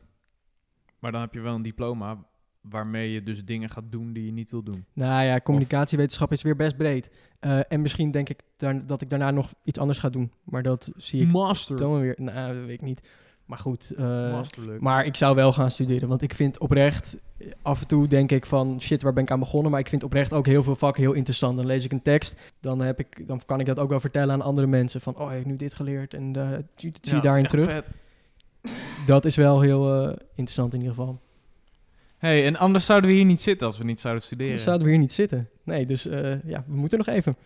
maar 0.98 1.12
dan 1.12 1.20
heb 1.20 1.34
je 1.34 1.40
wel 1.40 1.54
een 1.54 1.62
diploma 1.62 2.24
waarmee 2.60 3.12
je 3.12 3.22
dus 3.22 3.44
dingen 3.44 3.70
gaat 3.70 3.84
doen 3.92 4.12
die 4.12 4.24
je 4.24 4.32
niet 4.32 4.50
wil 4.50 4.62
doen. 4.62 4.84
Nou 4.92 5.24
ja, 5.24 5.40
communicatiewetenschap 5.40 6.32
is 6.32 6.42
weer 6.42 6.56
best 6.56 6.76
breed. 6.76 7.10
Eh, 7.40 7.60
en 7.68 7.80
misschien 7.80 8.10
denk 8.10 8.28
ik 8.28 8.42
daar, 8.56 8.86
dat 8.86 9.00
ik 9.00 9.10
daarna 9.10 9.30
nog 9.30 9.52
iets 9.64 9.78
anders 9.78 9.98
ga 9.98 10.08
doen. 10.08 10.32
Maar 10.44 10.62
dat 10.62 10.90
zie 10.96 11.22
ik 11.22 11.32
Master. 11.32 11.76
dan 11.76 12.00
weer. 12.00 12.14
Nou, 12.16 12.54
dat 12.56 12.66
weet 12.66 12.82
ik 12.82 12.88
niet. 12.88 13.08
Maar 13.44 13.58
goed. 13.58 13.92
leuk. 13.96 14.80
maar 14.80 15.06
ik 15.06 15.16
zou 15.16 15.34
wel 15.34 15.52
gaan 15.52 15.70
studeren. 15.70 16.08
Want 16.08 16.22
ik 16.22 16.34
vind 16.34 16.58
oprecht, 16.58 17.16
af 17.62 17.80
en 17.80 17.86
toe 17.86 18.06
denk 18.06 18.32
ik 18.32 18.46
van 18.46 18.80
shit, 18.80 19.02
waar 19.02 19.12
ben 19.12 19.22
ik 19.22 19.30
aan 19.30 19.38
begonnen? 19.38 19.70
Maar 19.70 19.80
ik 19.80 19.88
vind 19.88 20.02
oprecht 20.02 20.32
ook 20.32 20.46
heel 20.46 20.62
veel 20.62 20.74
vakken 20.74 21.02
heel 21.02 21.12
interessant. 21.12 21.56
Dan 21.56 21.66
lees 21.66 21.84
ik 21.84 21.92
een 21.92 22.02
tekst, 22.02 22.54
dan, 22.60 22.80
heb 22.80 22.98
ik, 22.98 23.26
dan 23.26 23.40
kan 23.46 23.60
ik 23.60 23.66
dat 23.66 23.78
ook 23.78 23.88
wel 23.88 24.00
vertellen 24.00 24.34
aan 24.34 24.42
andere 24.42 24.66
mensen. 24.66 25.00
Van, 25.00 25.16
oh, 25.16 25.30
ik 25.30 25.36
heb 25.36 25.46
nu 25.46 25.56
dit 25.56 25.74
geleerd 25.74 26.14
en 26.14 26.36
eh, 26.36 26.58
zie, 26.76 26.92
Ja, 27.00 27.14
je 27.14 27.20
daarin 27.22 27.46
terug. 27.46 27.66
vet. 27.66 27.86
Dat 29.06 29.24
is 29.24 29.36
wel 29.36 29.60
heel 29.60 30.08
interessant 30.34 30.74
in 30.74 30.80
ieder 30.80 30.94
geval. 30.94 31.20
Hey, 32.18 32.46
en 32.46 32.56
anders 32.56 32.86
zouden 32.86 33.10
we 33.10 33.16
hier 33.16 33.24
niet 33.24 33.40
zitten 33.40 33.66
als 33.66 33.78
we 33.78 33.84
niet 33.84 34.00
zouden 34.00 34.22
studeren. 34.22 34.60
zouden 34.60 34.84
we 34.86 34.92
hier 34.92 35.00
niet 35.00 35.12
zitten. 35.12 35.48
Nee, 35.64 35.86
dus 35.86 36.06
eh, 36.06 36.42
ja, 36.44 36.64
we 36.66 36.76
moeten 36.76 36.98
nog 36.98 37.06
even. 37.06 37.36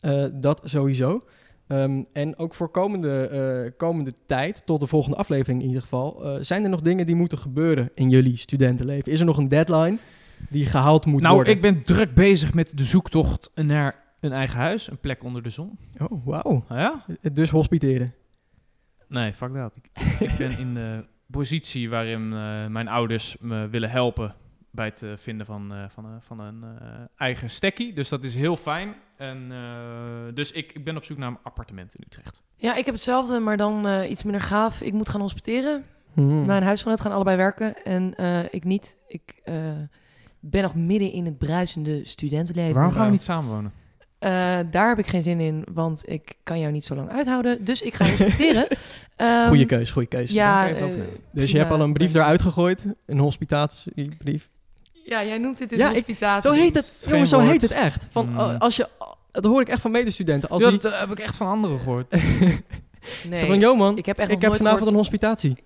Eh, 0.00 0.24
dat 0.32 0.62
sowieso. 0.64 1.24
Ehm, 1.66 2.02
en 2.12 2.38
ook 2.38 2.54
voor 2.54 2.68
komende, 2.68 3.26
eh, 3.26 3.78
komende 3.78 4.12
tijd, 4.26 4.66
tot 4.66 4.80
de 4.80 4.86
volgende 4.86 5.16
aflevering 5.16 5.60
in 5.60 5.66
ieder 5.66 5.82
geval, 5.82 6.22
zijn 6.40 6.64
er 6.64 6.70
nog 6.70 6.80
dingen 6.80 7.06
die 7.06 7.14
moeten 7.14 7.38
gebeuren 7.38 7.90
in 7.94 8.08
jullie 8.08 8.36
studentenleven? 8.36 9.12
Is 9.12 9.20
er 9.20 9.26
nog 9.26 9.36
een 9.36 9.48
deadline 9.48 9.98
die 10.48 10.66
gehaald 10.66 11.06
moet 11.06 11.22
nou, 11.22 11.34
worden? 11.34 11.52
ik 11.52 11.60
ben 11.60 11.82
druk 11.82 12.14
bezig 12.14 12.54
met 12.54 12.72
de 12.76 12.84
zoektocht 12.84 13.50
naar 13.54 14.02
een 14.20 14.32
eigen 14.32 14.58
huis. 14.58 14.90
Een 14.90 14.98
plek 14.98 15.24
onder 15.24 15.42
de 15.42 15.50
zon. 15.50 15.78
Oh, 15.98 16.26
wauw. 16.26 16.64
Ah, 16.68 16.78
ja? 16.78 17.04
Dus 17.32 17.50
hospiteren. 17.50 18.14
Nee, 19.08 19.32
fuck 19.32 19.54
dat. 19.54 19.76
Ik, 19.76 20.20
ik 20.20 20.36
ben 20.36 20.58
in 20.58 20.74
de 20.74 21.04
positie 21.32 21.90
waarin 21.90 22.32
eh, 22.32 22.66
mijn 22.66 22.88
ouders 22.88 23.36
me 23.40 23.68
willen 23.68 23.90
helpen 23.90 24.34
bij 24.70 24.86
het 24.86 25.02
eh, 25.02 25.10
vinden 25.16 25.46
van, 25.46 25.72
eh, 25.72 25.84
van, 25.88 26.04
eh, 26.04 26.10
van 26.20 26.40
een 26.40 26.62
eh, 26.62 26.88
eigen 27.16 27.50
stekkie. 27.50 27.92
Dus 27.92 28.08
dat 28.08 28.24
is 28.24 28.34
heel 28.34 28.56
fijn. 28.56 28.94
En, 29.16 29.46
eh, 29.50 30.34
dus 30.34 30.52
ik, 30.52 30.72
ik 30.72 30.84
ben 30.84 30.96
op 30.96 31.04
zoek 31.04 31.18
naar 31.18 31.28
een 31.28 31.38
appartement 31.42 31.94
in 31.94 32.04
Utrecht. 32.06 32.42
Ja, 32.56 32.74
ik 32.76 32.84
heb 32.84 32.94
hetzelfde, 32.94 33.38
maar 33.38 33.56
dan 33.56 33.86
eh, 33.86 34.10
iets 34.10 34.22
minder 34.22 34.42
gaaf. 34.42 34.80
Ik 34.80 34.92
moet 34.92 35.08
gaan 35.08 35.20
hospiteren. 35.20 35.84
Hmm. 36.12 36.46
Mijn 36.46 36.62
huisgenoot 36.62 37.00
gaan 37.00 37.12
allebei 37.12 37.36
werken 37.36 37.84
en 37.84 38.14
eh, 38.14 38.44
ik 38.50 38.64
niet. 38.64 38.96
Ik 39.08 39.40
eh, 39.44 39.54
ben 40.40 40.62
nog 40.62 40.74
midden 40.74 41.12
in 41.12 41.24
het 41.24 41.38
bruisende 41.38 42.04
studentenleven. 42.04 42.74
Waarom 42.74 42.92
gaan 42.92 43.06
we 43.06 43.10
niet 43.12 43.22
samenwonen? 43.22 43.72
Eh, 44.22 44.58
daar 44.70 44.88
heb 44.88 44.98
ik 44.98 45.06
geen 45.06 45.22
zin 45.22 45.40
in, 45.40 45.64
want 45.74 46.02
ik 46.08 46.32
kan 46.42 46.58
jou 46.60 46.72
niet 46.72 46.84
zo 46.84 46.94
lang 46.94 47.10
uithouden. 47.10 47.64
Dus 47.64 47.82
ik 47.82 47.94
ga 47.94 48.08
hospiteren. 48.08 48.66
Ehm, 49.16 49.46
Goeie 49.46 49.66
keus, 49.66 49.90
goede 49.90 50.08
keus. 50.08 50.30
Ja, 50.30 50.68
eh, 50.68 50.84
dus 51.32 51.50
je 51.50 51.58
hebt 51.58 51.70
al 51.70 51.80
een 51.80 51.92
brief 51.92 52.14
eruit 52.14 52.42
gegooid, 52.42 52.84
een 53.06 53.18
hospitatiebrief. 53.18 54.48
Ja, 55.04 55.24
jij 55.24 55.38
noemt 55.38 55.58
dit 55.58 55.70
dus 55.70 55.78
Ja, 55.78 55.88
ik- 55.88 55.94
hospitatie. 55.94 56.50
Zo 56.50 56.56
heet 56.56 56.74
het, 56.74 57.06
jongens, 57.08 57.30
zo 57.30 57.38
heet 57.38 57.62
het 57.62 57.70
echt. 57.70 58.06
Van, 58.10 58.26
Hmm. 58.26 58.38
oh, 58.38 58.58
als 58.58 58.76
je, 58.76 58.88
dat 59.30 59.44
hoor 59.44 59.60
ik 59.60 59.68
echt 59.68 59.80
van 59.80 59.90
medestudenten. 59.90 60.48
Als 60.48 60.62
Ja, 60.62 60.68
die, 60.70 60.78
dat 60.78 60.98
heb 60.98 61.10
ik 61.10 61.18
echt 61.18 61.36
van 61.36 61.46
anderen 61.46 61.78
gehoord. 61.78 62.10
Nee, 63.28 63.38
Zeg 63.38 63.46
van, 63.48 63.58
yo 63.58 63.74
man, 63.74 63.98
ik 63.98 64.06
heb 64.06 64.18
echt 64.18 64.30
ik 64.30 64.40
heb 64.40 64.50
vanavond 64.52 64.68
gehoord- 64.78 64.86
een 64.92 64.94
hospitatie. 64.98 65.56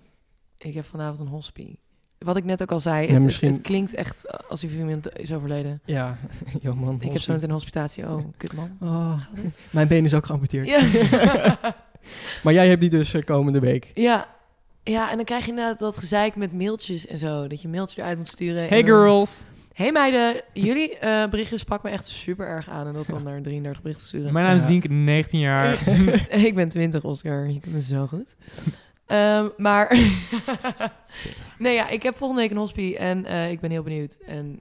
Ik 0.57 0.73
heb 0.73 0.85
vanavond 0.85 1.19
een 1.19 1.27
hospie. 1.27 1.79
Wat 2.19 2.37
ik 2.37 2.43
net 2.43 2.61
ook 2.61 2.71
al 2.71 2.79
zei, 2.79 3.07
Ja, 3.07 3.13
het, 3.13 3.23
misschien- 3.23 3.47
het, 3.47 3.57
het 3.57 3.65
klinkt 3.67 3.93
echt 3.93 4.47
alsof 4.49 4.71
iemand 4.73 5.19
is 5.19 5.33
overleden. 5.33 5.81
Ja, 5.85 6.17
yo 6.61 6.75
man. 6.75 6.95
Ik 7.01 7.11
heb 7.11 7.21
zo 7.21 7.31
meteen 7.33 7.47
een 7.49 7.53
hospitatie. 7.55 8.03
Oh, 8.09 8.23
kut 8.37 8.53
man. 8.53 8.77
Oh, 8.81 9.17
mijn 9.69 9.87
been 9.87 10.05
is 10.05 10.13
ook 10.13 10.25
geamputeerd. 10.25 10.67
Ja. 10.67 11.57
Maar 12.43 12.53
jij 12.53 12.67
hebt 12.67 12.81
die 12.81 12.89
dus 12.89 13.13
eh, 13.13 13.21
komende 13.21 13.59
week. 13.59 13.91
ja. 13.93 14.35
Ja, 14.83 15.09
en 15.09 15.15
dan 15.15 15.25
krijg 15.25 15.43
je 15.43 15.49
inderdaad 15.49 15.79
dat 15.79 15.97
gezeik 15.97 16.35
met 16.35 16.53
mailtjes 16.53 17.07
en 17.07 17.17
zo. 17.17 17.47
Dat 17.47 17.61
je 17.61 17.67
een 17.67 17.73
mailtje 17.73 18.01
eruit 18.01 18.17
moet 18.17 18.27
sturen. 18.27 18.67
Hey 18.67 18.83
dan- 18.83 18.85
girls. 18.99 19.43
Hey 19.73 19.91
meiden, 19.91 20.41
jullie 20.53 20.97
eh, 20.97 21.29
berichten 21.29 21.59
sprak 21.59 21.83
me 21.83 21.89
echt 21.89 22.07
super 22.07 22.47
erg 22.47 22.69
aan. 22.69 22.87
En 22.87 22.93
dat 22.93 23.07
dan 23.07 23.23
naar 23.23 23.41
33 23.41 23.81
berichten 23.81 24.07
sturen. 24.07 24.33
Mijn 24.33 24.45
naam 24.45 24.55
is 24.55 24.61
Ja. 24.61 24.67
Dienke, 24.67 24.87
19 24.87 25.39
jaar. 25.39 25.87
ik 26.47 26.55
ben 26.55 26.69
20, 26.69 27.03
Oscar. 27.03 27.47
Je 27.49 27.59
kunt 27.59 27.73
me 27.73 27.81
zo 27.81 28.05
goed. 28.07 28.35
Ehm, 29.07 29.47
maar 29.57 29.95
nee, 31.59 31.73
ja, 31.73 31.89
ik 31.89 32.03
heb 32.03 32.15
volgende 32.17 32.41
week 32.41 32.51
een 32.51 32.57
hospie 32.57 32.97
en 32.97 33.25
eh, 33.25 33.51
ik 33.51 33.59
ben 33.59 33.71
heel 33.71 33.83
benieuwd. 33.83 34.17
En 34.25 34.59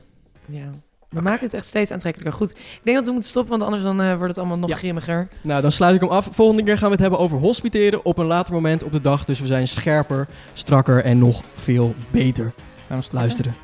Ja. 0.45 0.69
We 1.10 1.21
maken 1.21 1.45
het 1.45 1.54
echt 1.54 1.65
steeds 1.65 1.91
aantrekkelijker. 1.91 2.38
Goed, 2.38 2.51
ik 2.51 2.80
denk 2.84 2.97
dat 2.97 3.06
we 3.06 3.12
moeten 3.12 3.30
stoppen, 3.30 3.51
want 3.51 3.63
anders 3.63 3.84
dan, 3.84 4.01
eh, 4.01 4.08
wordt 4.08 4.27
het 4.27 4.38
allemaal 4.38 4.58
nog 4.58 4.69
Ja. 4.69 4.75
grimmiger. 4.75 5.27
Nou, 5.41 5.62
dan 5.62 5.71
sluit 5.71 5.95
ik 5.95 6.01
hem 6.01 6.10
af. 6.10 6.27
Volgende 6.32 6.63
keer 6.63 6.77
gaan 6.77 6.86
we 6.88 6.91
het 6.93 7.01
hebben 7.01 7.19
over 7.19 7.38
hospiteren 7.38 8.06
op 8.06 8.17
een 8.17 8.25
later 8.25 8.54
moment 8.54 8.84
op 8.84 8.91
de 8.91 9.01
dag. 9.01 9.25
Dus 9.25 9.39
we 9.39 9.47
zijn 9.47 9.67
scherper, 9.67 10.27
strakker 10.54 11.04
en 11.04 11.17
nog 11.19 11.43
veel 11.54 11.95
beter. 12.12 12.54
Zijn 12.88 12.99
we 12.99 13.06
Luisteren. 13.12 13.56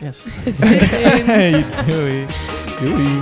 Yes. 0.00 0.26
Zin 0.58 0.72
in. 0.72 0.78
Hey, 1.24 1.66
doei. 1.88 2.26
Doei. 2.80 3.20